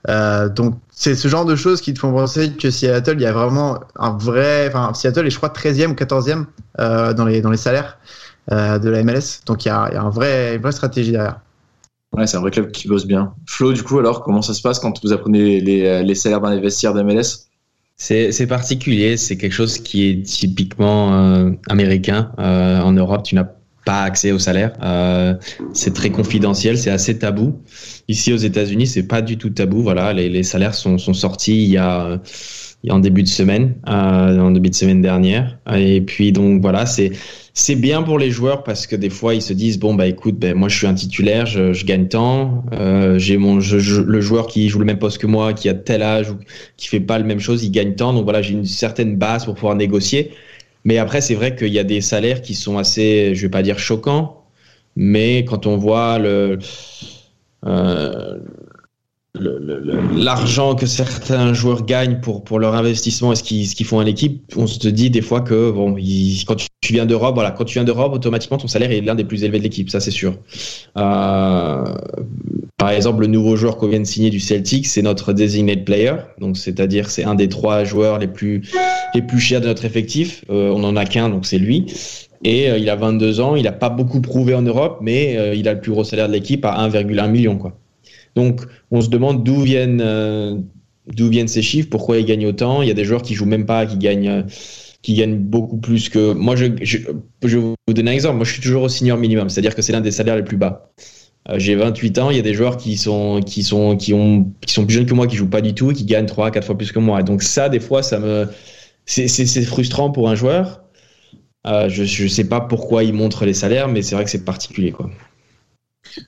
euh, 0.09 0.49
donc 0.49 0.79
c'est 0.91 1.15
ce 1.15 1.29
genre 1.29 1.45
de 1.45 1.57
choses 1.57 1.81
qui 1.81 1.93
te 1.93 1.99
font 1.99 2.13
penser 2.13 2.53
que 2.53 2.71
Seattle, 2.71 3.15
il 3.15 3.23
y 3.23 3.27
a 3.27 3.33
vraiment 3.33 3.81
un 3.97 4.17
vrai, 4.17 4.69
enfin 4.69 4.95
Seattle 4.95 5.27
est 5.27 5.31
je 5.31 5.37
crois 5.37 5.49
13e 5.49 5.89
ou 5.89 5.95
14e 5.95 6.47
euh, 6.79 7.13
dans 7.13 7.25
les 7.25 7.41
dans 7.41 7.51
les 7.51 7.57
salaires 7.57 7.99
euh, 8.53 8.79
de 8.79 8.89
la 8.89 9.03
MLS. 9.03 9.41
Donc 9.47 9.65
il 9.65 9.69
y 9.69 9.71
a, 9.71 9.89
il 9.91 9.95
y 9.95 9.97
a 9.97 10.03
un 10.03 10.11
vrai, 10.11 10.57
une 10.57 10.63
vraie 10.63 10.73
stratégie 10.73 11.13
derrière. 11.13 11.41
Ouais, 12.17 12.27
c'est 12.27 12.37
un 12.37 12.41
vrai 12.41 12.51
club 12.51 12.71
qui 12.71 12.89
bosse 12.89 13.07
bien. 13.07 13.35
Flo, 13.47 13.73
du 13.73 13.83
coup, 13.83 13.99
alors 13.99 14.23
comment 14.23 14.43
ça 14.43 14.55
se 14.55 14.63
passe 14.63 14.79
quand 14.79 15.05
vous 15.05 15.13
apprenez 15.13 15.61
les, 15.61 16.03
les 16.03 16.15
salaires 16.15 16.41
dans 16.41 16.51
les 16.51 16.61
vestiaires 16.61 16.95
de 16.95 17.03
MLS 17.03 17.47
c'est 17.97 18.47
particulier, 18.47 19.17
c'est 19.17 19.37
quelque 19.39 19.53
chose 19.53 19.79
qui 19.79 20.09
est 20.09 20.23
typiquement 20.23 21.15
euh, 21.15 21.51
américain. 21.69 22.31
Euh, 22.39 22.81
en 22.81 22.93
Europe, 22.93 23.23
tu 23.25 23.35
n'as 23.35 23.49
pas 23.87 24.03
accès 24.03 24.33
au 24.33 24.39
salaire. 24.39 24.73
Euh, 24.83 25.35
c'est 25.73 25.95
très 25.95 26.11
confidentiel, 26.11 26.77
c'est 26.77 26.91
assez 26.91 27.19
tabou. 27.19 27.63
Ici 28.09 28.33
aux 28.33 28.37
États-Unis, 28.37 28.87
c'est 28.87 29.05
pas 29.05 29.23
du 29.23 29.39
tout 29.39 29.51
tabou. 29.51 29.83
Voilà, 29.83 30.13
les, 30.13 30.43
salaires 30.43 30.75
sont, 30.75 30.99
sortis 30.99 31.65
il 31.65 31.71
y 31.71 31.79
a 31.79 32.21
en 32.91 32.99
début 32.99 33.23
de 33.23 33.29
semaine, 33.29 33.75
euh, 33.89 34.39
en 34.39 34.51
début 34.51 34.71
de 34.71 34.75
semaine 34.75 35.03
dernière. 35.03 35.59
Et 35.75 36.01
puis 36.01 36.33
donc 36.33 36.61
voilà, 36.63 36.87
c'est 36.87 37.13
c'est 37.55 37.75
bien 37.75 38.03
pour 38.03 38.19
les 38.19 38.31
joueurs 38.31 38.63
parce 38.65 38.87
que 38.87 38.97
des 38.97 39.11
fois 39.11 39.35
ils 39.35 39.43
se 39.43 39.53
disent 39.53 39.79
bon 39.79 39.95
bah 39.95 40.07
écoute, 40.07 40.39
ben 40.39 40.55
moi 40.55 40.69
je 40.69 40.77
suis 40.77 40.87
un 40.87 40.95
titulaire, 40.95 41.47
je, 41.47 41.85
gagne 41.85 42.09
tant, 42.09 42.65
euh, 42.73 43.19
j'ai 43.19 43.37
mon 43.37 43.57
le 43.57 44.21
joueur 44.21 44.47
qui 44.47 44.69
joue 44.69 44.79
le 44.79 44.85
même 44.85 44.99
poste 44.99 45.19
que 45.19 45.27
moi, 45.27 45.53
qui 45.53 45.69
a 45.69 45.75
tel 45.75 46.03
âge 46.03 46.31
ou 46.31 46.37
qui 46.77 46.89
fait 46.89 47.01
pas 47.01 47.19
la 47.19 47.25
même 47.25 47.41
chose, 47.41 47.65
il 47.65 47.71
gagne 47.71 47.95
tant. 47.95 48.13
Donc 48.13 48.25
voilà, 48.25 48.43
j'ai 48.43 48.53
une 48.53 48.67
certaine 48.67 49.17
base 49.17 49.45
pour 49.45 49.55
pouvoir 49.55 49.75
négocier. 49.75 50.33
Mais 50.85 50.99
après, 50.99 51.21
c'est 51.21 51.35
vrai 51.35 51.57
qu'il 51.57 51.73
y 51.73 51.81
a 51.81 51.85
des 51.85 52.01
salaires 52.01 52.43
qui 52.43 52.55
sont 52.55 52.79
assez, 52.79 53.35
je 53.35 53.43
vais 53.43 53.51
pas 53.51 53.63
dire 53.63 53.79
choquants, 53.79 54.45
mais 54.95 55.45
quand 55.45 55.67
on 55.67 55.77
voit 55.77 56.19
le, 56.21 56.59
euh, 57.67 58.39
l'argent 59.39 60.75
que 60.75 60.87
certains 60.87 61.53
joueurs 61.53 61.85
gagnent 61.85 62.21
pour, 62.21 62.45
pour 62.45 62.59
leur 62.59 62.75
investissement 62.75 63.33
et 63.33 63.37
ce 63.37 63.43
qu'ils, 63.43 63.69
qu'ils 63.69 63.87
font 63.87 64.01
à 64.01 64.05
l'équipe, 64.05 64.43
on 64.57 64.67
se 64.67 64.89
dit 64.89 65.11
des 65.11 65.23
fois 65.23 65.41
que 65.41 65.71
bon, 65.71 65.97
quand 66.47 66.57
tu 66.57 66.93
viens 66.93 67.07
d'Europe, 67.07 67.35
voilà, 67.35 67.51
quand 67.51 67.65
tu 67.65 67.75
viens 67.75 67.85
d'Europe, 67.85 68.13
automatiquement 68.13 68.59
ton 68.59 68.69
salaire 68.69 68.91
est 68.91 69.01
l'un 69.01 69.15
des 69.15 69.25
plus 69.25 69.45
élevés 69.45 69.59
de 69.59 69.65
l'équipe, 69.65 69.91
ça 69.91 70.01
c'est 70.01 70.11
sûr. 70.11 70.35
Euh, 70.97 71.85
par 72.77 72.91
exemple, 72.91 73.21
le 73.23 73.27
nouveau 73.27 73.57
joueur 73.57 73.77
qu'on 73.77 73.89
vient 73.89 74.01
de 74.01 74.05
signer 74.05 74.31
du 74.31 74.41
Celtic, 74.41 74.87
c'est 74.87 75.03
notre 75.03 75.33
designated 75.33 75.85
player, 75.85 76.15
donc 76.39 76.57
c'est-à-dire 76.57 77.11
c'est 77.11 77.25
un 77.25 77.35
des 77.35 77.49
trois 77.49 77.85
joueurs 77.85 78.19
les 78.19 78.29
plus 78.29 78.63
les 79.15 79.23
plus 79.23 79.41
chers 79.41 79.61
de 79.61 79.67
notre 79.67 79.85
effectif. 79.85 80.45
Euh, 80.51 80.71
on 80.75 80.85
en 80.85 80.97
a 80.97 81.05
qu'un, 81.05 81.29
donc 81.29 81.47
c'est 81.47 81.59
lui. 81.59 81.87
Et 82.45 82.71
euh, 82.71 82.79
il 82.79 82.89
a 82.91 82.97
22 82.97 83.41
ans, 83.41 83.57
il 83.57 83.65
n'a 83.65 83.73
pas 83.73 83.89
beaucoup 83.89 84.21
prouvé 84.21 84.55
en 84.55 84.63
Europe, 84.63 84.99
mais 85.01 85.57
il 85.57 85.69
a 85.69 85.75
le 85.75 85.81
plus 85.81 85.93
gros 85.93 86.05
salaire 86.05 86.29
de 86.29 86.33
l'équipe 86.33 86.65
à 86.65 86.87
1,1 86.89 87.31
million, 87.31 87.57
quoi. 87.57 87.73
Donc, 88.37 88.61
on 88.91 89.01
se 89.01 89.09
demande 89.09 89.43
d'où 89.43 89.63
viennent, 89.63 90.03
euh, 90.03 90.57
d'où 91.07 91.29
viennent 91.29 91.49
ces 91.49 91.63
chiffres, 91.63 91.89
pourquoi 91.91 92.19
ils 92.19 92.27
gagnent 92.27 92.47
autant. 92.47 92.83
Il 92.83 92.89
y 92.89 92.91
a 92.91 92.95
des 92.95 93.05
joueurs 93.05 93.23
qui 93.23 93.35
jouent 93.35 93.47
même 93.47 93.67
pas, 93.67 93.87
qui 93.87 93.97
gagnent, 93.97 94.29
euh, 94.29 94.43
qui 95.03 95.15
gagnent 95.15 95.39
beaucoup 95.39 95.79
plus 95.79 96.11
que. 96.11 96.35
Moi, 96.35 96.55
je, 96.55 96.67
je, 96.83 96.99
vous 97.59 97.75
donner 97.89 98.11
un 98.11 98.15
exemple. 98.15 98.37
Moi, 98.37 98.45
je 98.45 98.53
suis 98.53 98.63
toujours 98.63 98.83
au 98.85 98.89
senior 98.89 99.17
minimum, 99.17 99.49
c'est-à-dire 99.49 99.75
que 99.75 99.81
c'est 99.83 99.93
l'un 99.93 100.03
des 100.03 100.11
salaires 100.11 100.37
les 100.37 100.45
plus 100.45 100.59
bas. 100.59 100.93
Euh, 101.49 101.59
J'ai 101.59 101.77
28 101.77 102.19
ans, 102.19 102.31
il 102.31 102.37
y 102.37 102.41
a 102.41 102.43
des 102.43 102.55
joueurs 102.55 102.77
qui 102.77 102.97
sont, 102.99 103.41
qui 103.41 103.63
sont, 103.63 103.97
qui 103.97 104.13
ont, 104.13 104.53
qui 104.61 104.75
sont 104.75 104.85
plus 104.85 104.95
jeunes 104.95 105.07
que 105.07 105.15
moi, 105.15 105.27
qui 105.27 105.37
jouent 105.37 105.49
pas 105.49 105.63
du 105.63 105.75
tout, 105.75 105.93
qui 105.93 106.05
gagnent 106.05 106.27
3, 106.27 106.51
4 106.51 106.65
fois 106.67 106.77
plus 106.77 106.93
que 106.93 106.99
moi. 106.99 107.21
Et 107.21 107.25
donc, 107.25 107.43
ça, 107.43 107.69
des 107.71 107.81
fois, 107.81 108.03
ça 108.03 108.19
me. 108.19 108.49
C'est 109.07 109.63
frustrant 109.63 110.11
pour 110.11 110.29
un 110.29 110.35
joueur. 110.35 110.83
Je 111.65 112.23
ne 112.23 112.29
sais 112.29 112.49
pas 112.49 112.61
pourquoi 112.61 113.03
ils 113.05 113.15
montrent 113.15 113.47
les 113.47 113.55
salaires, 113.55 113.89
mais 113.89 114.03
c'est 114.03 114.15
vrai 114.15 114.25
que 114.25 114.31
c'est 114.31 114.45
particulier, 114.45 114.93
quoi. 114.93 115.11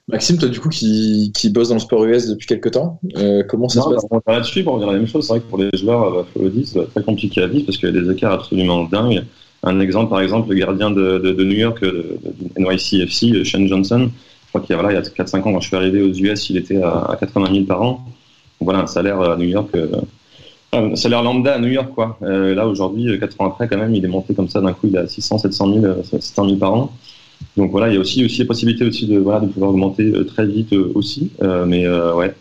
Maxime, 0.09 0.39
toi 0.39 0.49
du 0.49 0.61
coup 0.61 0.69
qui, 0.69 1.33
qui 1.35 1.51
bosse 1.51 1.69
dans 1.69 1.75
le 1.75 1.81
sport 1.81 2.05
US 2.05 2.29
depuis 2.29 2.47
quelques 2.47 2.73
temps, 2.73 3.01
euh, 3.17 3.43
comment 3.49 3.69
ça 3.69 3.81
non, 3.81 3.91
se 3.91 3.95
passe 3.95 4.05
On 4.11 4.21
va 4.27 4.33
là-dessus 4.35 4.63
dire 4.63 4.79
la 4.79 4.93
même 4.93 5.07
chose. 5.07 5.27
C'est 5.27 5.33
vrai 5.33 5.41
que 5.41 5.47
pour 5.47 5.59
les 5.59 5.71
joueurs, 5.75 6.13
bah, 6.13 6.27
faut 6.33 6.43
le 6.43 6.51
dire, 6.51 6.67
c'est 6.67 6.91
très 6.91 7.03
compliqué 7.03 7.43
à 7.43 7.47
vivre 7.47 7.67
parce 7.67 7.79
qu'il 7.79 7.95
y 7.95 7.97
a 7.97 8.01
des 8.01 8.11
écarts 8.11 8.33
absolument 8.33 8.85
dingues. 8.85 9.25
Un 9.63 9.81
exemple, 9.81 10.11
par 10.11 10.21
exemple, 10.21 10.51
le 10.51 10.55
gardien 10.55 10.91
de, 10.91 11.19
de, 11.19 11.33
de 11.33 11.45
New 11.45 11.57
York, 11.57 11.83
de, 11.83 12.19
de 12.23 12.63
NYCFC, 12.63 13.45
Shane 13.45 13.67
Johnson, 13.67 14.09
je 14.09 14.49
crois 14.49 14.61
qu'il 14.61 14.71
y 14.71 14.79
a, 14.79 14.81
voilà, 14.81 14.99
il 14.99 15.05
y 15.05 15.07
a 15.07 15.25
4-5 15.25 15.41
ans, 15.41 15.53
quand 15.53 15.61
je 15.61 15.67
suis 15.67 15.77
arrivé 15.77 16.01
aux 16.01 16.13
US, 16.13 16.49
il 16.49 16.57
était 16.57 16.81
à, 16.81 17.07
à 17.11 17.17
80 17.17 17.53
000 17.53 17.65
par 17.65 17.83
an. 17.83 18.05
Donc 18.61 18.67
voilà, 18.67 18.81
un 18.81 18.87
salaire 18.87 19.21
à 19.21 19.37
New 19.37 19.49
York, 19.49 19.69
euh, 19.75 19.89
un 20.73 20.97
salaire 20.97 21.23
lambda 21.23 21.55
à 21.55 21.59
New 21.59 21.69
York, 21.69 21.91
quoi. 21.95 22.19
Euh, 22.23 22.55
là, 22.55 22.67
aujourd'hui, 22.67 23.19
4 23.19 23.41
ans 23.41 23.47
après, 23.47 23.69
quand 23.69 23.77
même, 23.77 23.95
il 23.95 24.05
est 24.05 24.09
monté 24.09 24.35
comme 24.35 24.49
ça 24.49 24.61
d'un 24.61 24.73
coup, 24.73 24.87
il 24.87 24.97
est 24.97 25.01
à 25.01 25.07
600, 25.07 25.39
700 25.39 25.81
000, 25.81 26.03
700 26.03 26.45
000 26.47 26.57
par 26.57 26.75
an. 26.75 26.93
Donc 27.57 27.71
voilà, 27.71 27.89
il 27.89 27.95
y 27.95 27.97
a 27.97 28.01
aussi 28.01 28.25
aussi 28.25 28.39
la 28.39 28.47
possibilité 28.47 28.85
aussi 28.85 29.07
de 29.07 29.19
voilà 29.19 29.41
de 29.41 29.47
pouvoir 29.47 29.71
augmenter 29.71 30.13
très 30.27 30.47
vite 30.47 30.73
aussi, 30.73 31.31
euh, 31.43 31.67
mais 31.67 31.87
euh, 31.87 32.15
ouais. 32.15 32.35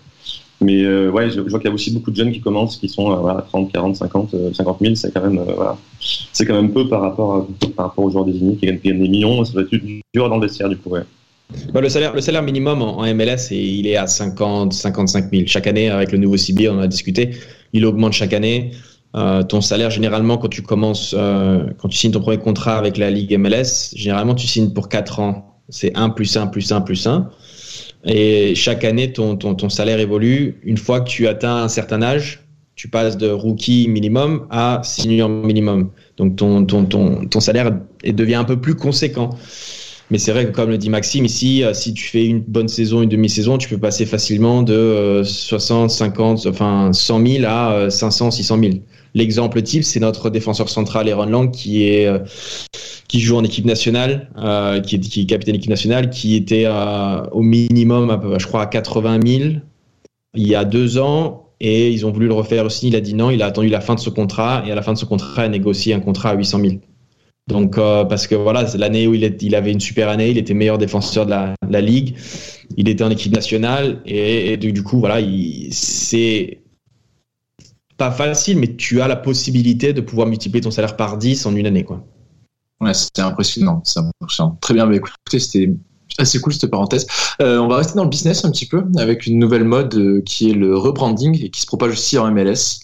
Mais 0.59 0.83
euh, 0.83 1.11
ouais, 1.11 1.29
je, 1.29 1.39
vois 1.39 1.59
qu'il 1.59 1.67
y 1.67 1.71
a 1.71 1.73
aussi 1.73 1.91
beaucoup 1.91 2.09
de 2.09 2.15
jeunes 2.15 2.31
qui 2.31 2.41
commencent, 2.41 2.77
qui 2.77 2.89
sont 2.89 3.15
voilà, 3.15 3.41
30, 3.41 3.71
40, 3.71 3.95
50, 3.95 4.35
50 4.53 4.77
000. 4.81 4.95
C'est 4.95 5.13
quand 5.13 5.21
même 5.21 5.39
voilà, 5.55 5.77
c'est 5.99 6.45
quand 6.45 6.55
même 6.55 6.71
peu 6.71 6.87
par 6.87 7.01
rapport 7.01 7.35
à, 7.35 7.67
par 7.75 7.87
rapport 7.87 8.05
aux 8.05 8.09
joueurs 8.09 8.25
désignés 8.25 8.55
qui 8.55 8.65
gagnent, 8.65 8.79
qui 8.79 8.87
gagnent 8.87 9.01
des 9.01 9.07
millions. 9.07 9.45
Ça 9.45 9.53
va 9.53 9.61
être 9.61 9.75
dur 10.13 10.29
dans 10.29 10.37
le 10.37 10.41
vestiaire 10.41 10.69
du 10.69 10.77
coup. 10.77 10.89
Ouais. 10.89 11.01
Bah, 11.73 11.79
le, 11.79 11.89
salaire, 11.89 12.13
le 12.13 12.21
salaire 12.21 12.43
minimum 12.43 12.81
en, 12.81 13.03
MLS, 13.13 13.51
il 13.51 13.87
est 13.87 13.95
à 13.95 14.07
50, 14.07 14.73
55 14.73 15.31
000. 15.31 15.43
Chaque 15.47 15.67
année, 15.67 15.89
avec 15.89 16.11
le 16.11 16.17
nouveau 16.17 16.37
CB, 16.37 16.69
on 16.69 16.77
en 16.77 16.81
a 16.81 16.87
discuté, 16.87 17.31
il 17.73 17.85
augmente 17.85 18.13
chaque 18.13 18.33
année. 18.33 18.71
Euh, 19.15 19.43
ton 19.43 19.61
salaire, 19.61 19.89
généralement, 19.89 20.37
quand 20.37 20.49
tu 20.49 20.61
commences, 20.61 21.15
euh, 21.17 21.65
quand 21.77 21.87
tu 21.87 21.97
signes 21.97 22.11
ton 22.11 22.19
premier 22.19 22.37
contrat 22.37 22.77
avec 22.77 22.97
la 22.97 23.09
Ligue 23.09 23.37
MLS, 23.37 23.93
généralement, 23.95 24.35
tu 24.35 24.47
signes 24.47 24.71
pour 24.71 24.89
4 24.89 25.19
ans. 25.19 25.61
C'est 25.69 25.95
1 25.97 26.09
plus 26.09 26.37
1 26.37 26.47
plus 26.47 26.71
1 26.71 26.81
plus 26.81 27.07
1. 27.07 27.29
Et 28.05 28.53
chaque 28.55 28.83
année, 28.83 29.11
ton, 29.11 29.35
ton, 29.35 29.55
ton, 29.55 29.69
salaire 29.69 29.99
évolue. 29.99 30.59
Une 30.63 30.77
fois 30.77 31.01
que 31.01 31.09
tu 31.09 31.27
atteins 31.27 31.63
un 31.63 31.67
certain 31.67 32.01
âge, 32.01 32.43
tu 32.75 32.89
passes 32.89 33.17
de 33.17 33.29
rookie 33.29 33.87
minimum 33.87 34.45
à 34.49 34.81
senior 34.83 35.29
minimum. 35.29 35.89
Donc, 36.17 36.35
ton, 36.35 36.63
ton, 36.65 36.85
ton, 36.85 37.25
ton 37.25 37.39
salaire 37.39 37.71
devient 38.05 38.35
un 38.35 38.43
peu 38.43 38.61
plus 38.61 38.75
conséquent. 38.75 39.31
Mais 40.09 40.17
c'est 40.19 40.31
vrai 40.31 40.45
que, 40.45 40.51
comme 40.51 40.69
le 40.69 40.77
dit 40.77 40.89
Maxime, 40.89 41.25
ici, 41.25 41.63
si 41.73 41.93
tu 41.93 42.05
fais 42.05 42.25
une 42.25 42.39
bonne 42.39 42.69
saison, 42.69 43.01
une 43.01 43.09
demi-saison, 43.09 43.57
tu 43.57 43.67
peux 43.67 43.77
passer 43.77 44.05
facilement 44.05 44.63
de 44.63 45.21
60, 45.25 45.89
50, 45.89 46.45
enfin 46.47 46.93
100 46.93 47.25
000 47.25 47.45
à 47.45 47.89
500, 47.89 48.31
600 48.31 48.59
000. 48.59 48.73
L'exemple 49.17 49.63
type, 49.63 49.83
c'est 49.83 49.99
notre 49.99 50.29
défenseur 50.29 50.69
central, 50.69 51.09
Aaron 51.09 51.25
Lang, 51.25 51.51
qui 51.51 51.89
est 51.89 52.05
euh, 52.05 52.19
qui 53.07 53.19
joue 53.19 53.35
en 53.35 53.43
équipe 53.43 53.65
nationale, 53.65 54.29
euh, 54.37 54.79
qui, 54.79 54.95
est, 54.95 54.99
qui 54.99 55.21
est 55.21 55.25
capitaine 55.25 55.55
d'équipe 55.55 55.71
nationale, 55.71 56.11
qui 56.11 56.35
était 56.35 56.65
euh, 56.67 57.23
au 57.31 57.41
minimum, 57.41 58.35
je 58.37 58.45
crois, 58.45 58.61
à 58.61 58.67
80 58.67 59.19
000 59.25 59.49
il 60.35 60.47
y 60.47 60.53
a 60.53 60.65
deux 60.65 60.99
ans, 60.99 61.49
et 61.59 61.89
ils 61.89 62.05
ont 62.05 62.11
voulu 62.11 62.27
le 62.27 62.33
refaire 62.33 62.63
aussi. 62.63 62.89
Il 62.89 62.95
a 62.95 63.01
dit 63.01 63.15
non, 63.15 63.31
il 63.31 63.41
a 63.41 63.47
attendu 63.47 63.69
la 63.69 63.81
fin 63.81 63.95
de 63.95 63.99
ce 63.99 64.11
contrat, 64.11 64.63
et 64.67 64.71
à 64.71 64.75
la 64.75 64.83
fin 64.83 64.93
de 64.93 64.99
ce 64.99 65.05
contrat, 65.05 65.43
il 65.43 65.45
a 65.45 65.49
négocié 65.49 65.95
un 65.95 65.99
contrat 65.99 66.29
à 66.29 66.35
800 66.35 66.59
000. 66.59 66.75
Donc, 67.47 67.77
euh, 67.77 68.03
parce 68.03 68.27
que 68.27 68.35
voilà, 68.35 68.67
c'est 68.67 68.77
l'année 68.77 69.07
où 69.07 69.13
il, 69.13 69.37
il, 69.41 69.55
avait 69.55 69.71
une 69.71 69.79
super 69.79 70.09
année, 70.09 70.29
il 70.29 70.37
était 70.37 70.53
meilleur 70.53 70.77
défenseur 70.77 71.25
de 71.25 71.31
la, 71.31 71.81
ligue, 71.81 72.15
il 72.75 72.89
était 72.89 73.03
en 73.03 73.09
équipe 73.09 73.33
nationale, 73.33 74.01
et, 74.05 74.57
du 74.57 74.83
coup, 74.83 74.99
voilà, 74.99 75.19
c'est 75.71 76.59
pas 77.97 78.11
facile, 78.11 78.59
mais 78.59 78.75
tu 78.75 79.01
as 79.01 79.07
la 79.07 79.15
possibilité 79.15 79.93
de 79.93 80.01
pouvoir 80.01 80.27
multiplier 80.27 80.61
ton 80.61 80.71
salaire 80.71 80.95
par 80.97 81.17
10 81.17 81.45
en 81.45 81.55
une 81.55 81.65
année. 81.65 81.83
Quoi. 81.83 82.05
Ouais, 82.79 82.93
c'était 82.93 83.21
impressionnant. 83.21 83.81
Ça 83.83 84.03
Très 84.61 84.73
bien. 84.73 84.85
Mais 84.85 84.97
écoutez, 84.97 85.39
c'était 85.39 85.73
assez 86.17 86.39
cool 86.39 86.53
cette 86.53 86.69
parenthèse. 86.69 87.07
Euh, 87.41 87.57
on 87.57 87.67
va 87.67 87.77
rester 87.77 87.95
dans 87.95 88.03
le 88.03 88.09
business 88.09 88.45
un 88.45 88.51
petit 88.51 88.67
peu 88.67 88.83
avec 88.97 89.25
une 89.25 89.39
nouvelle 89.39 89.63
mode 89.63 89.95
euh, 89.95 90.21
qui 90.21 90.49
est 90.49 90.53
le 90.53 90.77
rebranding 90.77 91.43
et 91.43 91.49
qui 91.49 91.61
se 91.61 91.65
propage 91.65 91.93
aussi 91.93 92.17
en 92.17 92.31
MLS. 92.31 92.81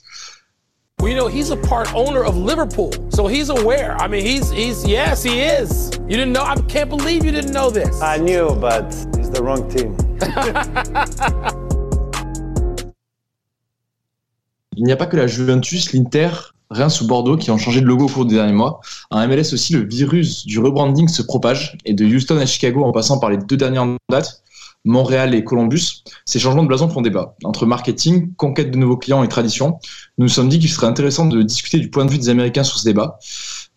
Well, 1.03 1.11
you 1.11 1.17
know, 1.17 1.27
he's 1.27 1.49
a 1.49 1.57
part 1.57 1.93
owner 1.93 2.23
of 2.23 2.37
Liverpool, 2.37 2.93
so 3.09 3.27
he's 3.27 3.49
aware. 3.49 3.97
I 3.97 4.07
mean, 4.07 4.25
he's 4.25 4.49
he's 4.49 4.87
yes, 4.87 5.21
he 5.21 5.41
is. 5.41 5.91
You 6.07 6.15
didn't 6.15 6.31
know? 6.31 6.43
I 6.43 6.55
can't 6.69 6.89
believe 6.89 7.25
you 7.25 7.31
didn't 7.33 7.51
know 7.51 7.69
this. 7.69 8.01
I 8.01 8.19
knew, 8.19 8.55
but 8.55 8.85
it's 9.17 9.27
the 9.27 9.43
wrong 9.43 9.69
team. 9.69 9.97
Il 14.77 14.85
n'y 14.85 14.93
a 14.93 14.95
pas 14.95 15.07
que 15.07 15.17
la 15.17 15.27
Juventus, 15.27 15.91
l'Inter, 15.91 16.29
Reims 16.69 17.01
ou 17.01 17.07
Bordeaux 17.07 17.35
qui 17.35 17.51
ont 17.51 17.57
changé 17.57 17.81
de 17.81 17.85
logo 17.85 18.05
au 18.05 18.09
cours 18.09 18.25
des 18.25 18.35
derniers 18.35 18.53
mois. 18.53 18.79
En 19.11 19.27
MLS 19.27 19.51
aussi, 19.51 19.73
le 19.73 19.85
virus 19.85 20.45
du 20.45 20.59
rebranding 20.59 21.09
se 21.09 21.21
propage 21.21 21.77
et 21.83 21.93
de 21.93 22.05
Houston 22.05 22.37
à 22.37 22.45
Chicago 22.45 22.85
en 22.85 22.93
passant 22.93 23.19
par 23.19 23.29
les 23.29 23.37
deux 23.37 23.57
dernières 23.57 23.97
dates, 24.09 24.41
Montréal 24.85 25.33
et 25.33 25.43
Columbus, 25.43 26.03
ces 26.25 26.39
changements 26.39 26.63
de 26.63 26.67
blason 26.67 26.89
font 26.89 27.01
débat. 27.01 27.35
Entre 27.43 27.65
marketing, 27.65 28.33
conquête 28.35 28.71
de 28.71 28.77
nouveaux 28.77 28.97
clients 28.97 29.23
et 29.23 29.27
tradition, 29.27 29.79
nous 30.17 30.25
nous 30.25 30.29
sommes 30.29 30.49
dit 30.49 30.59
qu'il 30.59 30.69
serait 30.69 30.87
intéressant 30.87 31.25
de 31.25 31.41
discuter 31.41 31.79
du 31.79 31.89
point 31.89 32.05
de 32.05 32.11
vue 32.11 32.17
des 32.17 32.29
Américains 32.29 32.63
sur 32.63 32.77
ce 32.77 32.85
débat. 32.85 33.17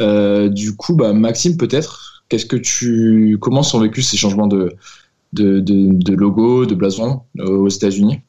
Euh, 0.03 0.49
du 0.49 0.75
coup, 0.75 0.95
bah, 0.95 1.13
Maxime, 1.13 1.57
peut-être, 1.57 2.25
comment 3.41 3.63
sont 3.63 3.81
vécus 3.81 4.09
ces 4.09 4.17
changements 4.17 4.49
de, 4.49 4.77
logo, 5.33 6.67
de 6.67 6.75
blason 6.75 7.23
euh, 7.39 7.47
aux 7.47 7.69
États-Unis? 7.69 8.21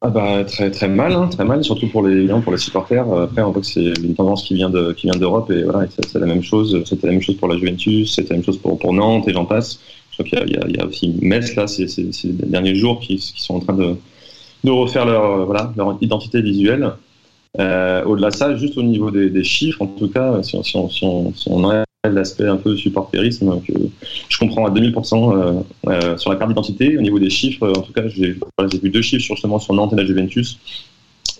Ah 0.00 0.10
bah, 0.10 0.44
très 0.44 0.70
très 0.70 0.88
mal, 0.88 1.12
hein, 1.12 1.26
très 1.26 1.44
mal, 1.44 1.64
surtout 1.64 1.88
pour 1.88 2.06
les 2.06 2.28
pour 2.44 2.52
les 2.52 2.58
supporters. 2.58 3.12
Après, 3.12 3.42
on 3.42 3.50
voit 3.50 3.60
que 3.60 3.66
c'est 3.66 3.94
une 4.00 4.14
tendance 4.14 4.44
qui 4.44 4.54
vient 4.54 4.70
d'Europe 4.70 5.50
et 5.50 5.64
voilà, 5.64 5.88
c'est 5.90 6.20
la 6.20 6.26
même 6.26 6.44
chose. 6.44 6.84
C'était 6.84 7.08
la 7.08 7.14
même 7.14 7.22
chose 7.22 7.36
pour 7.36 7.48
la 7.48 7.58
Juventus, 7.58 8.14
c'était 8.14 8.30
la 8.30 8.36
même 8.36 8.44
chose 8.44 8.58
pour 8.58 8.94
Nantes 8.94 9.26
et 9.26 9.32
j'en 9.32 9.44
passe. 9.44 9.80
Je 10.18 10.24
crois 10.24 10.44
qu'il 10.44 10.74
y, 10.74 10.80
a 10.80 10.86
aussi 10.86 11.14
Metz 11.22 11.54
là, 11.54 11.66
ces, 11.66 11.86
derniers 12.24 12.74
jours 12.74 13.00
qui, 13.00 13.18
sont 13.18 13.54
en 13.54 13.60
train 13.60 13.74
de, 13.74 13.96
refaire 14.70 15.06
leur 15.06 15.46
voilà 15.46 15.72
leur 15.76 15.96
identité 16.00 16.42
visuelle. 16.42 16.92
Euh, 17.58 18.04
Au-delà 18.04 18.30
de 18.30 18.34
ça, 18.34 18.56
juste 18.56 18.76
au 18.76 18.82
niveau 18.82 19.10
des, 19.10 19.44
chiffres, 19.44 19.82
en 19.82 19.86
tout 19.86 20.08
cas, 20.08 20.42
si 20.42 20.56
on, 20.76 20.88
si 20.90 21.50
enlève 21.50 21.84
l'aspect 22.04 22.46
un 22.46 22.56
peu 22.56 22.76
supporterisme, 22.76 23.60
que 23.66 23.72
je 24.28 24.38
comprends 24.38 24.66
à 24.66 24.70
2000% 24.70 25.32
euh, 25.32 25.60
euh, 25.88 26.16
sur 26.16 26.30
la 26.30 26.36
carte 26.36 26.50
d'identité. 26.50 26.96
Au 26.96 27.00
niveau 27.00 27.18
des 27.18 27.30
chiffres, 27.30 27.68
en 27.68 27.82
tout 27.82 27.92
cas, 27.92 28.08
j'ai 28.08 28.36
vu 28.82 28.90
deux 28.90 29.02
chiffres 29.02 29.24
justement 29.24 29.58
sur 29.58 29.74
Nantes 29.74 29.92
et 29.92 29.96
la 29.96 30.04
Juventus. 30.04 30.58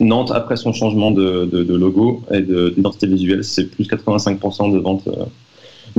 Nantes, 0.00 0.30
après 0.32 0.56
son 0.56 0.72
changement 0.72 1.10
de, 1.10 1.44
de, 1.44 1.74
logo 1.74 2.22
et 2.32 2.42
d'identité 2.42 3.06
visuelle, 3.06 3.44
c'est 3.44 3.64
plus 3.64 3.84
85% 3.88 4.72
de 4.72 4.78
ventes 4.78 5.08
euh, 5.08 5.24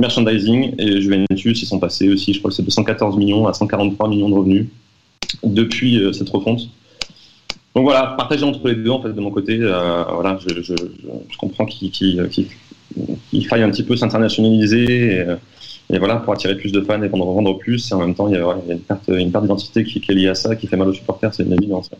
merchandising. 0.00 0.74
Et 0.78 1.00
Juventus, 1.00 1.62
ils 1.62 1.66
sont 1.66 1.78
passés 1.78 2.08
aussi, 2.08 2.32
je 2.32 2.38
crois 2.38 2.50
que 2.50 2.56
c'est 2.56 2.64
de 2.64 2.70
114 2.70 3.16
millions 3.16 3.46
à 3.46 3.52
143 3.52 4.08
millions 4.08 4.28
de 4.28 4.34
revenus 4.34 4.66
depuis 5.44 6.02
euh, 6.02 6.12
cette 6.12 6.30
refonte. 6.30 6.68
Donc 7.74 7.84
voilà, 7.84 8.14
partagé 8.16 8.44
entre 8.44 8.66
les 8.66 8.74
deux, 8.74 8.90
en 8.90 9.00
fait, 9.00 9.12
de 9.12 9.20
mon 9.20 9.30
côté, 9.30 9.58
euh, 9.60 10.02
voilà, 10.12 10.38
je, 10.44 10.74
comprends 11.38 11.66
qu'il 11.66 11.90
qu 11.92 12.16
qu 12.28 12.46
qu 13.30 13.42
faille 13.42 13.62
un 13.62 13.70
petit 13.70 13.84
peu 13.84 13.96
s'internationaliser 13.96 15.20
et, 15.20 15.24
et, 15.94 15.98
voilà, 15.98 16.16
pour 16.16 16.32
attirer 16.32 16.56
plus 16.56 16.72
de 16.72 16.80
fans 16.80 17.00
et 17.00 17.08
vendre, 17.08 17.26
vendre 17.26 17.58
plus. 17.58 17.90
Et 17.90 17.94
en 17.94 18.00
même 18.00 18.14
temps, 18.14 18.26
il 18.26 18.34
y 18.34 18.38
a, 18.38 18.56
une 18.68 18.80
perte, 18.80 19.08
une 19.08 19.30
perte 19.30 19.44
d'identité 19.44 19.84
qui, 19.84 20.00
qui, 20.00 20.10
est 20.10 20.14
liée 20.14 20.28
à 20.28 20.34
ça, 20.34 20.56
qui 20.56 20.66
fait 20.66 20.76
mal 20.76 20.88
aux 20.88 20.94
supporters, 20.94 21.32
c'est 21.32 21.44
une 21.44 21.52
évidence. 21.52 21.90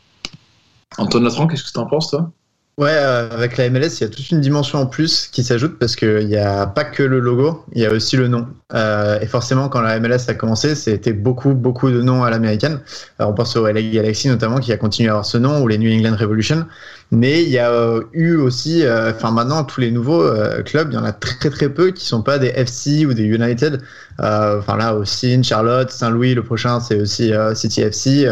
Antoine 0.99 1.23
Latran, 1.23 1.47
qu'est-ce 1.47 1.63
que 1.63 1.73
tu 1.73 1.79
en 1.79 1.87
penses, 1.87 2.11
toi? 2.11 2.33
Ouais, 2.81 2.89
euh, 2.93 3.29
avec 3.31 3.59
la 3.59 3.69
MLS, 3.69 3.99
il 3.99 4.01
y 4.01 4.05
a 4.05 4.09
toute 4.09 4.31
une 4.31 4.41
dimension 4.41 4.79
en 4.79 4.87
plus 4.87 5.29
qui 5.31 5.45
s'ajoute 5.45 5.79
parce 5.79 5.97
qu'il 5.97 6.27
n'y 6.27 6.39
a 6.39 6.67
pas 6.67 6.85
que 6.85 7.03
le 7.03 7.21
logo, 7.21 7.63
il 7.75 7.83
y 7.83 7.85
a 7.85 7.93
aussi 7.93 8.17
le 8.17 8.27
nom. 8.27 8.49
Euh, 8.73 9.21
et 9.21 9.27
forcément, 9.27 9.69
quand 9.69 9.83
la 9.83 10.01
MLS 10.01 10.29
a 10.29 10.35
commencé, 10.35 10.75
c'était 10.75 11.13
beaucoup, 11.13 11.53
beaucoup 11.53 11.91
de 11.91 12.01
noms 12.01 12.25
à 12.25 12.31
l'américaine. 12.31 12.81
On 13.19 13.35
pense 13.35 13.55
au 13.55 13.67
LA 13.67 13.83
Galaxy 13.83 14.29
notamment 14.29 14.61
qui 14.61 14.73
a 14.73 14.79
continué 14.79 15.11
à 15.11 15.13
avoir 15.13 15.27
ce 15.27 15.37
nom, 15.37 15.61
ou 15.61 15.69
les 15.69 15.77
New 15.77 15.93
England 15.93 16.17
Revolution. 16.19 16.65
Mais 17.13 17.43
il 17.43 17.49
y 17.49 17.59
a 17.59 17.73
euh, 17.73 18.03
eu 18.13 18.37
aussi, 18.37 18.85
enfin 18.87 19.33
maintenant, 19.33 19.65
tous 19.65 19.81
les 19.81 19.91
nouveaux 19.91 20.23
euh, 20.23 20.63
clubs, 20.63 20.89
il 20.93 20.95
y 20.95 20.99
en 20.99 21.05
a 21.05 21.13
très 21.13 21.51
très 21.51 21.69
peu 21.69 21.91
qui 21.91 22.07
sont 22.07 22.23
pas 22.23 22.39
des 22.39 22.53
FC 22.55 23.05
ou 23.05 23.15
des 23.15 23.25
United. 23.25 23.83
Enfin 24.19 24.77
là 24.77 24.95
aussi, 24.95 25.43
Charlotte, 25.43 25.91
Saint-Louis, 25.91 26.35
le 26.35 26.43
prochain, 26.43 26.79
c'est 26.79 27.01
aussi 27.01 27.33
City 27.55 27.81
FC. 27.81 28.27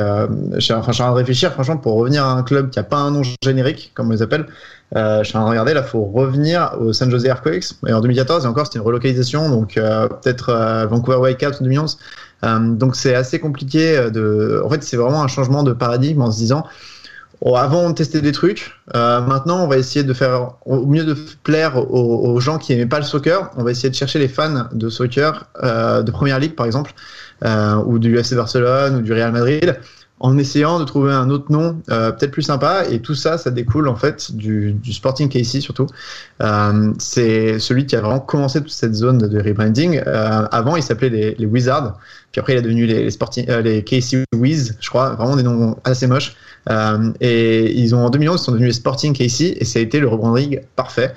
je 0.55 0.61
suis 0.61 0.75
en 0.75 0.83
train 0.83 1.11
de 1.11 1.15
réfléchir, 1.15 1.53
franchement, 1.53 1.79
pour 1.79 1.95
revenir 1.95 2.25
à 2.25 2.33
un 2.33 2.43
club 2.43 2.71
qui 2.71 2.79
a 2.79 2.83
pas 2.83 2.99
un 2.99 3.11
nom 3.11 3.23
générique, 3.43 3.93
comme 3.95 4.09
on 4.09 4.13
les 4.13 4.23
appelle. 4.23 4.47
Euh, 4.97 5.23
je 5.23 5.29
suis 5.29 5.37
en 5.37 5.41
train 5.41 5.49
de 5.49 5.51
regarder, 5.51 5.75
là, 5.75 5.83
faut 5.83 6.05
revenir 6.05 6.75
au 6.81 6.93
San 6.93 7.11
Jose 7.11 7.25
Earthquakes. 7.27 7.73
Et 7.87 7.93
en 7.93 8.01
2014, 8.01 8.45
et 8.45 8.49
encore, 8.49 8.67
c'était 8.67 8.79
une 8.79 8.85
relocalisation, 8.85 9.51
donc 9.51 9.77
euh, 9.77 10.09
peut-être 10.09 10.49
euh, 10.51 10.87
Vancouver 10.87 11.19
Whitecaps 11.19 11.61
en 11.61 11.65
2011. 11.65 11.99
donc 12.79 12.97
c'est 12.97 13.15
assez 13.15 13.39
compliqué 13.39 14.11
de. 14.11 14.63
En 14.65 14.71
fait, 14.71 14.83
c'est 14.83 14.97
vraiment 14.97 15.23
un 15.23 15.29
changement 15.29 15.63
de 15.63 15.73
paradigme 15.73 16.23
en 16.23 16.31
se 16.31 16.39
disant. 16.39 16.65
Avant, 17.45 17.85
on 17.85 17.95
testait 17.95 18.21
des 18.21 18.33
trucs. 18.33 18.73
maintenant, 18.95 19.65
on 19.65 19.69
va 19.69 19.79
essayer 19.79 20.05
de 20.05 20.13
faire 20.13 20.53
au 20.67 20.87
mieux 20.87 21.05
de 21.05 21.17
plaire 21.43 21.79
aux, 21.91 22.41
gens 22.41 22.59
qui 22.59 22.73
n'aimaient 22.73 22.87
pas 22.87 22.99
le 22.99 23.05
soccer. 23.05 23.51
On 23.57 23.65
va 23.65 23.71
essayer 23.71 23.91
de 23.91 23.95
chercher 23.95 24.19
les 24.19 24.29
fans 24.29 24.69
de 24.73 24.89
soccer 24.89 25.47
de 25.63 26.11
première 26.11 26.39
ligue, 26.39 26.55
par 26.55 26.67
exemple, 26.67 26.93
ou 27.87 27.99
du 27.99 28.19
FC 28.19 28.35
Barcelone 28.35 28.97
ou 28.97 29.03
du 29.03 29.13
Real 29.13 29.33
Madrid, 29.33 29.79
en 30.21 30.37
essayant 30.37 30.79
de 30.81 30.85
trouver 30.85 31.13
un 31.13 31.31
autre 31.31 31.53
nom 31.53 31.81
euh, 31.91 32.11
peut-être 32.11 32.33
plus 32.33 32.43
sympa. 32.43 32.85
Et 32.91 33.01
tout 33.01 33.15
ça 33.15 33.39
ça 33.39 33.51
découle 33.51 33.89
en 33.89 33.97
fait 33.97 34.35
du, 34.35 34.73
du 34.73 34.93
Sporting 34.93 35.29
KC 35.29 35.61
surtout. 35.61 35.87
Euh, 36.43 36.93
c'est 36.99 37.59
celui 37.59 37.87
qui 37.87 37.97
a 37.97 38.01
vraiment 38.01 38.21
commencé 38.21 38.61
toute 38.61 38.71
cette 38.71 38.95
zone 38.95 39.19
de 39.19 39.41
rebranding. 39.41 40.03
Euh, 40.07 40.47
avant 40.51 40.77
il 40.77 40.83
s'appelait 40.83 41.09
les, 41.11 41.35
les, 41.35 41.47
Wizards. 41.47 41.99
Puis 42.33 42.41
après 42.41 42.55
il 42.55 42.59
est 42.59 42.63
devenu 42.63 42.87
les, 42.87 43.05
les, 43.05 43.11
Sporting, 43.11 43.47
euh, 43.49 43.61
les 43.61 43.85
KC 43.85 44.25
Wiz 44.35 44.77
je 44.81 44.89
crois. 44.89 45.11
Vraiment 45.11 45.37
des 45.37 45.43
noms 45.43 45.77
assez 45.85 46.07
moches. 46.07 46.35
Euh, 46.69 47.13
et 47.21 47.73
ils 47.79 47.95
ont 47.95 48.05
en 48.05 48.11
2011 48.11 48.41
ils 48.41 48.45
sont 48.45 48.53
devenus 48.53 48.69
les 48.69 48.75
Sporting 48.75 49.13
KC 49.15 49.57
et 49.59 49.65
ça 49.65 49.79
a 49.79 49.83
été 49.83 50.01
le 50.01 50.09
rebranding 50.09 50.61
parfait. 50.77 51.15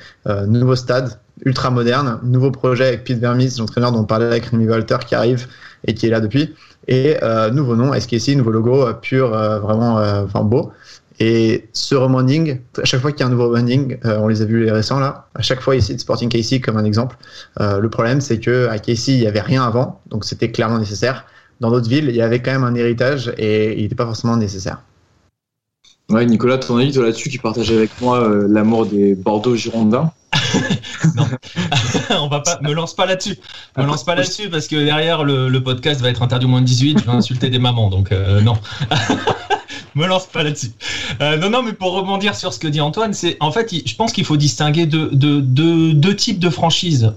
Nouveau 0.48 0.76
stade 0.76 1.20
ultra 1.44 1.72
moderne 1.72 2.20
nouveau 2.24 2.52
projet 2.52 2.88
avec 2.88 3.04
Pete 3.04 3.20
Vermis 3.20 3.56
l'entraîneur 3.58 3.92
dont 3.92 4.02
on 4.02 4.04
parlait 4.04 4.28
avec 4.28 4.46
Rémi 4.46 4.68
Walter 4.68 4.98
qui 5.08 5.16
arrive 5.16 5.48
et 5.88 5.96
qui 5.96 6.06
est 6.06 6.10
là 6.10 6.20
depuis 6.20 6.54
et 6.88 7.18
euh, 7.24 7.52
nouveau 7.52 7.76
nom, 7.76 7.94
SKC, 7.94 8.36
nouveau 8.36 8.52
logo 8.52 8.88
euh, 8.88 8.94
pur, 8.94 9.34
euh, 9.34 9.60
vraiment 9.60 9.96
enfin 10.24 10.44
beau. 10.44 10.72
Et 11.20 11.70
ce 11.74 11.94
rebranding, 11.94 12.62
à 12.82 12.84
chaque 12.84 13.00
fois 13.00 13.12
qu'il 13.12 13.20
y 13.20 13.24
a 13.24 13.28
un 13.28 13.30
nouveau 13.30 13.44
rebranding, 13.44 14.00
euh, 14.06 14.18
on 14.18 14.28
les 14.28 14.42
a 14.42 14.46
vus 14.46 14.66
les 14.66 14.72
récents 14.72 15.00
là, 15.00 15.28
à 15.36 15.44
chaque 15.44 15.62
fois 15.62 15.76
ici 15.76 15.94
de 15.94 16.00
Sporting 16.00 16.30
KC 16.30 16.62
comme 16.62 16.78
un 16.78 16.84
exemple. 16.84 17.16
Euh, 17.60 17.80
le 17.80 17.90
problème 17.92 18.22
c'est 18.22 18.40
que 18.40 18.68
à 18.70 18.80
KC 18.80 19.10
il 19.10 19.20
y 19.20 19.28
avait 19.28 19.42
rien 19.42 19.64
avant, 19.64 20.02
donc 20.08 20.26
c'était 20.26 20.52
clairement 20.52 20.80
nécessaire. 20.80 21.26
Dans 21.60 21.70
d'autres 21.70 21.90
villes, 21.90 22.10
il 22.10 22.16
y 22.16 22.24
avait 22.24 22.42
quand 22.42 22.52
même 22.52 22.64
un 22.64 22.74
héritage 22.74 23.32
et 23.38 23.78
il 23.78 23.84
n'était 23.84 23.94
pas 23.94 24.06
forcément 24.06 24.36
nécessaire. 24.36 24.82
Ouais, 26.12 26.26
Nicolas, 26.26 26.58
ton 26.58 26.78
avis 26.78 26.92
là-dessus, 26.92 27.30
qui 27.30 27.38
partageait 27.38 27.76
avec 27.76 28.02
moi 28.02 28.22
euh, 28.22 28.46
l'amour 28.50 28.86
des 28.86 29.16
Bordeaux 29.16 29.56
Girondins. 29.56 30.12
non, 31.16 31.26
on 32.22 32.28
va 32.28 32.42
pas, 32.42 32.60
me 32.62 32.74
lance 32.74 32.96
pas 32.96 33.06
là-dessus. 33.06 33.38
Me 33.78 33.86
lance 33.86 34.04
pas 34.04 34.16
là-dessus 34.16 34.50
parce 34.50 34.68
que 34.68 34.76
derrière 34.76 35.24
le, 35.24 35.58
podcast 35.60 36.02
va 36.02 36.10
être 36.10 36.22
interdit 36.22 36.46
au 36.46 36.50
moins 36.50 36.62
de 36.62 36.66
18. 36.66 37.00
Je 37.00 37.06
vais 37.06 37.12
insulter 37.12 37.50
des 37.50 37.60
mamans, 37.60 37.90
donc 37.90 38.12
euh, 38.12 38.42
non. 38.42 38.58
me 39.96 40.06
lance 40.06 40.26
pas 40.26 40.44
là-dessus. 40.44 40.72
Euh, 41.22 41.38
non, 41.38 41.50
non, 41.50 41.64
mais 41.64 41.74
pour 41.74 41.94
rebondir 41.94 42.36
sur 42.36 42.54
ce 42.54 42.60
que 42.60 42.68
dit 42.68 42.82
Antoine, 42.82 43.14
c'est 43.14 43.38
en 43.40 43.52
fait, 43.52 43.74
je 43.86 43.96
pense 43.96 44.12
qu'il 44.12 44.26
faut 44.26 44.38
distinguer 44.38 44.86
deux, 44.86 46.16
types 46.18 46.40
de 46.40 46.50
franchises. 46.50 47.14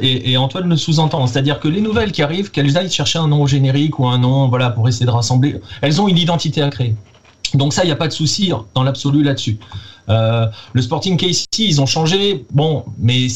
Et, 0.00 0.32
et, 0.32 0.36
Antoine 0.36 0.68
le 0.68 0.76
sous-entend, 0.76 1.26
c'est-à-dire 1.26 1.58
que 1.58 1.68
les 1.68 1.80
nouvelles 1.80 2.12
qui 2.12 2.22
arrivent, 2.22 2.52
qu'elles 2.52 2.76
aillent 2.76 2.90
chercher 2.90 3.18
un 3.18 3.28
nom 3.28 3.46
générique 3.46 3.98
ou 3.98 4.06
un 4.06 4.18
nom, 4.18 4.48
voilà, 4.48 4.70
pour 4.70 4.88
essayer 4.88 5.06
de 5.06 5.10
rassembler, 5.10 5.60
elles 5.80 6.00
ont 6.00 6.06
une 6.06 6.18
identité 6.18 6.62
à 6.62 6.68
créer. 6.70 6.94
Donc 7.58 7.72
ça, 7.72 7.82
il 7.82 7.86
n'y 7.86 7.92
a 7.92 7.96
pas 7.96 8.08
de 8.08 8.12
souci 8.12 8.52
dans 8.74 8.82
l'absolu 8.82 9.22
là-dessus. 9.22 9.58
Euh, 10.08 10.46
le 10.72 10.80
Sporting 10.80 11.16
KC, 11.18 11.46
ils 11.58 11.80
ont 11.80 11.86
changé, 11.86 12.46
bon, 12.50 12.84
mais 12.98 13.26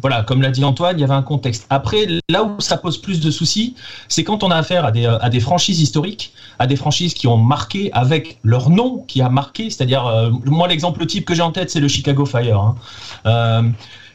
voilà, 0.00 0.22
comme 0.22 0.40
l'a 0.40 0.50
dit 0.50 0.64
Antoine, 0.64 0.96
il 0.96 1.00
y 1.00 1.04
avait 1.04 1.12
un 1.12 1.22
contexte. 1.22 1.66
Après, 1.68 2.06
là 2.30 2.44
où 2.44 2.60
ça 2.60 2.76
pose 2.76 2.96
plus 2.96 3.20
de 3.20 3.30
soucis, 3.30 3.74
c'est 4.08 4.24
quand 4.24 4.42
on 4.42 4.50
a 4.50 4.56
affaire 4.56 4.84
à 4.84 4.92
des, 4.92 5.10
des 5.30 5.40
franchises 5.40 5.80
historiques, 5.80 6.32
à 6.58 6.66
des 6.66 6.76
franchises 6.76 7.12
qui 7.12 7.26
ont 7.26 7.36
marqué 7.36 7.90
avec 7.92 8.38
leur 8.44 8.70
nom 8.70 9.04
qui 9.06 9.20
a 9.20 9.28
marqué, 9.28 9.68
c'est-à-dire, 9.68 10.06
euh, 10.06 10.30
moi, 10.46 10.68
l'exemple 10.68 11.04
type 11.04 11.24
que 11.24 11.34
j'ai 11.34 11.42
en 11.42 11.52
tête, 11.52 11.70
c'est 11.70 11.80
le 11.80 11.88
Chicago 11.88 12.24
Fire. 12.24 12.58
Hein. 12.58 12.74
Euh, 13.26 13.62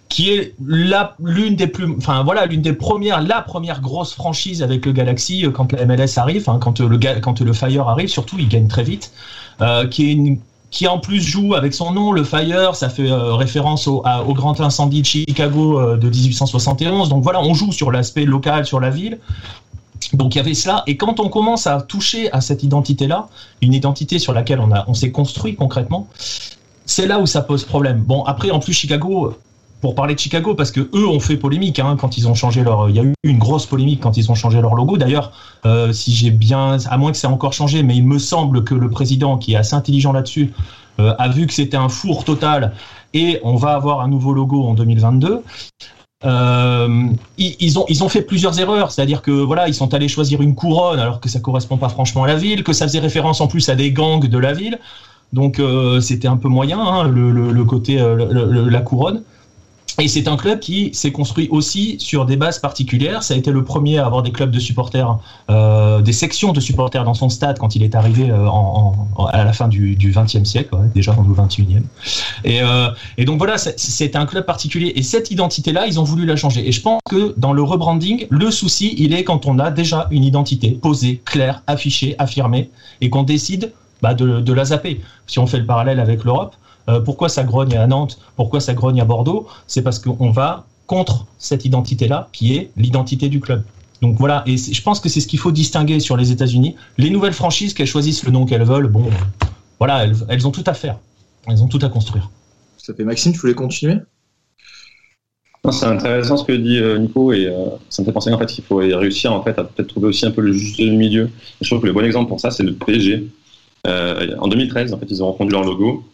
qui 0.10 0.30
est 0.30 0.56
l'une 0.66 1.58
des 1.58 1.68
plus, 1.68 1.94
enfin 1.98 2.24
voilà, 2.24 2.46
l'une 2.46 2.62
des 2.62 2.72
premières, 2.72 3.22
la 3.22 3.42
première 3.42 3.82
grosse 3.82 4.14
franchise 4.14 4.64
avec 4.64 4.86
le 4.86 4.94
Galaxy 4.94 5.46
quand 5.54 5.74
la 5.74 5.86
MLS 5.86 6.18
arrive, 6.18 6.48
hein, 6.50 6.60
quand 6.62 6.80
le 6.80 6.98
quand 7.20 7.42
le 7.42 7.52
Fire 7.52 7.90
arrive, 7.90 8.08
surtout, 8.08 8.38
il 8.40 8.48
gagne 8.48 8.70
très 8.70 8.84
vite, 8.84 9.12
euh, 9.12 9.47
une 9.60 10.40
qui 10.70 10.88
en 10.88 11.00
plus 11.00 11.22
joue 11.22 11.56
avec 11.56 11.74
son 11.74 11.92
nom, 11.92 12.12
le 12.12 12.24
Fire, 12.24 12.76
ça 12.76 12.90
fait 12.90 13.10
euh, 13.10 13.34
référence 13.34 13.88
au, 13.88 14.04
grand 14.34 14.60
incendie 14.60 15.02
de 15.02 15.06
Chicago 15.06 15.80
euh, 15.80 15.98
de 15.98 16.10
1871. 16.10 17.10
Donc 17.10 17.24
voilà, 17.24 17.42
on 17.42 17.54
joue 17.54 17.72
sur 17.72 17.92
l'aspect 17.92 18.26
local, 18.26 18.66
sur 18.66 18.80
la 18.80 18.90
ville. 18.90 19.20
Donc 20.14 20.36
il 20.36 20.38
y 20.38 20.42
avait 20.42 20.54
cela, 20.54 20.84
et 20.86 20.96
quand 20.96 21.20
on 21.20 21.30
commence 21.30 21.66
à 21.66 21.82
toucher 21.82 22.32
à 22.32 22.40
cette 22.40 22.64
identité-là, 22.64 23.28
une 23.62 23.74
identité 23.74 24.20
sur 24.20 24.32
laquelle 24.34 24.60
on, 24.60 24.70
on 24.88 24.94
s'est 24.94 25.12
construit 25.12 25.56
concrètement, 25.56 26.08
c'est 26.86 27.08
là 27.08 27.20
où 27.20 27.26
ça 27.26 27.42
pose 27.42 27.64
problème. 27.64 28.02
Bon, 28.02 28.24
après, 28.24 28.52
en 28.52 28.60
plus, 28.60 28.74
Chicago, 28.74 29.36
pour 29.82 29.94
parler 29.94 30.16
de 30.16 30.20
Chicago, 30.20 30.56
parce 30.56 30.72
que 30.72 30.90
eux 30.94 31.08
ont 31.08 31.20
fait 31.20 31.38
polémique 31.38 31.80
hein, 31.80 31.98
quand 32.00 32.18
ils 32.18 32.28
ont 32.28 32.34
changé 32.34 32.64
leur. 32.64 32.90
Il 32.90 32.96
y 32.96 33.00
a 33.00 33.04
eu 33.04 33.14
une 33.24 33.38
grosse 33.38 33.66
polémique 33.66 34.00
quand 34.02 34.18
ils 34.18 34.32
ont 34.32 34.36
changé 34.36 34.60
leur 34.60 34.74
logo. 34.74 34.98
D'ailleurs, 34.98 35.32
euh, 35.66 35.94
si 35.94 36.14
j'ai 36.14 36.32
bien, 36.32 36.78
à 36.90 36.98
moins 36.98 37.12
que 37.12 37.18
ça 37.18 37.28
ait 37.28 37.32
encore 37.32 37.54
changé, 37.54 37.84
mais 37.84 37.96
il 37.96 38.06
me 38.06 38.18
semble 38.18 38.64
que 38.64 38.74
le 38.74 38.90
président, 38.90 39.38
qui 39.38 39.54
est 39.54 39.56
assez 39.56 39.76
intelligent 39.76 40.12
là-dessus, 40.12 40.52
euh, 41.00 41.14
a 41.20 41.30
vu 41.30 41.46
que 41.46 41.54
c'était 41.54 41.78
un 41.78 41.90
four 41.90 42.24
total 42.24 42.74
et 43.14 43.40
on 43.44 43.56
va 43.56 43.74
avoir 43.74 44.02
un 44.02 44.08
nouveau 44.08 44.34
logo 44.34 44.64
en 44.64 44.74
2022. 44.74 45.44
Euh, 46.26 47.10
ils, 47.38 47.78
ont, 47.78 47.86
ils 47.88 48.04
ont 48.04 48.10
fait 48.10 48.24
plusieurs 48.24 48.60
erreurs, 48.60 48.92
c'est-à-dire 48.92 49.22
que 49.22 49.30
voilà, 49.30 49.68
ils 49.68 49.76
sont 49.76 49.94
allés 49.94 50.08
choisir 50.08 50.42
une 50.42 50.56
couronne 50.56 51.00
alors 51.00 51.20
que 51.20 51.30
ça 51.30 51.40
correspond 51.40 51.78
pas 51.78 51.90
franchement 51.90 52.24
à 52.24 52.28
la 52.28 52.36
ville, 52.36 52.64
que 52.64 52.74
ça 52.74 52.88
faisait 52.88 52.98
référence 52.98 53.40
en 53.42 53.48
plus 53.48 53.70
à 53.70 53.76
des 53.76 53.92
gangs 53.92 54.28
de 54.28 54.38
la 54.40 54.54
ville. 54.54 54.80
Donc 55.34 55.62
c'était 56.02 56.28
un 56.28 56.38
peu 56.38 56.48
moyen, 56.48 56.80
hein, 56.80 57.08
le, 57.08 57.32
le, 57.32 57.66
côté, 57.66 57.98
la 57.98 58.82
couronne. 58.82 59.22
Et 60.00 60.08
c'est 60.08 60.28
un 60.28 60.38
club 60.38 60.60
qui 60.60 60.94
s'est 60.94 61.12
construit 61.12 61.48
aussi 61.50 61.96
sur 62.00 62.26
des 62.26 62.38
bases 62.38 62.60
particulières. 62.60 63.24
Ça 63.24 63.34
a 63.34 63.38
été 63.38 63.50
le 63.50 63.64
premier 63.64 63.98
à 63.98 64.06
avoir 64.06 64.22
des 64.22 64.32
clubs 64.32 64.52
de 64.52 64.60
supporters, 64.60 65.18
euh, 65.50 66.02
des 66.02 66.14
sections 66.14 66.52
de 66.52 66.60
supporters 66.60 67.04
dans 67.04 67.16
son 67.16 67.30
stade 67.30 67.58
quand 67.58 67.76
il 67.76 67.82
est 67.82 67.96
arrivé 67.96 68.30
euh, 68.30 68.48
en, 68.48 69.08
en, 69.16 69.26
à 69.26 69.44
la 69.44 69.54
fin 69.54 69.68
du, 69.68 69.96
20e 69.98 70.46
siècle, 70.46 70.76
ouais, 70.76 70.86
déjà 70.94 71.14
dans 71.14 71.24
le 71.24 71.34
21e. 71.34 71.82
Et, 72.44 72.62
euh, 72.62 72.90
et 73.18 73.26
donc 73.26 73.40
voilà, 73.40 73.58
c'est 73.58 74.16
un 74.16 74.28
club 74.28 74.46
particulier. 74.46 74.94
Et 74.96 75.02
cette 75.02 75.32
identité-là, 75.32 75.88
ils 75.88 76.00
ont 76.00 76.04
voulu 76.04 76.28
la 76.28 76.36
changer. 76.36 76.68
Et 76.68 76.72
je 76.72 76.82
pense 76.82 77.02
que 77.10 77.34
dans 77.38 77.54
le 77.54 77.64
rebranding, 77.64 78.28
le 78.30 78.52
souci, 78.52 78.94
il 79.00 79.16
est 79.16 79.24
quand 79.24 79.48
on 79.48 79.58
a 79.58 79.72
déjà 79.72 80.08
une 80.12 80.24
identité 80.24 80.78
posée, 80.80 81.24
claire, 81.26 81.64
affichée, 81.66 82.14
affirmée, 82.20 82.70
et 83.02 83.10
qu'on 83.10 83.24
décide 83.24 83.72
bah, 84.04 84.14
de, 84.14 84.42
de 84.42 84.54
la 84.54 84.66
zapper. 84.66 85.02
Si 85.26 85.40
on 85.40 85.48
fait 85.48 85.58
le 85.58 85.66
parallèle 85.66 86.00
avec 86.00 86.24
l'Europe, 86.24 86.56
euh, 86.90 87.02
pourquoi 87.02 87.30
ça 87.30 87.44
grogne 87.44 87.76
à 87.76 87.86
Nantes 87.88 88.20
Pourquoi 88.36 88.60
ça 88.60 88.74
grogne 88.74 89.02
à 89.02 89.06
Bordeaux? 89.06 89.48
C'est 89.68 89.82
parce 89.82 90.00
qu'on 90.00 90.32
va 90.32 90.66
contre 90.86 91.26
cette 91.38 91.66
identité-là, 91.66 92.30
qui 92.32 92.56
est 92.56 92.72
l'identité 92.78 93.30
du 93.30 93.40
club. 93.40 93.64
Donc 94.02 94.18
voilà, 94.18 94.44
et 94.46 94.58
je 94.58 94.82
pense 94.82 95.00
que 95.00 95.10
c'est 95.10 95.20
ce 95.20 95.28
qu'il 95.28 95.40
faut 95.40 95.52
distinguer 95.52 96.00
sur 96.00 96.18
les 96.18 96.32
États-Unis. 96.32 96.76
Les 96.98 97.10
nouvelles 97.10 97.34
franchises, 97.34 97.74
qu'elles 97.74 97.88
choisissent 97.88 98.24
le 98.24 98.32
nom 98.32 98.46
qu'elles 98.46 98.64
veulent, 98.64 98.88
bon, 98.88 99.10
voilà, 99.80 100.06
elles, 100.30 100.48
ont 100.48 100.52
tout 100.52 100.64
à 100.66 100.74
faire. 100.74 100.98
Elles 101.48 101.62
ont 101.62 101.68
tout 101.68 101.80
à 101.82 101.90
construire. 101.90 102.30
Ça 102.78 102.94
fait 102.94 103.04
Maxime, 103.04 103.34
tu 103.34 103.40
voulais 103.40 103.54
continuer? 103.54 103.98
C'est 105.70 105.86
intéressant 105.86 106.38
ce 106.38 106.46
que 106.46 106.54
dit 106.54 106.78
euh, 106.78 106.98
Nico 106.98 107.34
et 107.34 107.48
euh, 107.48 107.66
ça 107.90 108.02
me 108.02 108.06
fait 108.06 108.14
penser 108.14 108.32
en 108.32 108.38
fait 108.38 108.46
qu'il 108.46 108.64
faut 108.64 108.78
réussir 108.78 109.34
en 109.34 109.44
fait 109.44 109.60
à 109.60 109.66
peut-être 109.66 109.90
trouver 109.90 110.08
aussi 110.08 110.26
un 110.26 110.32
peu 110.32 110.40
le 110.40 110.54
juste 110.54 110.80
milieu. 110.80 111.30
je 111.60 111.68
trouve 111.68 111.82
que 111.82 111.88
le 111.88 111.92
bon 111.92 112.06
exemple 112.06 112.30
pour 112.30 112.40
ça 112.40 112.52
c'est 112.52 112.64
le 112.64 112.74
PSG. 112.74 113.28
en 113.86 114.48
2013 114.48 114.94
en 114.94 114.98
fait 114.98 115.08
ils 115.10 115.22
ont 115.22 115.30
refondu 115.34 115.52
leur 115.52 115.66
logo 115.66 116.06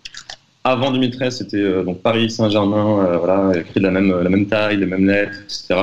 avant 0.64 0.92
2013, 0.92 1.38
c'était 1.38 1.58
euh, 1.58 1.84
donc 1.84 2.02
Paris 2.02 2.30
Saint-Germain, 2.30 3.06
euh, 3.06 3.18
voilà, 3.18 3.60
écrit 3.60 3.80
de 3.80 3.86
la 3.86 3.92
même, 3.92 4.18
la 4.22 4.30
même 4.30 4.46
taille, 4.46 4.78
les 4.78 4.86
mêmes 4.86 5.06
lettres, 5.06 5.38
etc. 5.44 5.76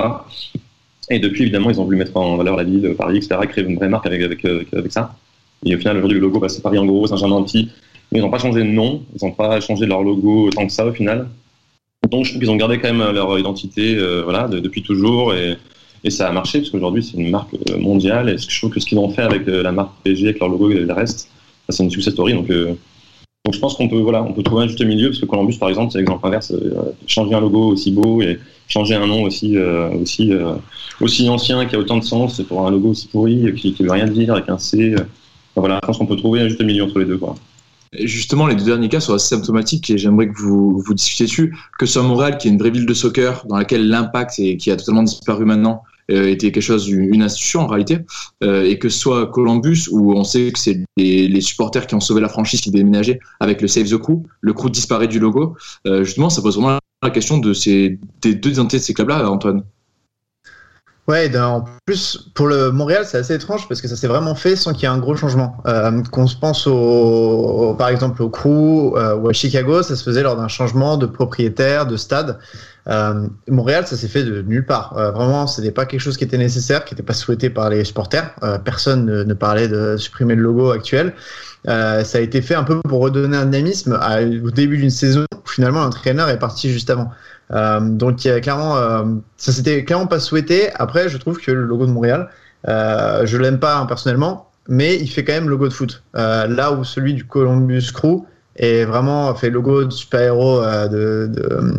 Et 1.11 1.19
depuis, 1.19 1.43
évidemment, 1.43 1.71
ils 1.71 1.81
ont 1.81 1.85
voulu 1.85 1.97
mettre 1.97 2.17
en 2.17 2.37
valeur 2.37 2.57
la 2.57 2.65
ville 2.65 2.81
de 2.81 2.93
Paris, 2.95 3.19
etc., 3.19 3.37
créer 3.49 3.65
une 3.65 3.77
vraie 3.77 3.89
marque 3.89 4.07
avec, 4.07 4.23
avec, 4.23 4.45
euh, 4.45 4.65
avec, 4.73 4.93
ça. 4.93 5.15
Et 5.67 5.75
au 5.75 5.79
final, 5.79 5.99
aujourd'hui, 5.99 6.19
le 6.19 6.23
logo, 6.23 6.39
bah, 6.39 6.49
c'est 6.49 6.63
Paris 6.63 6.79
en 6.79 6.87
gros, 6.87 7.07
Saint-Germain 7.07 7.37
en 7.37 7.45
petit. 7.45 7.69
Mais 8.11 8.19
ils 8.19 8.23
n'ont 8.23 8.31
pas 8.31 8.39
changé 8.39 8.61
de 8.61 8.69
nom, 8.69 9.03
ils 9.15 9.25
n'ont 9.25 9.33
pas 9.33 9.61
changé 9.61 9.87
leur 9.87 10.03
logo 10.03 10.51
tant 10.51 10.67
que 10.67 10.73
ça 10.73 10.87
au 10.87 10.93
final. 10.93 11.29
Donc 12.11 12.25
je 12.25 12.31
trouve 12.31 12.41
qu'ils 12.41 12.51
ont 12.51 12.57
gardé 12.57 12.79
quand 12.81 12.93
même 12.93 13.15
leur 13.15 13.39
identité 13.39 13.97
voilà, 14.25 14.49
depuis 14.49 14.83
toujours. 14.83 15.33
Et, 15.35 15.57
et, 16.03 16.11
ça 16.11 16.27
a 16.27 16.33
marché, 16.33 16.59
parce 16.59 16.71
qu'aujourd'hui, 16.71 17.05
c'est 17.05 17.19
une 17.19 17.31
marque 17.31 17.55
mondiale. 17.79 18.31
Et 18.31 18.39
je 18.39 18.59
trouve 18.59 18.71
que 18.71 18.81
ce 18.81 18.87
qu'ils 18.87 18.99
ont 18.99 19.11
fait 19.11 19.23
avec 19.23 19.47
la 19.47 19.71
marque 19.71 19.93
PSG, 20.03 20.29
avec 20.29 20.41
leur 20.41 20.49
logo 20.49 20.71
et 20.71 20.81
le 20.81 20.93
reste, 20.93 21.29
c'est 21.69 21.85
une 21.85 21.91
success 21.91 22.15
story. 22.15 22.35
Donc 22.35 22.51
donc 23.45 23.55
je 23.55 23.59
pense 23.59 23.75
qu'on 23.75 23.89
peut, 23.89 24.01
voilà, 24.01 24.23
on 24.23 24.35
peut 24.35 24.43
trouver 24.43 24.65
un 24.65 24.69
juste 24.69 24.85
milieu, 24.85 25.09
parce 25.09 25.21
que 25.21 25.25
Columbus, 25.25 25.57
par 25.57 25.71
exemple, 25.71 25.91
c'est 25.93 25.99
l'exemple 25.99 26.27
inverse. 26.27 26.51
Euh, 26.53 26.93
changer 27.07 27.35
un 27.35 27.41
logo 27.41 27.69
aussi 27.73 27.91
beau 27.91 28.21
et 28.21 28.39
changer 28.69 28.95
un 28.95 29.07
nom 29.07 29.23
aussi, 29.23 29.57
euh, 29.57 29.89
aussi, 29.95 30.31
euh, 30.31 30.57
aussi 31.01 31.27
ancien, 31.29 31.65
qui 31.65 31.75
a 31.75 31.79
autant 31.79 31.97
de 31.97 32.05
sens, 32.05 32.43
pour 32.43 32.67
un 32.67 32.71
logo 32.71 32.91
aussi 32.91 33.09
pourri, 33.09 33.55
qui 33.57 33.75
ne 33.81 33.85
veut 33.87 33.93
rien 33.93 34.07
dire, 34.07 34.35
avec 34.35 34.51
un 34.51 34.59
C. 34.59 34.95
voilà, 35.57 35.81
je 35.83 35.87
pense 35.87 35.97
qu'on 35.97 36.07
peut 36.07 36.17
trouver 36.17 36.43
un 36.43 36.49
juste 36.49 36.63
milieu 36.63 36.85
entre 36.85 36.99
les 36.99 37.07
deux. 37.07 37.17
Quoi. 37.17 37.35
justement, 37.99 38.47
les 38.47 38.57
deux 38.57 38.67
derniers 38.67 38.91
cas 38.91 39.01
sont 39.01 39.15
assez 39.15 39.35
symptomatiques 39.35 39.89
et 39.89 39.97
j'aimerais 39.97 40.29
que 40.29 40.39
vous, 40.39 40.79
vous 40.79 40.95
discutiez 40.95 41.25
dessus. 41.25 41.57
Que 41.79 41.87
soit 41.87 42.03
Montréal, 42.03 42.37
qui 42.37 42.49
est 42.49 42.51
une 42.51 42.59
vraie 42.59 42.71
ville 42.71 42.87
de 42.87 42.95
soccer, 42.95 43.47
dans 43.49 43.57
laquelle 43.57 43.89
l'impact, 43.89 44.39
et 44.39 44.59
qui 44.59 44.71
a 44.71 44.77
totalement 44.77 45.03
disparu 45.03 45.47
maintenant, 45.47 45.83
euh, 45.83 45.90
était 46.11 46.53
quelque 46.53 46.63
chose, 46.63 46.89
une 46.89 47.23
institution 47.23 47.61
en 47.61 47.67
réalité, 47.67 47.99
euh, 48.43 48.65
et 48.65 48.79
que 48.79 48.89
ce 48.89 48.99
soit 48.99 49.27
Columbus, 49.29 49.89
où 49.91 50.13
on 50.15 50.25
sait 50.25 50.51
que 50.53 50.59
c'est 50.59 50.83
les, 50.97 51.41
supporters 51.41 51.87
qui 51.87 51.95
ont 51.95 52.01
sauvé 52.01 52.21
la 52.21 52.29
franchise 52.29 52.61
qui 52.61 52.71
déménageaient 52.71 53.19
avec 53.41 53.63
le 53.63 53.69
Save 53.69 53.89
the 53.89 53.97
Crew, 53.97 54.23
le 54.41 54.53
crew 54.53 54.71
disparaît 54.71 55.09
du 55.09 55.19
logo, 55.19 55.57
euh, 55.87 56.05
justement, 56.05 56.31
ça 56.31 56.43
pose 56.43 56.57
vraiment 56.57 56.79
la 57.03 57.11
question 57.11 57.39
de 57.39 57.53
ces, 57.53 57.99
des 58.21 58.35
deux 58.35 58.51
identités 58.51 58.79
de 58.79 58.83
ces 58.83 58.95
clubs-là, 58.95 59.31
Antoine. 59.31 59.63
Ouais, 61.09 61.37
en 61.37 61.65
plus, 61.87 62.31
pour 62.35 62.47
le 62.47 62.71
Montréal, 62.71 63.05
c'est 63.05 63.19
assez 63.19 63.35
étrange 63.35 63.67
parce 63.67 63.81
que 63.81 63.89
ça 63.89 63.97
s'est 63.97 64.07
vraiment 64.07 64.37
fait 64.37 64.55
sans 64.55 64.73
qu'il 64.73 64.83
y 64.83 64.87
ait 64.87 64.95
un 64.95 64.99
gros 64.99 65.17
changement. 65.17 65.57
Qu'on 66.13 66.29
se 66.29 66.37
pense 66.37 66.69
au, 66.69 67.75
par 67.77 67.89
exemple 67.89 68.23
au 68.23 68.31
Crew 68.31 68.95
ou 68.95 69.29
à 69.29 69.33
Chicago, 69.33 69.83
ça 69.83 69.97
se 69.97 70.05
faisait 70.05 70.23
lors 70.23 70.37
d'un 70.37 70.47
changement 70.47 70.97
de 70.97 71.07
propriétaire, 71.07 71.87
de 71.87 71.97
stade. 71.97 72.39
Euh, 72.89 73.29
Montréal, 73.49 73.87
ça 73.87 73.97
s'est 73.97 74.09
fait 74.09 74.25
de 74.25 74.43
nulle 74.43 74.67
part. 74.67 74.97
Euh, 74.97 75.11
vraiment, 75.11 75.47
ce 75.47 75.61
n'était 75.61 75.73
pas 75.73 75.87
quelque 75.87 76.01
chose 76.01 76.17
qui 76.17 76.25
était 76.25 76.39
nécessaire, 76.39 76.85
qui 76.85 76.95
n'était 76.95 77.03
pas 77.03 77.13
souhaité 77.13 77.51
par 77.51 77.71
les 77.71 77.85
supporters. 77.85 78.35
Euh, 78.43 78.59
personne 78.59 79.07
ne, 79.07 79.35
parlait 79.35 79.69
de 79.69 79.97
supprimer 79.97 80.35
le 80.35 80.43
logo 80.43 80.71
actuel. 80.71 81.15
ça 81.65 82.03
a 82.03 82.21
été 82.21 82.43
fait 82.43 82.55
un 82.55 82.65
peu 82.65 82.81
pour 82.83 83.01
redonner 83.01 83.37
un 83.37 83.47
dynamisme 83.47 83.99
au 84.45 84.51
début 84.51 84.79
d'une 84.79 84.91
saison. 84.91 85.25
Où, 85.35 85.49
finalement, 85.49 85.81
l'entraîneur 85.81 86.29
est 86.29 86.39
parti 86.39 86.71
juste 86.73 86.91
avant. 86.91 87.11
Donc, 87.51 88.25
il 88.25 88.41
clairement, 88.41 88.77
ça 89.37 89.53
s'était 89.53 89.85
clairement 89.85 90.07
pas 90.07 90.21
souhaité. 90.21 90.71
Après, 90.75 91.09
je 91.09 91.17
trouve 91.19 91.39
que 91.39 91.51
le 91.51 91.65
logo 91.65 91.87
de 91.87 91.91
Montréal, 91.91 92.29
je 92.67 93.37
l'aime 93.37 93.59
pas 93.59 93.77
hein, 93.77 93.87
personnellement, 93.87 94.51
mais 94.69 94.97
il 94.97 95.09
fait 95.09 95.25
quand 95.25 95.33
même 95.33 95.49
logo 95.49 95.69
de 95.69 95.73
foot. 95.73 96.03
là 96.15 96.73
où 96.73 96.85
celui 96.85 97.15
du 97.15 97.25
Columbus 97.25 97.91
Crew 97.93 98.25
et 98.61 98.85
vraiment 98.85 99.35
fait 99.35 99.49
logo 99.49 99.85
de 99.85 99.91
super-héros 99.91 100.63
euh, 100.63 100.87
de, 100.89 101.31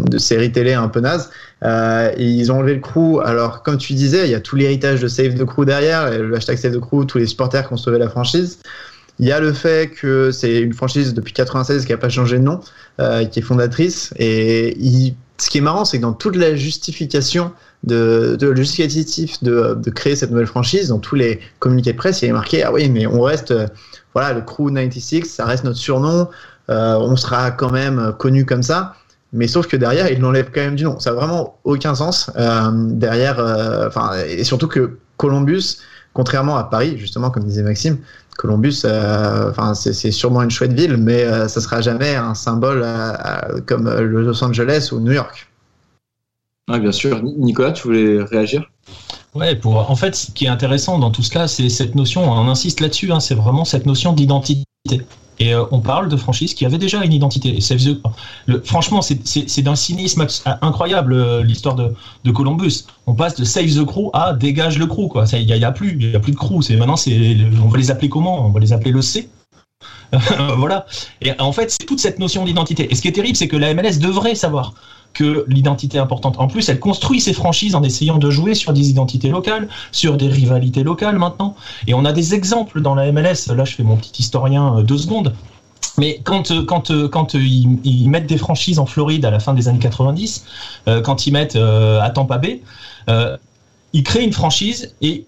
de, 0.09 0.17
série 0.17 0.51
télé 0.51 0.74
un 0.74 0.88
peu 0.88 0.99
naze. 0.99 1.30
Euh, 1.63 2.11
ils 2.17 2.51
ont 2.51 2.57
enlevé 2.57 2.74
le 2.74 2.80
crew. 2.80 3.19
Alors, 3.24 3.61
comme 3.61 3.78
tu 3.78 3.93
disais, 3.93 4.26
il 4.26 4.32
y 4.32 4.36
a 4.36 4.39
tout 4.39 4.55
l'héritage 4.55 4.99
de 4.99 5.07
Save 5.07 5.36
the 5.36 5.45
Crew 5.45 5.63
derrière, 5.63 6.09
le 6.09 6.36
hashtag 6.36 6.57
Save 6.57 6.74
the 6.74 6.80
Crew, 6.80 7.05
tous 7.05 7.19
les 7.19 7.28
supporters 7.28 7.67
qui 7.67 7.74
ont 7.74 7.78
sauvé 7.78 7.99
la 7.99 8.09
franchise. 8.09 8.59
Il 9.19 9.28
y 9.28 9.32
a 9.32 9.39
le 9.39 9.53
fait 9.53 9.91
que 9.91 10.32
c'est 10.32 10.59
une 10.59 10.74
franchise 10.74 11.13
depuis 11.13 11.34
96 11.34 11.86
qui 11.86 11.91
n'a 11.91 11.97
pas 11.97 12.09
changé 12.09 12.39
de 12.39 12.43
nom, 12.43 12.61
euh, 12.99 13.26
qui 13.26 13.39
est 13.39 13.43
fondatrice. 13.43 14.11
Et 14.17 14.76
ce 15.42 15.50
qui 15.50 15.58
est 15.58 15.62
marrant, 15.62 15.86
c'est 15.86 15.98
que 15.98 16.04
dans 16.04 16.14
toute 16.14 16.36
la 16.36 16.56
justification 16.56 17.52
de, 17.84 18.38
de 18.39 18.54
justificatif 18.54 19.42
de, 19.44 19.89
créer 19.89 20.16
cette 20.16 20.30
nouvelle 20.30 20.46
franchise, 20.46 20.89
dans 20.89 21.00
tous 21.00 21.16
les 21.16 21.39
communiqués 21.60 21.94
de 21.94 21.98
presse, 21.98 22.22
il 22.22 22.30
est 22.30 22.32
marqué 22.32 22.64
ah 22.64 22.72
oui, 22.72 22.89
mais 22.89 23.08
on 23.08 23.22
reste, 23.22 23.54
voilà, 24.14 24.34
le 24.34 24.42
Crew 24.42 24.72
96, 24.72 25.26
ça 25.26 25.46
reste 25.46 25.64
notre 25.64 25.80
surnom. 25.80 26.30
Euh, 26.70 26.96
on 27.00 27.16
sera 27.16 27.50
quand 27.50 27.72
même 27.72 28.14
connu 28.20 28.46
comme 28.46 28.62
ça. 28.62 28.94
Mais 29.34 29.48
sauf 29.48 29.68
que 29.68 29.78
derrière, 29.78 30.12
il 30.12 30.20
l'enlève 30.20 30.52
quand 30.54 30.62
même 30.62 30.76
du 30.76 30.84
nom. 30.84 31.00
Ça 31.00 31.12
n'a 31.12 31.16
vraiment 31.16 31.58
aucun 31.64 31.96
sens. 31.96 32.30
Euh, 32.38 32.70
derrière, 32.74 33.39
euh, 33.39 33.89
et 34.28 34.44
surtout 34.44 34.68
que 34.68 34.98
Columbus, 35.18 35.78
contrairement 36.14 36.58
à 36.58 36.66
Paris, 36.66 36.98
justement, 36.98 37.32
comme 37.32 37.46
disait 37.46 37.64
Maxime, 37.64 37.98
Columbus, 38.38 38.84
enfin, 38.86 39.73
c'est 39.73 40.11
sûrement 40.11 40.41
une 40.41 40.49
chouette 40.49 40.73
ville, 40.73 40.97
mais 40.97 41.23
ça 41.47 41.61
sera 41.61 41.82
jamais 41.82 42.15
un 42.15 42.34
symbole 42.34 42.86
comme 43.67 43.89
Los 43.89 44.43
Angeles 44.43 44.89
ou 44.91 44.99
New 44.99 45.11
York. 45.11 45.47
Oui, 46.69 46.79
bien 46.79 46.91
sûr. 46.91 47.21
Nicolas, 47.23 47.71
tu 47.71 47.84
voulais 47.84 48.23
réagir? 48.23 48.63
Ouais, 49.34 49.55
pour 49.55 49.89
en 49.89 49.95
fait, 49.95 50.15
ce 50.15 50.32
qui 50.32 50.45
est 50.45 50.49
intéressant 50.49 50.99
dans 50.99 51.11
tout 51.11 51.23
cela, 51.23 51.47
c'est 51.47 51.69
cette 51.69 51.95
notion. 51.95 52.32
On 52.32 52.49
insiste 52.49 52.79
là-dessus. 52.79 53.11
Hein, 53.11 53.19
c'est 53.19 53.36
vraiment 53.36 53.65
cette 53.65 53.86
notion 53.86 54.13
d'identité. 54.13 54.63
Et 55.42 55.56
euh, 55.56 55.66
on 55.72 55.80
parle 55.80 56.08
de 56.08 56.16
franchises 56.16 56.54
qui 56.54 56.68
avaient 56.68 56.78
déjà 56.78 57.04
une 57.04 57.14
identité. 57.14 57.58
Et 57.58 57.62
franchement, 58.64 59.02
c'est 59.02 59.62
d'un 59.64 59.76
cynisme 59.76 60.28
incroyable 60.62 61.14
euh, 61.14 61.42
l'histoire 61.42 61.74
de, 61.74 62.32
Columbus. 62.32 62.86
On 63.08 63.16
passe 63.16 63.36
de 63.38 63.44
Save 63.44 63.74
the 63.74 63.84
Crew 63.84 64.12
à 64.14 64.34
Dégage 64.34 64.78
le 64.78 64.86
Crew. 64.86 65.10
Il 65.34 65.46
n'y 65.48 65.64
a, 65.64 65.68
a, 65.68 65.72
plus, 65.72 66.16
a 66.16 66.20
plus 66.20 66.32
de 66.32 66.38
crew. 66.38 66.60
Maintenant, 66.78 66.94
on 67.64 67.68
va 67.70 67.78
les 67.80 67.89
appeler 67.89 68.08
comment? 68.08 68.46
On 68.46 68.52
va 68.52 68.60
les 68.60 68.72
appeler 68.72 68.92
le 68.92 69.02
C. 69.02 69.30
voilà. 70.58 70.86
Et 71.22 71.32
en 71.39 71.52
fait, 71.52 71.72
c'est 71.72 71.88
toute 71.88 72.00
cette 72.00 72.20
notion 72.20 72.46
d'identité. 72.46 72.92
Et 72.92 72.96
ce 72.96 73.02
qui 73.02 73.08
est 73.08 73.14
terrible, 73.14 73.36
c'est 73.36 73.48
que 73.48 73.58
la 73.58 73.74
MLS 73.74 73.98
devrait 73.98 74.36
savoir 74.36 74.76
que 75.14 75.45
l'identité 75.47 75.97
importante. 75.99 76.39
En 76.39 76.47
plus, 76.47 76.70
elle 76.70 76.80
construit 76.80 77.20
ses 77.20 77.34
franchises 77.34 77.76
en 77.76 77.84
essayant 77.84 78.18
de 78.18 78.30
jouer 78.30 78.55
sur 78.55 78.74
des 78.74 78.89
identités 78.89 79.30
locales, 79.30 79.68
sur 79.91 80.18
des 80.18 80.28
rivalités 80.28 80.84
locales 80.84 81.18
maintenant. 81.18 81.55
Et 81.88 81.93
on 81.93 82.05
a 82.05 82.12
des 82.12 82.34
exemples 82.34 82.82
dans 82.82 82.95
la 82.95 83.12
MLS. 83.12 83.53
Là, 83.55 83.66
je 83.66 83.76
fais 83.76 83.84
mon 83.84 83.97
petit 83.97 84.22
historien 84.22 84.78
euh, 84.78 84.84
deux 84.84 84.97
secondes. 84.97 85.34
Mais 85.97 86.22
quand, 86.24 86.51
euh, 86.51 86.64
quand, 86.64 86.91
euh, 86.91 87.07
quand 87.07 87.34
ils, 87.34 88.09
mettent 88.09 88.28
des 88.28 88.38
franchises 88.38 88.80
en 88.80 88.86
Floride 88.86 89.26
à 89.26 89.32
la 89.32 89.39
fin 89.39 89.53
des 89.53 89.68
années 89.68 89.80
90, 89.80 90.45
quand 91.03 91.28
ils 91.28 91.32
mettent 91.32 91.55
à 91.55 92.09
Tampa 92.09 92.38
Bay, 92.38 92.62
ils 93.93 94.03
créent 94.03 94.24
une 94.24 94.34
franchise 94.34 94.95
et 95.01 95.26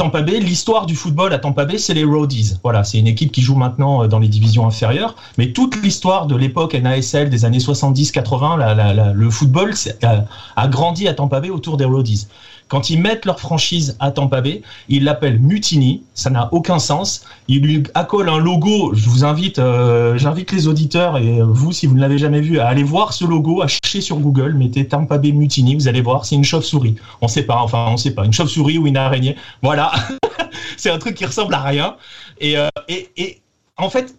Tampa 0.00 0.22
Bay, 0.22 0.40
l'histoire 0.40 0.86
du 0.86 0.96
football 0.96 1.34
à 1.34 1.38
Tampa 1.38 1.66
Bay, 1.66 1.76
c'est 1.76 1.92
les 1.92 2.04
Roadies. 2.04 2.54
Voilà, 2.62 2.84
c'est 2.84 2.98
une 2.98 3.06
équipe 3.06 3.30
qui 3.30 3.42
joue 3.42 3.54
maintenant 3.54 4.02
euh, 4.02 4.06
dans 4.06 4.18
les 4.18 4.28
divisions 4.28 4.66
inférieures, 4.66 5.14
mais 5.36 5.52
toute 5.52 5.76
l'histoire 5.82 6.26
de 6.26 6.34
l'époque 6.36 6.72
NASL 6.72 7.28
des 7.28 7.44
années 7.44 7.58
70-80, 7.58 9.12
le 9.12 9.30
football 9.30 9.74
a, 10.02 10.24
a, 10.56 10.68
grandi 10.68 11.06
à 11.06 11.12
Tampa 11.12 11.40
Bay 11.40 11.50
autour 11.50 11.76
des 11.76 11.84
Roadies. 11.84 12.28
Quand 12.70 12.88
ils 12.88 13.00
mettent 13.00 13.26
leur 13.26 13.40
franchise 13.40 13.96
à 13.98 14.12
Tampa 14.12 14.40
Bay, 14.40 14.62
ils 14.88 15.02
l'appellent 15.02 15.40
Mutiny. 15.40 16.04
Ça 16.14 16.30
n'a 16.30 16.48
aucun 16.52 16.78
sens. 16.78 17.24
Ils 17.48 17.60
lui 17.62 17.82
accolent 17.94 18.28
un 18.28 18.38
logo. 18.38 18.94
Je 18.94 19.10
vous 19.10 19.24
invite, 19.24 19.58
euh, 19.58 20.16
j'invite 20.16 20.52
les 20.52 20.68
auditeurs 20.68 21.18
et 21.18 21.42
vous, 21.42 21.72
si 21.72 21.88
vous 21.88 21.96
ne 21.96 22.00
l'avez 22.00 22.16
jamais 22.16 22.40
vu, 22.40 22.60
à 22.60 22.68
aller 22.68 22.84
voir 22.84 23.12
ce 23.12 23.24
logo, 23.24 23.60
à 23.60 23.66
chercher 23.66 24.00
sur 24.00 24.18
Google, 24.18 24.54
mettez 24.54 24.86
Tampa 24.86 25.18
Bay 25.18 25.32
Mutiny. 25.32 25.74
Vous 25.74 25.88
allez 25.88 26.00
voir, 26.00 26.24
c'est 26.24 26.36
une 26.36 26.44
chauve-souris. 26.44 26.94
On 27.20 27.26
sait 27.26 27.42
pas, 27.42 27.56
enfin, 27.60 27.86
on 27.88 27.96
sait 27.96 28.14
pas, 28.14 28.24
une 28.24 28.32
chauve-souris 28.32 28.78
ou 28.78 28.86
une 28.86 28.96
araignée. 28.96 29.34
Voilà. 29.62 29.90
c'est 30.76 30.92
un 30.92 30.98
truc 30.98 31.16
qui 31.16 31.26
ressemble 31.26 31.54
à 31.54 31.62
rien. 31.62 31.96
Et, 32.38 32.56
euh, 32.56 32.68
et, 32.88 33.40
en 33.78 33.90
fait, 33.90 34.14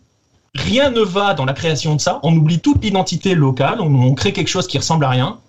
rien 0.56 0.90
ne 0.90 1.00
va 1.00 1.36
dans 1.36 1.46
la 1.46 1.54
création 1.54 1.96
de 1.96 2.02
ça. 2.02 2.20
On 2.24 2.36
oublie 2.36 2.60
toute 2.60 2.84
l'identité 2.84 3.34
locale. 3.34 3.80
On 3.80 4.14
crée 4.14 4.34
quelque 4.34 4.50
chose 4.50 4.68
qui 4.68 4.78
ressemble 4.78 5.06
à 5.06 5.10
rien. 5.10 5.40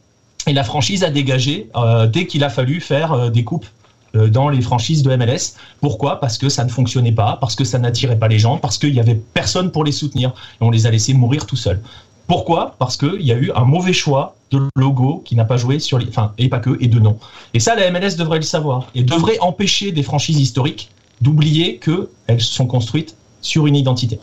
Et 0.46 0.52
la 0.52 0.64
franchise 0.64 1.04
a 1.04 1.10
dégagé 1.10 1.68
euh, 1.76 2.06
dès 2.06 2.26
qu'il 2.26 2.44
a 2.44 2.50
fallu 2.50 2.80
faire 2.80 3.12
euh, 3.12 3.30
des 3.30 3.44
coupes 3.44 3.66
euh, 4.14 4.28
dans 4.28 4.48
les 4.48 4.60
franchises 4.60 5.02
de 5.02 5.14
MLS. 5.14 5.54
Pourquoi? 5.80 6.20
Parce 6.20 6.36
que 6.36 6.48
ça 6.48 6.64
ne 6.64 6.70
fonctionnait 6.70 7.12
pas, 7.12 7.38
parce 7.40 7.54
que 7.54 7.64
ça 7.64 7.78
n'attirait 7.78 8.18
pas 8.18 8.28
les 8.28 8.38
gens, 8.38 8.58
parce 8.58 8.76
qu'il 8.78 8.92
n'y 8.92 9.00
avait 9.00 9.14
personne 9.14 9.70
pour 9.70 9.84
les 9.84 9.92
soutenir. 9.92 10.30
Et 10.60 10.64
on 10.64 10.70
les 10.70 10.86
a 10.86 10.90
laissés 10.90 11.14
mourir 11.14 11.46
tout 11.46 11.56
seuls. 11.56 11.80
Pourquoi? 12.26 12.74
Parce 12.78 12.96
qu'il 12.96 13.22
y 13.22 13.32
a 13.32 13.36
eu 13.36 13.52
un 13.54 13.64
mauvais 13.64 13.92
choix 13.92 14.34
de 14.50 14.60
logo 14.76 15.22
qui 15.24 15.36
n'a 15.36 15.44
pas 15.44 15.56
joué 15.56 15.78
sur 15.78 15.98
les. 15.98 16.08
Enfin, 16.08 16.32
et 16.38 16.48
pas 16.48 16.58
que, 16.58 16.76
et 16.80 16.88
de 16.88 16.98
nom. 16.98 17.18
Et 17.54 17.60
ça, 17.60 17.74
la 17.74 17.90
MLS 17.90 18.16
devrait 18.16 18.38
le 18.38 18.44
savoir. 18.44 18.86
Et 18.94 19.02
devrait 19.02 19.38
empêcher 19.40 19.92
des 19.92 20.02
franchises 20.02 20.38
historiques 20.38 20.90
d'oublier 21.20 21.78
qu'elles 21.78 22.40
sont 22.40 22.66
construites 22.66 23.16
sur 23.40 23.66
une 23.66 23.76
identité. 23.76 24.18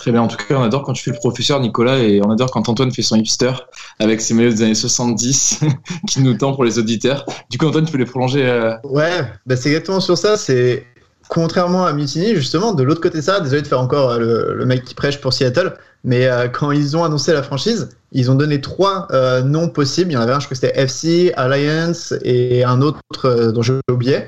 Très 0.00 0.12
bien. 0.12 0.22
En 0.22 0.28
tout 0.28 0.38
cas, 0.38 0.54
on 0.54 0.62
adore 0.62 0.82
quand 0.82 0.94
tu 0.94 1.04
fais 1.04 1.10
le 1.10 1.18
professeur, 1.18 1.60
Nicolas, 1.60 1.98
et 1.98 2.22
on 2.24 2.30
adore 2.30 2.50
quand 2.50 2.66
Antoine 2.70 2.90
fait 2.90 3.02
son 3.02 3.16
hipster 3.16 3.52
avec 3.98 4.22
ses 4.22 4.32
maillots 4.32 4.52
des 4.52 4.62
années 4.62 4.74
70 4.74 5.60
qui 6.08 6.22
nous 6.22 6.32
tend 6.32 6.54
pour 6.54 6.64
les 6.64 6.78
auditeurs. 6.78 7.26
Du 7.50 7.58
coup, 7.58 7.66
Antoine, 7.66 7.84
tu 7.84 7.92
peux 7.92 7.98
les 7.98 8.06
prolonger. 8.06 8.48
Euh... 8.48 8.74
Ouais, 8.82 9.30
bah 9.44 9.56
c'est 9.56 9.68
exactement 9.68 10.00
sur 10.00 10.16
ça. 10.16 10.38
C'est 10.38 10.86
contrairement 11.28 11.84
à 11.84 11.92
Mutiny, 11.92 12.34
justement, 12.34 12.72
de 12.72 12.82
l'autre 12.82 13.02
côté 13.02 13.20
ça, 13.20 13.40
désolé 13.40 13.60
de 13.60 13.66
faire 13.66 13.78
encore 13.78 14.12
euh, 14.12 14.18
le, 14.18 14.54
le, 14.54 14.64
mec 14.64 14.84
qui 14.86 14.94
prêche 14.94 15.20
pour 15.20 15.34
Seattle, 15.34 15.76
mais 16.02 16.26
euh, 16.26 16.48
quand 16.48 16.70
ils 16.70 16.96
ont 16.96 17.04
annoncé 17.04 17.34
la 17.34 17.42
franchise, 17.42 17.90
ils 18.12 18.30
ont 18.30 18.34
donné 18.34 18.60
trois 18.60 19.08
euh, 19.12 19.42
noms 19.42 19.68
possibles. 19.68 20.10
Il 20.10 20.14
y 20.14 20.16
en 20.16 20.20
avait 20.20 20.32
un, 20.32 20.40
je 20.40 20.46
crois 20.46 20.56
que 20.56 20.66
c'était 20.66 20.78
FC, 20.80 21.32
Alliance 21.36 22.14
et 22.24 22.64
un 22.64 22.82
autre 22.82 23.00
euh, 23.24 23.52
dont 23.52 23.62
j'ai 23.62 23.74
oublié. 23.90 24.24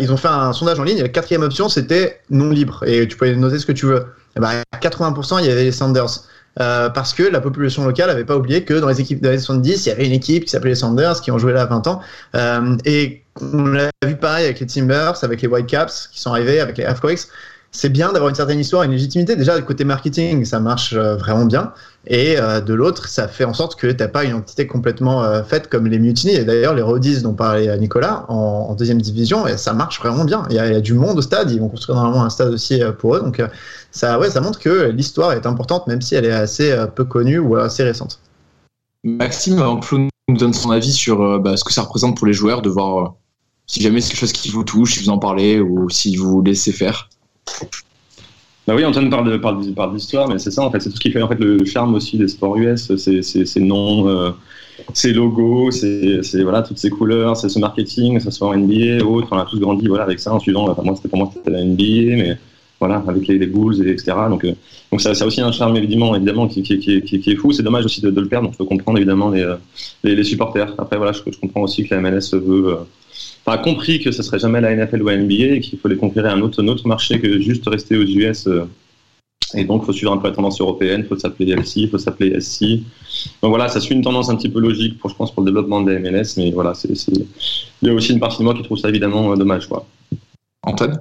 ils 0.00 0.12
ont 0.12 0.16
fait 0.16 0.28
un 0.28 0.52
sondage 0.52 0.78
en 0.78 0.84
ligne. 0.84 1.02
La 1.02 1.08
quatrième 1.08 1.42
option, 1.42 1.68
c'était 1.68 2.20
non 2.30 2.50
libre. 2.50 2.84
Et 2.86 3.06
tu 3.08 3.16
pouvais 3.16 3.34
noter 3.34 3.58
ce 3.58 3.66
que 3.66 3.72
tu 3.72 3.86
veux. 3.86 4.06
Et 4.36 4.40
ben, 4.40 4.62
à 4.72 4.78
80%, 4.78 5.40
il 5.40 5.46
y 5.46 5.50
avait 5.50 5.64
les 5.64 5.72
Sanders. 5.72 6.24
Euh, 6.60 6.90
parce 6.90 7.14
que 7.14 7.22
la 7.22 7.40
population 7.40 7.84
locale 7.84 8.08
n'avait 8.08 8.26
pas 8.26 8.36
oublié 8.36 8.62
que 8.64 8.74
dans 8.74 8.88
les 8.88 9.00
équipes 9.00 9.22
des 9.22 9.28
années 9.28 9.38
70, 9.38 9.86
il 9.86 9.88
y 9.88 9.92
avait 9.92 10.04
une 10.04 10.12
équipe 10.12 10.44
qui 10.44 10.50
s'appelait 10.50 10.70
les 10.70 10.76
Sanders 10.76 11.20
qui 11.20 11.30
ont 11.30 11.38
joué 11.38 11.52
là 11.52 11.62
à 11.62 11.66
20 11.66 11.86
ans. 11.86 12.00
Euh, 12.34 12.76
et 12.84 13.22
on 13.40 13.64
l'a 13.66 13.90
vu 14.04 14.16
pareil 14.16 14.44
avec 14.44 14.60
les 14.60 14.66
Timbers, 14.66 15.14
avec 15.22 15.40
les 15.40 15.48
Whitecaps 15.48 16.08
qui 16.12 16.20
sont 16.20 16.30
arrivés, 16.30 16.60
avec 16.60 16.76
les 16.76 16.84
Earthquakes. 16.84 17.28
C'est 17.74 17.88
bien 17.88 18.12
d'avoir 18.12 18.28
une 18.28 18.34
certaine 18.34 18.60
histoire, 18.60 18.82
une 18.82 18.90
légitimité. 18.90 19.34
Déjà, 19.34 19.56
du 19.56 19.64
côté 19.64 19.84
marketing, 19.84 20.44
ça 20.44 20.60
marche 20.60 20.92
euh, 20.92 21.16
vraiment 21.16 21.46
bien. 21.46 21.72
Et 22.06 22.38
euh, 22.38 22.60
de 22.60 22.74
l'autre, 22.74 23.08
ça 23.08 23.28
fait 23.28 23.44
en 23.44 23.54
sorte 23.54 23.76
que 23.76 23.86
tu 23.86 23.96
n'as 23.96 24.08
pas 24.08 24.24
une 24.24 24.34
entité 24.34 24.66
complètement 24.66 25.24
euh, 25.24 25.42
faite 25.42 25.70
comme 25.70 25.86
les 25.86 25.98
Mutiny. 25.98 26.34
Et 26.34 26.44
d'ailleurs, 26.44 26.74
les 26.74 26.82
Rodis 26.82 27.22
dont 27.22 27.32
parlait 27.32 27.78
Nicolas 27.78 28.26
en, 28.28 28.74
deuxième 28.74 29.00
division, 29.00 29.46
ça 29.56 29.72
marche 29.72 30.00
vraiment 30.00 30.26
bien. 30.26 30.44
Il 30.50 30.56
y, 30.56 30.58
a, 30.58 30.66
il 30.66 30.74
y, 30.74 30.76
a, 30.76 30.82
du 30.82 30.92
monde 30.92 31.16
au 31.16 31.22
stade. 31.22 31.50
Ils 31.50 31.60
vont 31.60 31.70
construire 31.70 31.96
normalement 31.96 32.24
un 32.24 32.28
stade 32.28 32.52
aussi 32.52 32.82
pour 32.98 33.16
eux. 33.16 33.20
Donc, 33.20 33.42
ça, 33.90 34.18
ouais, 34.18 34.28
ça 34.28 34.42
montre 34.42 34.58
que 34.58 34.90
l'histoire 34.90 35.32
est 35.32 35.46
importante, 35.46 35.86
même 35.86 36.02
si 36.02 36.14
elle 36.14 36.26
est 36.26 36.32
assez 36.32 36.76
peu 36.94 37.04
connue 37.04 37.38
ou 37.38 37.56
assez 37.56 37.84
récente. 37.84 38.20
Maxime, 39.02 39.58
avant 39.58 39.78
que 39.78 39.86
Flo 39.86 39.98
nous 40.28 40.36
donne 40.36 40.52
son 40.52 40.70
avis 40.70 40.92
sur 40.92 41.40
bah, 41.40 41.56
ce 41.56 41.64
que 41.64 41.72
ça 41.72 41.82
représente 41.82 42.18
pour 42.18 42.26
les 42.26 42.34
joueurs, 42.34 42.60
de 42.60 42.68
voir 42.68 43.14
si 43.66 43.80
jamais 43.80 44.02
c'est 44.02 44.10
quelque 44.10 44.20
chose 44.20 44.32
qui 44.32 44.50
vous 44.50 44.64
touche, 44.64 44.94
si 44.94 45.00
vous 45.04 45.08
en 45.08 45.18
parlez 45.18 45.58
ou 45.58 45.88
si 45.88 46.16
vous 46.16 46.42
laissez 46.42 46.72
faire. 46.72 47.08
Bah 48.66 48.74
oui, 48.76 48.84
Antoine 48.84 49.10
parle 49.10 49.28
de, 49.28 49.36
parle, 49.38 49.60
parle 49.74 49.92
d'histoire, 49.92 50.28
mais 50.28 50.38
c'est 50.38 50.52
ça 50.52 50.62
en 50.62 50.70
fait, 50.70 50.78
c'est 50.78 50.88
tout 50.88 50.96
ce 50.96 51.00
qui 51.00 51.10
fait 51.10 51.20
en 51.20 51.26
fait 51.26 51.38
le 51.40 51.64
charme 51.64 51.96
aussi 51.96 52.16
des 52.16 52.28
sports 52.28 52.56
US, 52.56 52.94
c'est 52.96 53.22
ces 53.22 53.60
noms, 53.60 54.08
euh, 54.08 54.30
ces 54.94 55.12
logos, 55.12 55.72
c'est 55.72 56.42
voilà 56.42 56.62
toutes 56.62 56.78
ces 56.78 56.88
couleurs, 56.88 57.36
c'est 57.36 57.48
ce 57.48 57.58
marketing, 57.58 58.18
que 58.18 58.22
ce 58.22 58.30
soit 58.30 58.48
en 58.48 58.56
NBA, 58.56 59.04
autre, 59.04 59.26
on 59.32 59.38
a 59.38 59.46
tous 59.46 59.58
grandi 59.58 59.88
voilà 59.88 60.04
avec 60.04 60.20
ça 60.20 60.32
en 60.32 60.38
suivant. 60.38 60.68
Enfin, 60.68 60.82
moi 60.84 60.94
c'était 60.94 61.08
pour 61.08 61.18
moi 61.18 61.30
c'était 61.34 61.50
la 61.50 61.64
NBA, 61.64 62.16
mais 62.16 62.38
voilà 62.78 63.02
avec 63.04 63.26
les, 63.26 63.38
les 63.38 63.46
Bulls 63.46 63.84
et 63.84 63.90
etc. 63.90 64.12
Donc 64.28 64.44
euh, 64.44 64.52
donc 64.92 65.00
ça, 65.00 65.12
ça 65.14 65.24
a 65.24 65.26
aussi 65.26 65.40
un 65.40 65.50
charme 65.50 65.76
évidemment 65.76 66.14
évidemment 66.14 66.46
qui, 66.46 66.62
qui, 66.62 66.78
qui, 66.78 67.30
est 67.30 67.36
fou. 67.36 67.50
C'est 67.50 67.64
dommage 67.64 67.84
aussi 67.84 68.00
de, 68.00 68.10
le 68.10 68.28
perdre. 68.28 68.46
Donc 68.46 68.54
je 68.56 68.64
comprendre 68.64 68.98
évidemment 68.98 69.30
les, 69.30 69.44
les, 70.04 70.14
les 70.14 70.24
supporters. 70.24 70.72
Après 70.78 70.98
voilà, 70.98 71.10
je, 71.10 71.22
comprends 71.40 71.62
aussi 71.62 71.84
que 71.84 71.94
la 71.96 72.00
MLS 72.00 72.32
veut 72.32 72.68
euh, 72.68 72.76
a 73.46 73.58
compris 73.58 74.00
que 74.00 74.12
ce 74.12 74.22
serait 74.22 74.38
jamais 74.38 74.60
la 74.60 74.74
NFL 74.74 75.02
ou 75.02 75.08
la 75.08 75.16
NBA 75.16 75.54
et 75.56 75.60
qu'il 75.60 75.78
fallait 75.78 75.96
conquérir 75.96 76.32
un 76.32 76.40
autre, 76.42 76.62
un 76.62 76.68
autre 76.68 76.86
marché 76.86 77.20
que 77.20 77.40
juste 77.40 77.66
rester 77.66 77.96
aux 77.96 78.04
US. 78.04 78.46
Euh, 78.46 78.64
et 79.54 79.64
donc, 79.64 79.82
il 79.82 79.86
faut 79.86 79.92
suivre 79.92 80.12
un 80.12 80.16
peu 80.16 80.28
la 80.28 80.34
tendance 80.34 80.60
européenne, 80.60 81.02
il 81.04 81.06
faut 81.06 81.18
s'appeler 81.18 81.52
LC, 81.52 81.76
il 81.76 81.90
faut 81.90 81.98
s'appeler 81.98 82.40
SC. 82.40 82.80
Donc 83.42 83.50
voilà, 83.50 83.68
ça 83.68 83.80
suit 83.80 83.94
une 83.94 84.02
tendance 84.02 84.30
un 84.30 84.36
petit 84.36 84.48
peu 84.48 84.60
logique, 84.60 84.98
pour, 84.98 85.10
je 85.10 85.16
pense, 85.16 85.32
pour 85.34 85.42
le 85.42 85.50
développement 85.50 85.82
de 85.82 85.92
la 85.92 85.98
MLS, 85.98 86.36
mais 86.38 86.50
voilà, 86.52 86.72
c'est, 86.74 86.88
il 86.88 87.26
y 87.82 87.90
a 87.90 87.92
aussi 87.92 88.12
une 88.12 88.20
partie 88.20 88.38
de 88.38 88.44
moi 88.44 88.54
qui 88.54 88.62
trouve 88.62 88.78
ça 88.78 88.88
évidemment 88.88 89.32
euh, 89.32 89.36
dommage. 89.36 89.66
Quoi. 89.68 89.86
Antoine? 90.62 91.00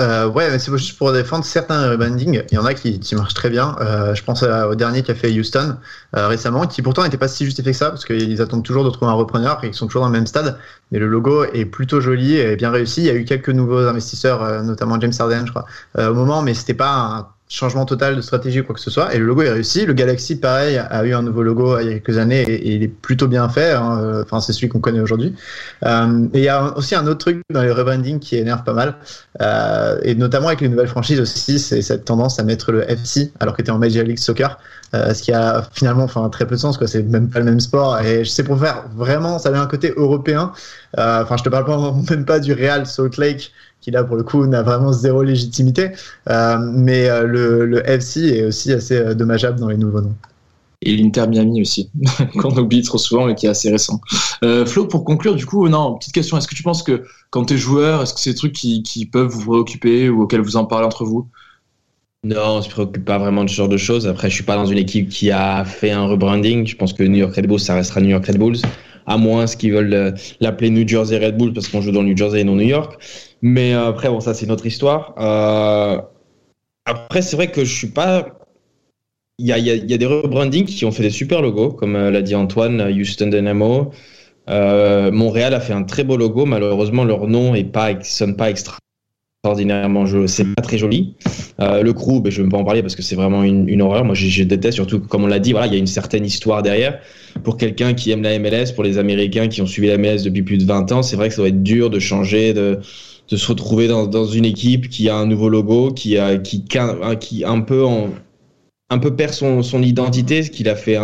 Euh, 0.00 0.28
ouais, 0.28 0.58
c'est 0.58 0.72
juste 0.76 0.96
pour 0.98 1.12
défendre 1.12 1.44
certains 1.44 1.90
rebrandings. 1.90 2.42
Il 2.50 2.54
y 2.54 2.58
en 2.58 2.64
a 2.64 2.74
qui, 2.74 2.98
qui 3.00 3.14
marchent 3.14 3.34
très 3.34 3.50
bien. 3.50 3.76
Euh, 3.80 4.14
je 4.14 4.24
pense 4.24 4.42
au 4.42 4.74
dernier 4.74 5.02
qu'a 5.02 5.14
fait 5.14 5.30
Houston 5.30 5.76
euh, 6.16 6.26
récemment, 6.26 6.66
qui 6.66 6.82
pourtant 6.82 7.04
n'était 7.04 7.18
pas 7.18 7.28
si 7.28 7.44
justifié 7.44 7.72
que 7.72 7.78
ça, 7.78 7.90
parce 7.90 8.04
qu'ils 8.04 8.40
attendent 8.40 8.64
toujours 8.64 8.84
de 8.84 8.90
trouver 8.90 9.10
un 9.10 9.14
repreneur 9.14 9.62
et 9.62 9.68
ils 9.68 9.74
sont 9.74 9.86
toujours 9.86 10.02
dans 10.02 10.08
le 10.08 10.12
même 10.12 10.26
stade. 10.26 10.58
Mais 10.90 10.98
le 10.98 11.06
logo 11.06 11.44
est 11.44 11.66
plutôt 11.66 12.00
joli 12.00 12.36
et 12.36 12.56
bien 12.56 12.70
réussi. 12.70 13.02
Il 13.02 13.06
y 13.06 13.10
a 13.10 13.14
eu 13.14 13.24
quelques 13.24 13.50
nouveaux 13.50 13.86
investisseurs, 13.86 14.42
euh, 14.42 14.62
notamment 14.62 14.98
James 15.00 15.12
Harden, 15.18 15.44
je 15.46 15.50
crois, 15.50 15.66
euh, 15.98 16.10
au 16.10 16.14
moment, 16.14 16.42
mais 16.42 16.54
c'était 16.54 16.74
pas 16.74 16.92
un 16.92 17.28
changement 17.50 17.84
total 17.84 18.16
de 18.16 18.20
stratégie 18.20 18.60
ou 18.60 18.64
quoi 18.64 18.74
que 18.74 18.80
ce 18.80 18.90
soit. 18.90 19.14
Et 19.14 19.18
le 19.18 19.26
logo 19.26 19.42
est 19.42 19.50
réussi. 19.50 19.84
Le 19.84 19.92
Galaxy, 19.92 20.36
pareil, 20.36 20.78
a 20.78 21.04
eu 21.04 21.12
un 21.12 21.22
nouveau 21.22 21.42
logo 21.42 21.78
il 21.80 21.86
y 21.86 21.90
a 21.90 21.92
quelques 21.94 22.16
années 22.16 22.42
et, 22.42 22.74
il 22.74 22.82
est 22.82 22.88
plutôt 22.88 23.26
bien 23.26 23.48
fait. 23.48 23.72
Hein. 23.72 24.22
Enfin, 24.22 24.40
c'est 24.40 24.52
celui 24.52 24.68
qu'on 24.68 24.80
connaît 24.80 25.00
aujourd'hui. 25.00 25.34
Euh, 25.84 26.26
et 26.32 26.38
il 26.38 26.44
y 26.44 26.48
a 26.48 26.76
aussi 26.78 26.94
un 26.94 27.06
autre 27.06 27.18
truc 27.18 27.42
dans 27.50 27.62
les 27.62 27.72
rebranding 27.72 28.20
qui 28.20 28.36
énerve 28.36 28.62
pas 28.62 28.72
mal. 28.72 28.94
Euh, 29.42 29.98
et 30.02 30.14
notamment 30.14 30.46
avec 30.46 30.60
les 30.60 30.68
nouvelles 30.68 30.88
franchises 30.88 31.20
aussi, 31.20 31.58
c'est 31.58 31.82
cette 31.82 32.04
tendance 32.04 32.38
à 32.38 32.44
mettre 32.44 32.72
le 32.72 32.88
FC 32.88 33.32
alors 33.40 33.56
tu 33.56 33.62
es 33.64 33.70
en 33.70 33.78
Major 33.78 34.04
League 34.04 34.18
Soccer. 34.18 34.58
Euh, 34.92 35.14
ce 35.14 35.22
qui 35.22 35.32
a 35.32 35.62
finalement 35.72 36.02
enfin, 36.04 36.28
très 36.30 36.46
peu 36.46 36.56
de 36.56 36.60
sens. 36.60 36.78
C'est 36.86 37.02
même 37.02 37.30
pas 37.30 37.38
le 37.38 37.44
même 37.44 37.60
sport. 37.60 38.00
Et 38.00 38.24
sais 38.24 38.42
pour 38.42 38.58
faire 38.58 38.84
vraiment, 38.94 39.38
ça 39.38 39.50
avait 39.50 39.58
un 39.58 39.66
côté 39.66 39.92
européen. 39.96 40.52
Euh, 40.98 41.22
enfin, 41.22 41.36
je 41.36 41.44
te 41.44 41.48
parle 41.48 41.64
pas, 41.64 41.94
même 42.10 42.24
pas 42.24 42.40
du 42.40 42.52
Real 42.52 42.86
Salt 42.86 43.16
Lake 43.18 43.52
qui 43.80 43.90
là 43.90 44.04
pour 44.04 44.16
le 44.16 44.22
coup 44.22 44.46
n'a 44.46 44.62
vraiment 44.62 44.92
zéro 44.92 45.22
légitimité. 45.22 45.90
Euh, 46.28 46.58
mais 46.58 47.08
euh, 47.08 47.24
le, 47.24 47.66
le, 47.66 47.88
FC 47.88 48.20
est 48.20 48.44
aussi 48.44 48.72
assez 48.72 48.96
euh, 48.96 49.14
dommageable 49.14 49.58
dans 49.58 49.68
les 49.68 49.76
nouveaux 49.76 50.00
noms. 50.00 50.14
Et 50.82 50.96
l'Inter 50.96 51.26
Miami 51.26 51.60
aussi, 51.60 51.90
qu'on 52.38 52.56
oublie 52.56 52.82
trop 52.82 52.96
souvent 52.96 53.28
et 53.28 53.34
qui 53.34 53.46
est 53.46 53.50
assez 53.50 53.70
récent. 53.70 54.00
Euh, 54.42 54.64
Flo, 54.64 54.86
pour 54.86 55.04
conclure, 55.04 55.34
du 55.34 55.44
coup, 55.44 55.68
non, 55.68 55.96
petite 55.96 56.14
question, 56.14 56.38
est-ce 56.38 56.48
que 56.48 56.54
tu 56.54 56.62
penses 56.62 56.82
que 56.82 57.04
quand 57.28 57.44
tu 57.44 57.54
es 57.54 57.56
joueur, 57.58 58.02
est-ce 58.02 58.14
que 58.14 58.20
c'est 58.20 58.30
des 58.30 58.36
trucs 58.36 58.54
qui, 58.54 58.82
qui, 58.82 59.04
peuvent 59.04 59.28
vous 59.28 59.44
préoccuper 59.44 60.08
ou 60.08 60.22
auxquels 60.22 60.40
vous 60.40 60.56
en 60.56 60.64
parlez 60.64 60.86
entre 60.86 61.04
vous? 61.04 61.28
Non, 62.24 62.56
on 62.56 62.62
se 62.62 62.70
préoccupe 62.70 63.04
pas 63.04 63.18
vraiment 63.18 63.44
de 63.44 63.50
ce 63.50 63.54
genre 63.54 63.68
de 63.68 63.76
choses. 63.76 64.06
Après, 64.06 64.30
je 64.30 64.34
suis 64.34 64.44
pas 64.44 64.56
dans 64.56 64.66
une 64.66 64.78
équipe 64.78 65.10
qui 65.10 65.30
a 65.30 65.64
fait 65.66 65.90
un 65.90 66.06
rebranding. 66.06 66.66
Je 66.66 66.76
pense 66.76 66.94
que 66.94 67.02
New 67.02 67.18
York 67.18 67.34
Red 67.34 67.46
Bulls, 67.46 67.60
ça 67.60 67.74
restera 67.74 68.00
New 68.00 68.10
York 68.10 68.26
Red 68.26 68.38
Bulls, 68.38 68.58
à 69.06 69.16
moins 69.16 69.46
qu'ils 69.56 69.72
veulent 69.72 70.14
l'appeler 70.40 70.70
New 70.70 70.86
Jersey 70.86 71.18
Red 71.18 71.36
Bulls 71.36 71.52
parce 71.52 71.68
qu'on 71.68 71.80
joue 71.80 71.92
dans 71.92 72.02
New 72.02 72.16
Jersey 72.16 72.40
et 72.40 72.44
non 72.44 72.56
New 72.56 72.68
York. 72.68 72.98
Mais 73.42 73.74
euh, 73.74 73.88
après, 73.88 74.08
bon, 74.08 74.20
ça, 74.20 74.34
c'est 74.34 74.46
notre 74.46 74.66
histoire. 74.66 75.14
Euh, 75.18 76.00
après, 76.84 77.22
c'est 77.22 77.36
vrai 77.36 77.50
que 77.50 77.64
je 77.64 77.74
suis 77.74 77.88
pas. 77.88 78.36
Il 79.38 79.46
y 79.46 79.52
a, 79.52 79.98
des 79.98 80.06
rebrandings 80.06 80.66
qui 80.66 80.84
ont 80.84 80.92
fait 80.92 81.02
des 81.02 81.10
super 81.10 81.40
logos, 81.40 81.72
comme 81.72 81.96
euh, 81.96 82.10
l'a 82.10 82.20
dit 82.20 82.34
Antoine, 82.34 82.82
Houston 82.82 83.28
Dynamo. 83.28 83.90
Euh, 84.50 85.10
Montréal 85.10 85.54
a 85.54 85.60
fait 85.60 85.72
un 85.72 85.84
très 85.84 86.04
beau 86.04 86.18
logo. 86.18 86.44
Malheureusement, 86.44 87.04
leur 87.04 87.26
nom 87.26 87.54
pas, 87.64 88.02
sonne 88.02 88.36
pas 88.36 88.50
extraordinairement. 89.42 90.04
C'est 90.26 90.54
pas 90.54 90.60
très 90.60 90.76
joli. 90.76 91.14
Euh, 91.60 91.82
le 91.82 91.94
crew, 91.94 92.20
ben, 92.20 92.30
je 92.30 92.40
ne 92.40 92.46
vais 92.46 92.50
pas 92.50 92.58
en 92.58 92.64
parler 92.64 92.82
parce 92.82 92.94
que 92.94 93.00
c'est 93.00 93.16
vraiment 93.16 93.42
une, 93.42 93.80
horreur. 93.80 94.04
Moi, 94.04 94.14
je, 94.14 94.42
déteste, 94.42 94.74
surtout, 94.74 95.00
comme 95.00 95.24
on 95.24 95.26
l'a 95.26 95.38
dit, 95.38 95.52
voilà, 95.52 95.66
il 95.66 95.72
y 95.72 95.76
a 95.76 95.78
une 95.78 95.86
certaine 95.86 96.26
histoire 96.26 96.62
derrière. 96.62 97.00
Pour 97.42 97.56
quelqu'un 97.56 97.94
qui 97.94 98.10
aime 98.10 98.22
la 98.22 98.38
MLS, 98.38 98.72
pour 98.74 98.84
les 98.84 98.98
Américains 98.98 99.48
qui 99.48 99.62
ont 99.62 99.66
suivi 99.66 99.88
la 99.88 99.96
MLS 99.96 100.24
depuis 100.24 100.42
plus 100.42 100.58
de 100.58 100.64
20 100.64 100.92
ans, 100.92 101.02
c'est 101.02 101.16
vrai 101.16 101.28
que 101.28 101.34
ça 101.34 101.40
doit 101.40 101.48
être 101.48 101.62
dur 101.62 101.88
de 101.88 101.98
changer, 101.98 102.52
de 102.52 102.80
se 103.30 103.46
retrouver 103.46 103.88
dans, 103.88 104.26
une 104.26 104.44
équipe 104.44 104.90
qui 104.90 105.08
a 105.08 105.16
un 105.16 105.24
nouveau 105.24 105.48
logo, 105.48 105.90
qui 105.90 106.18
a 106.18 106.36
qui 106.36 106.64
un 107.46 107.60
peu 107.60 107.86
un 108.90 108.98
peu 108.98 109.16
perd 109.16 109.32
son, 109.32 109.82
identité, 109.82 110.42
ce 110.42 110.50
qu'il 110.50 110.68
a 110.68 110.76
fait 110.76 110.98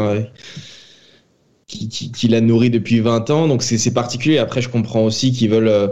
qui, 1.66 1.88
qui 1.88 2.28
l'a 2.28 2.42
nourri 2.42 2.68
depuis 2.68 3.00
20 3.00 3.30
ans. 3.30 3.48
Donc 3.48 3.62
c'est 3.62 3.94
particulier. 3.94 4.36
Après, 4.36 4.60
je 4.60 4.68
comprends 4.68 5.04
aussi 5.04 5.32
qu'ils 5.32 5.50
veulent 5.50 5.68
euh, 5.68 5.88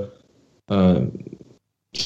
euh, 0.71 1.01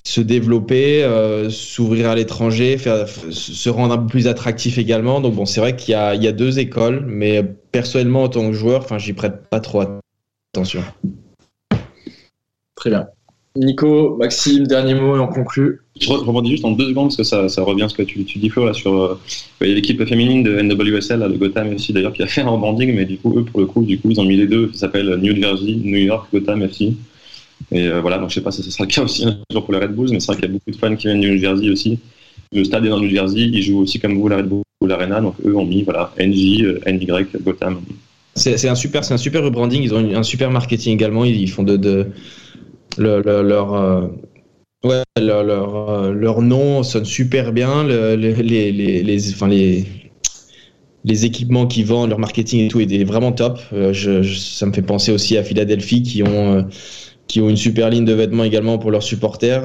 se 0.04 0.20
développer, 0.20 1.02
euh, 1.02 1.50
s'ouvrir 1.50 2.10
à 2.10 2.14
l'étranger, 2.14 2.78
faire 2.78 3.06
se 3.08 3.68
rendre 3.70 3.94
un 3.94 3.98
peu 3.98 4.06
plus 4.06 4.26
attractif 4.26 4.78
également. 4.78 5.20
Donc 5.20 5.34
bon, 5.34 5.46
c'est 5.46 5.60
vrai 5.60 5.76
qu'il 5.76 5.92
y 5.92 5.94
a, 5.94 6.14
il 6.14 6.22
y 6.22 6.28
a 6.28 6.32
deux 6.32 6.58
écoles, 6.58 7.04
mais 7.06 7.42
personnellement 7.72 8.24
en 8.24 8.28
tant 8.28 8.48
que 8.48 8.52
joueur, 8.52 8.82
enfin, 8.82 8.98
j'y 8.98 9.12
prête 9.12 9.48
pas 9.48 9.60
trop 9.60 9.82
attention. 10.52 10.82
Très 12.76 12.90
bien. 12.90 13.08
Nico, 13.56 14.16
Maxime, 14.16 14.66
dernier 14.66 14.94
mot 14.94 15.16
et 15.16 15.18
on 15.18 15.26
conclut. 15.26 15.80
Je 16.00 16.12
rebondis 16.12 16.50
juste 16.50 16.64
en 16.64 16.72
deux 16.72 16.90
secondes 16.90 17.08
parce 17.08 17.16
que 17.16 17.22
ça, 17.24 17.48
ça 17.48 17.62
revient 17.62 17.82
à 17.82 17.88
ce 17.88 17.94
que 17.94 18.02
tu, 18.02 18.24
tu 18.24 18.38
dis 18.38 18.50
Flo 18.50 18.64
là 18.64 18.72
sur 18.72 18.94
euh, 18.94 19.18
l'équipe 19.60 20.04
féminine 20.04 20.44
de 20.44 20.60
NWSL 20.60 21.18
là, 21.18 21.28
de 21.28 21.36
Gotham 21.36 21.74
aussi 21.74 21.92
d'ailleurs 21.92 22.12
qui 22.12 22.22
a 22.22 22.28
fait 22.28 22.42
un 22.42 22.50
rebanding 22.50 22.94
mais 22.94 23.04
du 23.04 23.18
coup 23.18 23.36
eux 23.36 23.44
pour 23.44 23.58
le 23.58 23.66
coup 23.66 23.82
du 23.82 23.98
coup 23.98 24.10
ils 24.10 24.20
ont 24.20 24.24
mis 24.24 24.36
les 24.36 24.46
deux 24.46 24.70
ça 24.74 24.80
s'appelle 24.80 25.16
New 25.16 25.34
Jersey, 25.34 25.74
New 25.82 25.98
York, 25.98 26.28
Gotham 26.32 26.62
FC 26.62 26.92
et 27.70 27.88
euh, 27.88 28.00
voilà 28.00 28.18
donc 28.18 28.30
je 28.30 28.34
sais 28.34 28.40
pas 28.40 28.50
si 28.50 28.62
ce 28.62 28.70
sera 28.70 28.84
le 28.84 28.90
cas 28.90 29.02
aussi 29.02 29.24
un 29.26 29.38
jour 29.50 29.64
pour 29.64 29.74
les 29.74 29.80
Red 29.80 29.94
Bulls 29.94 30.10
mais 30.12 30.20
c'est 30.20 30.32
vrai 30.32 30.36
qu'il 30.36 30.46
y 30.46 30.48
a 30.48 30.52
beaucoup 30.52 30.70
de 30.70 30.76
fans 30.76 30.96
qui 30.96 31.06
viennent 31.06 31.20
de 31.20 31.28
New 31.28 31.38
Jersey 31.38 31.70
aussi 31.70 31.98
le 32.52 32.64
stade 32.64 32.86
est 32.86 32.88
dans 32.88 33.00
New 33.00 33.10
Jersey 33.10 33.40
ils 33.40 33.62
jouent 33.62 33.80
aussi 33.80 33.98
comme 33.98 34.18
vous 34.18 34.28
la 34.28 34.38
Red 34.38 34.48
Bull 34.48 34.92
Arena 34.92 35.20
donc 35.20 35.34
eux 35.44 35.56
ont 35.56 35.66
mis 35.66 35.82
voilà 35.82 36.12
NJ, 36.18 36.64
NY, 36.86 37.08
Gotham. 37.42 37.80
C'est 38.34 38.68
un 38.68 38.74
super 38.74 39.02
un 39.10 39.16
super 39.16 39.42
rebranding 39.42 39.82
ils 39.82 39.92
ont 39.92 40.14
un 40.14 40.22
super 40.22 40.50
marketing 40.50 40.94
également 40.94 41.24
ils 41.24 41.50
font 41.50 41.64
de, 41.64 41.76
de 41.76 42.06
le, 42.98 43.22
le, 43.22 43.42
leur, 43.42 43.74
euh, 43.74 44.08
ouais, 44.84 45.02
leur, 45.20 45.44
leur, 45.44 45.90
euh, 45.90 46.12
leur, 46.12 46.42
nom 46.42 46.82
sonne 46.82 47.04
super 47.04 47.52
bien. 47.52 47.84
Le, 47.84 48.14
les, 48.14 48.34
les, 48.72 49.02
les, 49.02 49.32
enfin, 49.32 49.48
les, 49.48 49.84
les 51.04 51.24
équipements 51.24 51.66
qu'ils 51.66 51.86
vendent, 51.86 52.10
leur 52.10 52.18
marketing 52.18 52.66
et 52.66 52.68
tout 52.68 52.80
est 52.80 53.04
vraiment 53.04 53.32
top. 53.32 53.60
Euh, 53.72 53.92
ça 54.36 54.66
me 54.66 54.72
fait 54.72 54.82
penser 54.82 55.12
aussi 55.12 55.36
à 55.36 55.44
Philadelphie 55.44 56.02
qui 56.02 56.22
ont, 56.22 56.66
qui 57.28 57.40
ont 57.40 57.48
une 57.48 57.56
super 57.56 57.90
ligne 57.90 58.04
de 58.04 58.14
vêtements 58.14 58.44
également 58.44 58.78
pour 58.78 58.90
leurs 58.90 59.02
supporters. 59.02 59.62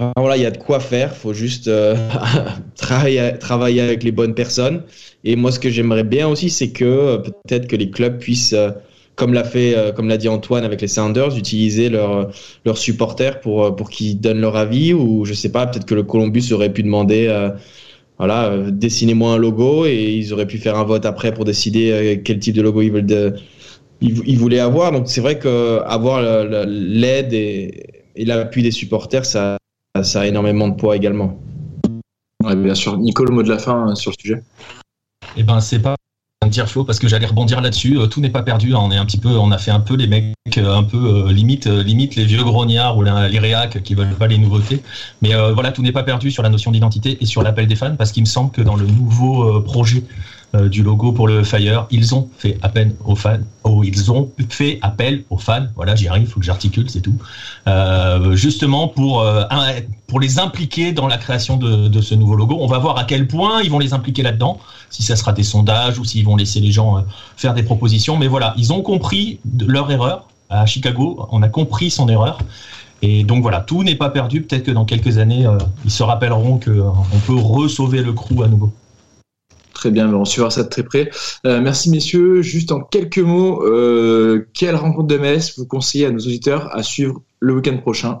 Enfin, 0.00 0.12
voilà, 0.16 0.38
il 0.38 0.42
y 0.42 0.46
a 0.46 0.50
de 0.50 0.56
quoi 0.56 0.80
faire. 0.80 1.14
faut 1.14 1.34
juste 1.34 1.68
euh, 1.68 1.94
travailler, 2.76 3.32
travailler 3.38 3.82
avec 3.82 4.02
les 4.02 4.12
bonnes 4.12 4.34
personnes. 4.34 4.82
Et 5.24 5.36
moi, 5.36 5.52
ce 5.52 5.60
que 5.60 5.68
j'aimerais 5.68 6.04
bien 6.04 6.26
aussi, 6.26 6.48
c'est 6.48 6.70
que 6.70 6.84
euh, 6.86 7.18
peut-être 7.18 7.66
que 7.68 7.76
les 7.76 7.90
clubs 7.90 8.18
puissent, 8.18 8.54
euh, 8.54 8.70
comme 9.14 9.34
l'a 9.34 9.44
fait, 9.44 9.76
comme 9.94 10.08
l'a 10.08 10.16
dit 10.16 10.28
Antoine 10.28 10.64
avec 10.64 10.80
les 10.80 10.88
Sounders, 10.88 11.36
utiliser 11.36 11.90
leurs 11.90 12.30
leurs 12.64 12.78
supporters 12.78 13.40
pour 13.40 13.76
pour 13.76 13.90
qu'ils 13.90 14.18
donnent 14.18 14.40
leur 14.40 14.56
avis. 14.56 14.94
Ou 14.94 15.26
je 15.26 15.34
sais 15.34 15.52
pas, 15.52 15.66
peut-être 15.66 15.84
que 15.84 15.94
le 15.94 16.04
Columbus 16.04 16.52
aurait 16.52 16.72
pu 16.72 16.82
demander, 16.82 17.28
voilà, 18.16 18.56
dessinez-moi 18.70 19.34
un 19.34 19.36
logo 19.36 19.84
et 19.84 20.14
ils 20.14 20.32
auraient 20.32 20.46
pu 20.46 20.56
faire 20.56 20.78
un 20.78 20.84
vote 20.84 21.04
après 21.04 21.34
pour 21.34 21.44
décider 21.44 22.22
quel 22.24 22.38
type 22.38 22.54
de 22.54 22.62
logo 22.62 22.80
ils 22.80 22.92
veulent. 22.92 23.04
De, 23.04 23.34
ils, 24.00 24.38
voulaient 24.38 24.60
avoir. 24.60 24.92
Donc 24.92 25.08
c'est 25.08 25.20
vrai 25.20 25.38
que 25.38 25.80
avoir 25.86 26.22
l'aide 26.66 27.32
et, 27.32 27.86
et 28.16 28.24
l'appui 28.24 28.62
des 28.62 28.70
supporters, 28.70 29.24
ça 29.24 29.58
ça 30.02 30.20
a 30.20 30.26
énormément 30.26 30.68
de 30.68 30.74
poids 30.74 30.96
également. 30.96 31.38
bien 32.42 32.74
sûr. 32.74 32.96
Nico, 32.96 33.24
le 33.24 33.34
mot 33.34 33.42
de 33.42 33.48
la 33.48 33.58
fin 33.58 33.90
euh, 33.90 33.94
sur 33.94 34.12
le 34.12 34.16
sujet 34.20 34.42
Eh 35.36 35.42
ben, 35.42 35.60
c'est 35.60 35.80
pas 35.80 35.96
dire 36.46 36.68
faux 36.68 36.84
parce 36.84 36.98
que 36.98 37.06
j'allais 37.06 37.26
rebondir 37.26 37.60
là-dessus. 37.60 37.98
Euh, 37.98 38.06
tout 38.06 38.20
n'est 38.20 38.30
pas 38.30 38.42
perdu. 38.42 38.74
Hein. 38.74 38.78
On 38.82 38.90
est 38.90 38.96
un 38.96 39.04
petit 39.04 39.18
peu, 39.18 39.28
on 39.28 39.50
a 39.50 39.58
fait 39.58 39.70
un 39.70 39.80
peu 39.80 39.94
les 39.94 40.06
mecs 40.06 40.34
euh, 40.56 40.74
un 40.74 40.84
peu 40.84 41.30
limite, 41.30 41.66
limite 41.66 42.16
les 42.16 42.24
vieux 42.24 42.42
grognards 42.42 42.96
ou 42.96 43.02
les 43.02 43.38
réacs 43.38 43.82
qui 43.82 43.94
veulent 43.94 44.14
pas 44.14 44.26
les 44.26 44.38
nouveautés. 44.38 44.82
Mais 45.22 45.32
voilà, 45.52 45.72
tout 45.72 45.82
n'est 45.82 45.92
pas 45.92 46.02
perdu 46.02 46.30
sur 46.30 46.42
la 46.42 46.48
notion 46.48 46.70
d'identité 46.70 47.18
et 47.20 47.26
sur 47.26 47.42
l'appel 47.42 47.66
des 47.66 47.76
fans 47.76 47.94
parce 47.96 48.12
qu'il 48.12 48.22
me 48.22 48.28
semble 48.28 48.52
que 48.52 48.62
dans 48.62 48.76
le 48.76 48.86
nouveau 48.86 49.60
projet 49.60 50.04
euh, 50.56 50.68
du 50.68 50.82
logo 50.82 51.12
pour 51.12 51.28
le 51.28 51.44
Fire. 51.44 51.86
Ils 51.92 52.12
ont 52.12 52.28
fait 52.36 52.58
appel 52.62 52.96
aux 53.04 53.14
fans. 53.14 53.38
Oh, 53.62 53.84
ils 53.84 54.10
ont 54.10 54.28
fait 54.48 54.80
appel 54.82 55.22
aux 55.30 55.38
fans. 55.38 55.66
Voilà, 55.76 55.94
j'y 55.94 56.08
arrive, 56.08 56.24
il 56.24 56.28
faut 56.28 56.40
que 56.40 56.46
j'articule, 56.46 56.90
c'est 56.90 57.02
tout. 57.02 57.14
Euh, 57.68 58.34
justement 58.34 58.88
pour 58.88 59.20
euh, 59.20 59.44
pour 60.08 60.18
les 60.18 60.40
impliquer 60.40 60.90
dans 60.90 61.06
la 61.06 61.18
création 61.18 61.56
de, 61.56 61.86
de, 61.86 62.00
ce 62.00 62.16
nouveau 62.16 62.34
logo. 62.34 62.58
On 62.60 62.66
va 62.66 62.78
voir 62.78 62.98
à 62.98 63.04
quel 63.04 63.28
point 63.28 63.62
ils 63.62 63.70
vont 63.70 63.78
les 63.78 63.94
impliquer 63.94 64.22
là-dedans. 64.22 64.58
Si 64.88 65.04
ça 65.04 65.14
sera 65.14 65.32
des 65.32 65.44
sondages 65.44 66.00
ou 66.00 66.04
s'ils 66.04 66.24
vont 66.24 66.34
laisser 66.34 66.58
les 66.58 66.72
gens 66.72 67.04
faire 67.36 67.54
des 67.54 67.62
propositions. 67.62 68.16
Mais 68.16 68.26
voilà, 68.26 68.52
ils 68.56 68.72
ont 68.72 68.82
compris 68.82 69.38
leur 69.64 69.88
erreur 69.92 70.26
à 70.48 70.66
Chicago. 70.66 71.28
On 71.30 71.42
a 71.42 71.48
compris 71.48 71.90
son 71.90 72.08
erreur. 72.08 72.38
Et 73.02 73.22
donc 73.22 73.42
voilà, 73.42 73.60
tout 73.60 73.84
n'est 73.84 73.94
pas 73.94 74.10
perdu. 74.10 74.42
Peut-être 74.42 74.64
que 74.64 74.72
dans 74.72 74.84
quelques 74.84 75.18
années, 75.18 75.46
ils 75.84 75.92
se 75.92 76.02
rappelleront 76.02 76.58
qu'on 76.58 77.20
peut 77.24 77.36
re-sauver 77.38 78.02
le 78.02 78.12
crew 78.12 78.42
à 78.42 78.48
nouveau. 78.48 78.72
Très 79.80 79.90
bien, 79.90 80.12
on 80.12 80.26
suivra 80.26 80.50
ça 80.50 80.62
de 80.62 80.68
très 80.68 80.82
près. 80.82 81.10
Euh, 81.46 81.62
merci 81.62 81.88
messieurs. 81.88 82.42
Juste 82.42 82.70
en 82.70 82.80
quelques 82.80 83.16
mots, 83.16 83.64
euh, 83.64 84.46
quelle 84.52 84.76
rencontre 84.76 85.06
de 85.06 85.16
MLS 85.16 85.54
vous 85.56 85.64
conseillez 85.64 86.04
à 86.04 86.10
nos 86.10 86.18
auditeurs 86.18 86.68
à 86.76 86.82
suivre 86.82 87.22
le 87.38 87.54
week-end 87.54 87.78
prochain? 87.78 88.20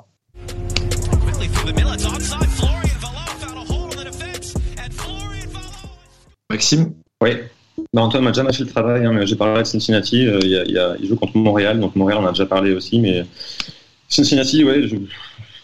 Maxime? 6.48 6.94
Oui. 7.22 7.32
Bah, 7.92 8.00
Antoine 8.00 8.24
m'a 8.24 8.30
déjà 8.30 8.50
fait 8.50 8.64
le 8.64 8.70
travail, 8.70 9.04
hein, 9.04 9.12
mais 9.12 9.26
j'ai 9.26 9.36
parlé 9.36 9.60
de 9.60 9.66
Cincinnati. 9.66 10.26
Euh, 10.26 10.38
il, 10.98 11.06
joue 11.06 11.16
contre 11.16 11.36
Montréal, 11.36 11.78
donc 11.78 11.94
Montréal 11.94 12.20
on 12.22 12.26
a 12.26 12.30
déjà 12.30 12.46
parlé 12.46 12.74
aussi, 12.74 12.98
mais 13.00 13.26
Cincinnati, 14.08 14.64
ouais, 14.64 14.88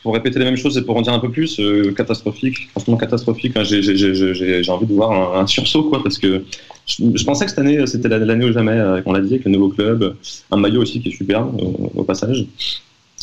pour 0.07 0.15
répéter 0.15 0.39
les 0.39 0.45
mêmes 0.45 0.57
choses 0.57 0.79
et 0.79 0.83
pour 0.83 0.97
en 0.97 1.03
dire 1.03 1.13
un 1.13 1.19
peu 1.19 1.33
plus, 1.33 1.59
euh, 1.59 1.91
catastrophique, 1.91 2.69
franchement 2.71 2.97
catastrophique. 2.97 3.61
J'ai 3.65 4.71
envie 4.71 4.87
de 4.87 4.95
voir 4.95 5.37
un, 5.37 5.49
sursaut, 5.49 5.83
quoi, 5.83 6.01
parce 6.01 6.17
que 6.17 6.45
je, 6.87 7.25
pensais 7.25 7.45
que 7.45 7.51
cette 7.51 7.59
année, 7.59 7.85
c'était 7.89 8.09
l'année 8.09 8.45
ou 8.45 8.53
jamais, 8.53 8.71
euh, 8.71 9.03
qu'on 9.03 9.13
l'a 9.13 9.21
dit, 9.21 9.35
avec 9.35 9.45
le 9.47 9.51
nouveau 9.51 9.69
club, 9.69 10.15
un 10.53 10.59
maillot 10.59 10.83
aussi 10.83 11.01
qui 11.01 11.09
est 11.09 11.11
superbe, 11.11 11.61
au 11.97 12.05
passage, 12.05 12.47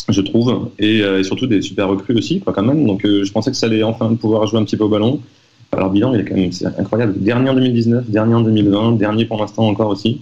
je 0.10 0.20
trouve, 0.20 0.72
euh, 0.82 1.20
et, 1.20 1.24
surtout 1.24 1.48
des 1.48 1.62
super 1.62 1.88
recrues 1.88 2.18
aussi, 2.18 2.42
quoi, 2.42 2.52
quand 2.52 2.64
même. 2.64 2.86
Donc 2.86 3.04
je 3.06 3.32
pensais 3.32 3.52
que 3.52 3.56
ça 3.56 3.68
allait 3.68 3.84
enfin 3.84 4.14
pouvoir 4.16 4.46
jouer 4.48 4.60
un 4.60 4.66
petit 4.66 4.76
peu 4.76 4.84
au 4.84 4.90
ballon. 4.90 5.22
Alors, 5.72 5.90
bilan, 5.90 6.14
il 6.14 6.20
est 6.20 6.26
quand 6.26 6.36
même 6.36 6.52
incroyable. 6.78 7.14
Dernier 7.16 7.50
en 7.50 7.54
2019, 7.54 8.10
dernier 8.10 8.36
en 8.36 8.42
2020, 8.42 8.98
dernier 8.98 9.24
pour 9.24 9.40
l'instant 9.40 9.66
encore 9.70 9.88
aussi. 9.88 10.20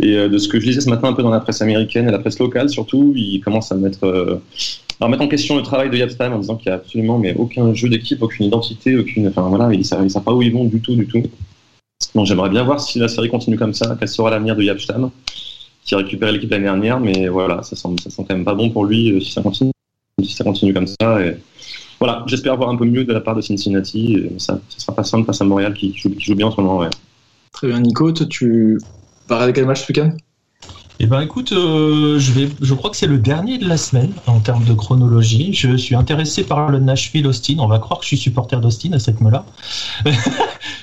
Et 0.00 0.16
de 0.16 0.38
ce 0.38 0.48
que 0.48 0.58
je 0.58 0.64
lisais 0.64 0.80
ce 0.80 0.88
matin 0.88 1.08
un 1.08 1.12
peu 1.12 1.22
dans 1.22 1.28
la 1.28 1.40
presse 1.40 1.60
américaine 1.60 2.08
et 2.08 2.10
la 2.10 2.18
presse 2.18 2.38
locale 2.38 2.70
surtout, 2.70 3.12
il 3.14 3.40
commence 3.40 3.70
à 3.70 3.74
mettre 3.74 4.40
alors 5.02 5.10
mettre 5.10 5.24
en 5.24 5.28
question 5.28 5.56
le 5.56 5.62
travail 5.64 5.90
de 5.90 5.96
Yapstam 5.96 6.32
en 6.32 6.38
disant 6.38 6.54
qu'il 6.54 6.70
n'y 6.70 6.74
a 6.74 6.76
absolument 6.76 7.18
mais 7.18 7.34
aucun 7.34 7.74
jeu 7.74 7.88
d'équipe, 7.88 8.22
aucune 8.22 8.46
identité, 8.46 8.96
aucune. 8.96 9.26
Enfin 9.26 9.42
voilà, 9.42 9.68
ils 9.72 9.80
ne 9.80 9.82
savent, 9.82 10.06
pas 10.22 10.32
où 10.32 10.42
ils 10.42 10.52
vont 10.52 10.64
du 10.64 10.80
tout, 10.80 10.94
du 10.94 11.08
tout. 11.08 11.24
Donc 12.14 12.26
j'aimerais 12.26 12.50
bien 12.50 12.62
voir 12.62 12.78
si 12.78 13.00
la 13.00 13.08
série 13.08 13.28
continue 13.28 13.58
comme 13.58 13.74
ça, 13.74 13.96
quel 13.98 14.06
sera 14.06 14.30
l'avenir 14.30 14.54
de 14.54 14.62
Yapstam, 14.62 15.10
qui 15.84 15.96
a 15.96 15.98
récupéré 15.98 16.30
l'équipe 16.30 16.48
l'année 16.52 16.66
dernière, 16.66 17.00
mais 17.00 17.26
voilà, 17.26 17.64
ça 17.64 17.74
sent, 17.74 17.88
ça 18.00 18.10
sent 18.10 18.24
quand 18.28 18.36
même 18.36 18.44
pas 18.44 18.54
bon 18.54 18.70
pour 18.70 18.84
lui 18.84 19.10
euh, 19.10 19.18
si 19.18 19.32
ça 19.32 19.42
continue, 19.42 19.72
si 20.22 20.34
ça 20.34 20.44
continue 20.44 20.72
comme 20.72 20.86
ça. 20.86 21.20
Et 21.20 21.36
voilà, 21.98 22.22
j'espère 22.28 22.56
voir 22.56 22.68
un 22.68 22.76
peu 22.76 22.84
mieux 22.84 23.02
de 23.02 23.12
la 23.12 23.20
part 23.20 23.34
de 23.34 23.40
Cincinnati. 23.40 24.22
Ça, 24.38 24.60
sera 24.68 24.94
pas 24.94 25.02
simple 25.02 25.26
face 25.26 25.40
à 25.40 25.44
Montréal 25.44 25.74
qui 25.74 25.92
joue, 25.96 26.10
qui 26.10 26.26
joue 26.26 26.36
bien 26.36 26.46
en 26.46 26.52
ce 26.52 26.60
moment. 26.60 26.78
Ouais. 26.78 26.90
Très 27.52 27.66
bien, 27.66 27.80
Nico, 27.80 28.12
tu 28.12 28.78
vas 29.26 29.34
regarder 29.34 29.52
quel 29.52 29.66
match 29.66 29.82
ce 29.82 29.92
week-end? 29.92 30.12
Eh 31.04 31.06
ben 31.06 31.20
écoute, 31.20 31.50
euh, 31.50 32.20
je 32.20 32.74
crois 32.74 32.88
que 32.88 32.96
c'est 32.96 33.08
le 33.08 33.18
dernier 33.18 33.58
de 33.58 33.68
la 33.68 33.76
semaine 33.76 34.12
en 34.28 34.38
termes 34.38 34.62
de 34.62 34.72
chronologie. 34.72 35.52
Je 35.52 35.76
suis 35.76 35.96
intéressé 35.96 36.44
par 36.44 36.68
le 36.68 36.78
Nashville 36.78 37.26
Austin. 37.26 37.56
On 37.58 37.66
va 37.66 37.80
croire 37.80 37.98
que 37.98 38.04
je 38.04 38.10
suis 38.10 38.16
supporter 38.16 38.60
d'Austin 38.60 38.92
à 38.92 39.00
cette 39.00 39.20
moment-là. 39.20 39.44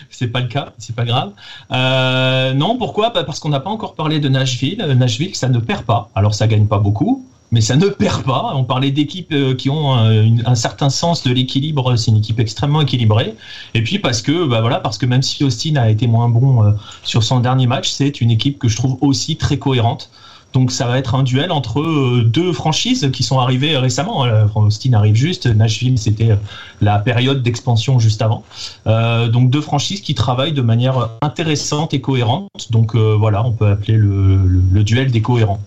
c'est 0.10 0.28
pas 0.28 0.42
le 0.42 0.50
cas, 0.50 0.74
c'est 0.78 0.94
pas 0.94 1.06
grave. 1.06 1.32
Euh, 1.72 2.54
non, 2.54 2.78
pourquoi? 2.78 3.12
Bah, 3.12 3.24
Parce 3.24 3.40
qu'on 3.40 3.48
n'a 3.48 3.62
pas 3.62 3.70
encore 3.70 3.96
parlé 3.96 4.20
de 4.20 4.28
Nashville. 4.28 4.84
Nashville, 4.98 5.36
ça 5.36 5.48
ne 5.48 5.60
perd 5.60 5.86
pas. 5.86 6.10
Alors 6.16 6.36
ça 6.36 6.48
gagne 6.48 6.68
pas 6.68 6.80
beaucoup, 6.80 7.26
mais 7.52 7.62
ça 7.62 7.76
ne 7.76 7.88
perd 7.88 8.24
pas. 8.24 8.52
On 8.56 8.64
parlait 8.64 8.92
d'équipes 8.92 9.32
euh, 9.32 9.56
qui 9.56 9.70
ont 9.70 9.94
un, 9.94 10.56
certain 10.56 10.90
sens 10.90 11.24
de 11.24 11.32
l'équilibre. 11.32 11.96
C'est 11.96 12.12
une 12.12 12.18
équipe 12.18 12.40
extrêmement 12.40 12.82
équilibrée. 12.82 13.36
Et 13.74 13.84
puis 13.84 14.00
parce 14.00 14.22
que, 14.22 14.48
bah 14.48 14.62
voilà, 14.62 14.80
parce 14.80 14.98
que 14.98 15.06
même 15.06 15.22
si 15.22 15.44
Austin 15.44 15.76
a 15.78 15.90
été 15.90 16.08
moins 16.08 16.30
bon 16.30 16.64
euh, 16.64 16.72
sur 17.04 17.24
son 17.24 17.40
dernier 17.40 17.68
match, 17.68 17.90
c'est 17.90 18.22
une 18.22 18.32
équipe 18.32 18.60
que 18.60 18.68
je 18.68 18.76
trouve 18.76 18.98
aussi 19.02 19.36
très 19.36 19.58
cohérente. 19.58 20.10
Donc 20.52 20.72
ça 20.72 20.88
va 20.88 20.98
être 20.98 21.14
un 21.14 21.22
duel 21.22 21.52
entre 21.52 21.80
euh, 21.80 22.24
deux 22.24 22.54
franchises 22.54 23.10
qui 23.14 23.22
sont 23.22 23.40
arrivées 23.40 23.78
récemment. 23.78 24.26
Austin 24.56 24.94
arrive 24.94 25.16
juste, 25.16 25.46
Nashville 25.46 26.00
c'était 26.00 26.38
la 26.82 26.98
période 26.98 27.44
d'expansion 27.44 28.00
juste 28.00 28.24
avant. 28.24 28.44
donc 28.86 29.52
deux 29.52 29.62
franchises 29.62 30.02
qui 30.02 30.16
travaillent 30.16 30.54
de 30.54 30.64
manière 30.64 31.10
intéressante 31.22 31.94
et 31.94 32.02
cohérente. 32.02 32.50
Donc 32.72 32.96
voilà, 32.96 33.46
on 33.46 33.52
peut 33.52 33.68
appeler 33.68 33.96
le 33.98 34.84
duel 34.84 35.12
des 35.12 35.22
cohérents 35.22 35.60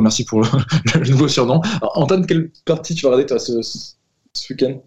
merci 0.00 0.24
pour 0.24 0.42
le, 0.42 1.10
nouveau 1.10 1.28
surnom. 1.28 1.60
Antoine, 1.82 2.26
quelle 2.26 2.50
partie 2.64 2.94
tu 2.94 3.06
vas 3.06 3.12
regarder 3.12 3.26
toi 3.26 3.38
ce, 3.38 3.54
week-end? 4.50 4.80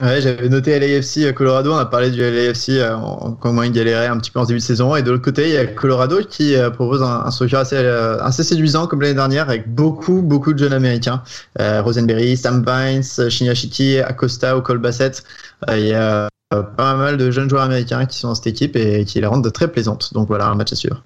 Ouais, 0.00 0.22
j'avais 0.22 0.48
noté 0.48 0.78
LAFC 0.78 1.34
Colorado, 1.34 1.72
on 1.72 1.76
a 1.76 1.84
parlé 1.84 2.10
du 2.10 2.20
LAFC, 2.20 2.70
euh, 2.70 2.96
comment 3.38 3.62
il 3.62 3.70
galérait 3.70 4.06
un 4.06 4.16
petit 4.16 4.30
peu 4.30 4.40
en 4.40 4.46
début 4.46 4.58
de 4.58 4.64
saison. 4.64 4.96
Et 4.96 5.02
de 5.02 5.10
l'autre 5.10 5.24
côté, 5.24 5.48
il 5.48 5.54
y 5.54 5.58
a 5.58 5.66
Colorado 5.66 6.20
qui 6.22 6.56
euh, 6.56 6.70
propose 6.70 7.02
un, 7.02 7.24
un 7.26 7.30
structure 7.30 7.58
assez, 7.58 7.76
euh, 7.76 8.18
assez 8.22 8.42
séduisant 8.44 8.86
comme 8.86 9.02
l'année 9.02 9.14
dernière 9.14 9.50
avec 9.50 9.68
beaucoup, 9.68 10.22
beaucoup 10.22 10.54
de 10.54 10.58
jeunes 10.58 10.72
américains. 10.72 11.22
Rosenberry, 11.58 12.36
Sam 12.36 12.64
Vines, 12.66 13.28
Shinyashiki, 13.28 13.98
Acosta 13.98 14.56
ou 14.56 14.62
Cole 14.62 14.78
Bassett. 14.78 15.22
il 15.70 15.88
y 15.88 15.92
a 15.92 16.28
pas 16.50 16.94
mal 16.94 17.16
de 17.16 17.30
jeunes 17.30 17.50
joueurs 17.50 17.64
américains 17.64 18.06
qui 18.06 18.18
sont 18.18 18.28
dans 18.28 18.34
cette 18.34 18.46
équipe 18.46 18.76
et 18.76 19.04
qui 19.04 19.20
la 19.20 19.28
rendent 19.28 19.52
très 19.52 19.68
plaisante. 19.68 20.14
Donc 20.14 20.28
voilà, 20.28 20.46
un 20.46 20.54
match 20.54 20.72
à 20.72 20.76
suivre. 20.76 21.02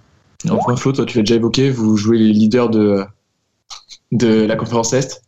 Enfin, 0.48 0.76
Flo, 0.76 0.92
toi, 0.92 1.04
tu 1.04 1.18
l'as 1.18 1.22
déjà 1.22 1.34
évoqué, 1.34 1.70
vous 1.70 1.96
jouez 1.96 2.18
les 2.18 2.32
leaders 2.32 2.70
de, 2.70 3.02
de 4.12 4.44
la 4.44 4.56
conférence 4.56 4.92
Est 4.92 5.22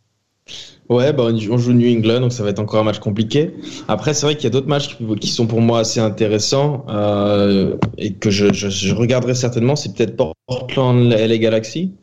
Ouais, 0.91 1.13
bah, 1.13 1.27
on 1.31 1.57
joue 1.57 1.71
New 1.71 1.89
England, 1.89 2.19
donc 2.19 2.33
ça 2.33 2.43
va 2.43 2.49
être 2.49 2.59
encore 2.59 2.81
un 2.81 2.83
match 2.83 2.99
compliqué. 2.99 3.51
Après, 3.87 4.13
c'est 4.13 4.25
vrai 4.25 4.35
qu'il 4.35 4.43
y 4.43 4.47
a 4.47 4.49
d'autres 4.49 4.67
matchs 4.67 4.97
qui 5.21 5.29
sont 5.29 5.47
pour 5.47 5.61
moi 5.61 5.79
assez 5.79 6.01
intéressants 6.01 6.85
euh, 6.89 7.77
et 7.97 8.11
que 8.11 8.29
je, 8.29 8.51
je, 8.51 8.93
regarderai 8.93 9.33
certainement. 9.33 9.77
C'est 9.77 9.95
peut-être 9.95 10.17
Portland 10.47 11.09
LA 11.09 11.37
Galaxy. 11.37 11.93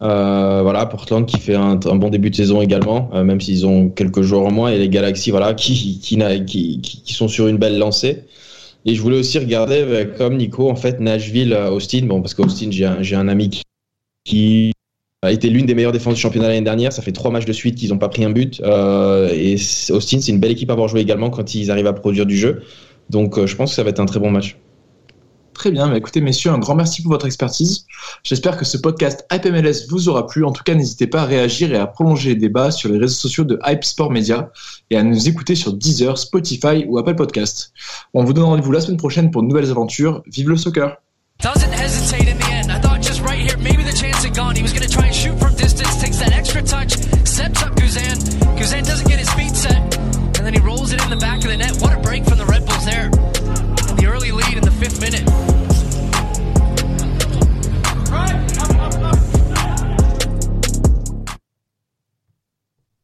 Euh, 0.00 0.60
voilà, 0.62 0.86
Portland 0.86 1.26
qui 1.26 1.38
fait 1.38 1.56
un, 1.56 1.76
bon 1.76 2.08
début 2.08 2.30
de 2.30 2.36
saison 2.36 2.62
également, 2.62 3.10
euh, 3.12 3.22
même 3.22 3.40
s'ils 3.40 3.66
ont 3.66 3.90
quelques 3.90 4.22
joueurs 4.22 4.46
en 4.46 4.50
moins, 4.50 4.70
et 4.70 4.78
les 4.78 4.88
Galaxy 4.88 5.30
voilà, 5.30 5.52
qui, 5.52 6.00
qui, 6.00 6.18
qui, 6.46 6.80
qui, 6.80 7.12
sont 7.12 7.28
sur 7.28 7.48
une 7.48 7.58
belle 7.58 7.78
lancée. 7.78 8.24
Et 8.86 8.94
je 8.94 9.02
voulais 9.02 9.18
aussi 9.18 9.38
regarder, 9.38 10.08
comme 10.16 10.38
Nico, 10.38 10.70
en 10.70 10.76
fait, 10.76 11.00
Nashville, 11.00 11.52
Austin, 11.52 12.06
bon, 12.06 12.22
parce 12.22 12.32
qu'Austin, 12.32 12.70
j'ai 12.70 12.86
un, 12.86 13.20
un 13.20 13.28
ami 13.28 13.60
qui 14.24 14.72
a 15.26 15.32
été 15.32 15.50
l'une 15.50 15.66
des 15.66 15.74
meilleures 15.74 15.92
défenses 15.92 16.14
du 16.14 16.20
championnat 16.20 16.48
l'année 16.48 16.62
dernière. 16.62 16.92
Ça 16.92 17.02
fait 17.02 17.12
trois 17.12 17.30
matchs 17.30 17.44
de 17.44 17.52
suite 17.52 17.76
qu'ils 17.76 17.90
n'ont 17.90 17.98
pas 17.98 18.08
pris 18.08 18.24
un 18.24 18.30
but. 18.30 18.60
Euh, 18.64 19.30
et 19.32 19.54
Austin, 19.90 20.20
c'est 20.20 20.32
une 20.32 20.40
belle 20.40 20.52
équipe 20.52 20.70
à 20.70 20.72
avoir 20.72 20.88
joué 20.88 21.00
également 21.00 21.30
quand 21.30 21.54
ils 21.54 21.70
arrivent 21.70 21.86
à 21.86 21.92
produire 21.92 22.26
du 22.26 22.36
jeu. 22.36 22.62
Donc 23.10 23.38
euh, 23.38 23.46
je 23.46 23.56
pense 23.56 23.70
que 23.70 23.76
ça 23.76 23.82
va 23.82 23.90
être 23.90 24.00
un 24.00 24.06
très 24.06 24.20
bon 24.20 24.30
match. 24.30 24.56
Très 25.54 25.70
bien, 25.70 25.88
mais 25.88 25.96
écoutez 25.96 26.20
messieurs, 26.20 26.50
un 26.50 26.58
grand 26.58 26.74
merci 26.74 27.00
pour 27.00 27.12
votre 27.12 27.24
expertise. 27.24 27.86
J'espère 28.22 28.58
que 28.58 28.66
ce 28.66 28.76
podcast 28.76 29.26
Hype 29.32 29.46
MLS 29.46 29.88
vous 29.88 30.10
aura 30.10 30.26
plu. 30.26 30.44
En 30.44 30.52
tout 30.52 30.62
cas, 30.62 30.74
n'hésitez 30.74 31.06
pas 31.06 31.22
à 31.22 31.24
réagir 31.24 31.72
et 31.72 31.78
à 31.78 31.86
prolonger 31.86 32.30
les 32.30 32.36
débats 32.36 32.70
sur 32.70 32.90
les 32.90 32.98
réseaux 32.98 33.14
sociaux 33.14 33.44
de 33.44 33.58
Hype 33.64 33.82
Sport 33.82 34.10
Media 34.10 34.50
et 34.90 34.98
à 34.98 35.02
nous 35.02 35.28
écouter 35.30 35.54
sur 35.54 35.72
Deezer, 35.72 36.18
Spotify 36.18 36.84
ou 36.86 36.98
Apple 36.98 37.14
Podcast. 37.14 37.72
On 38.12 38.22
vous 38.22 38.34
donne 38.34 38.44
rendez-vous 38.44 38.70
la 38.70 38.82
semaine 38.82 38.98
prochaine 38.98 39.30
pour 39.30 39.42
de 39.42 39.48
nouvelles 39.48 39.70
aventures. 39.70 40.22
Vive 40.26 40.50
le 40.50 40.58
soccer! 40.58 40.98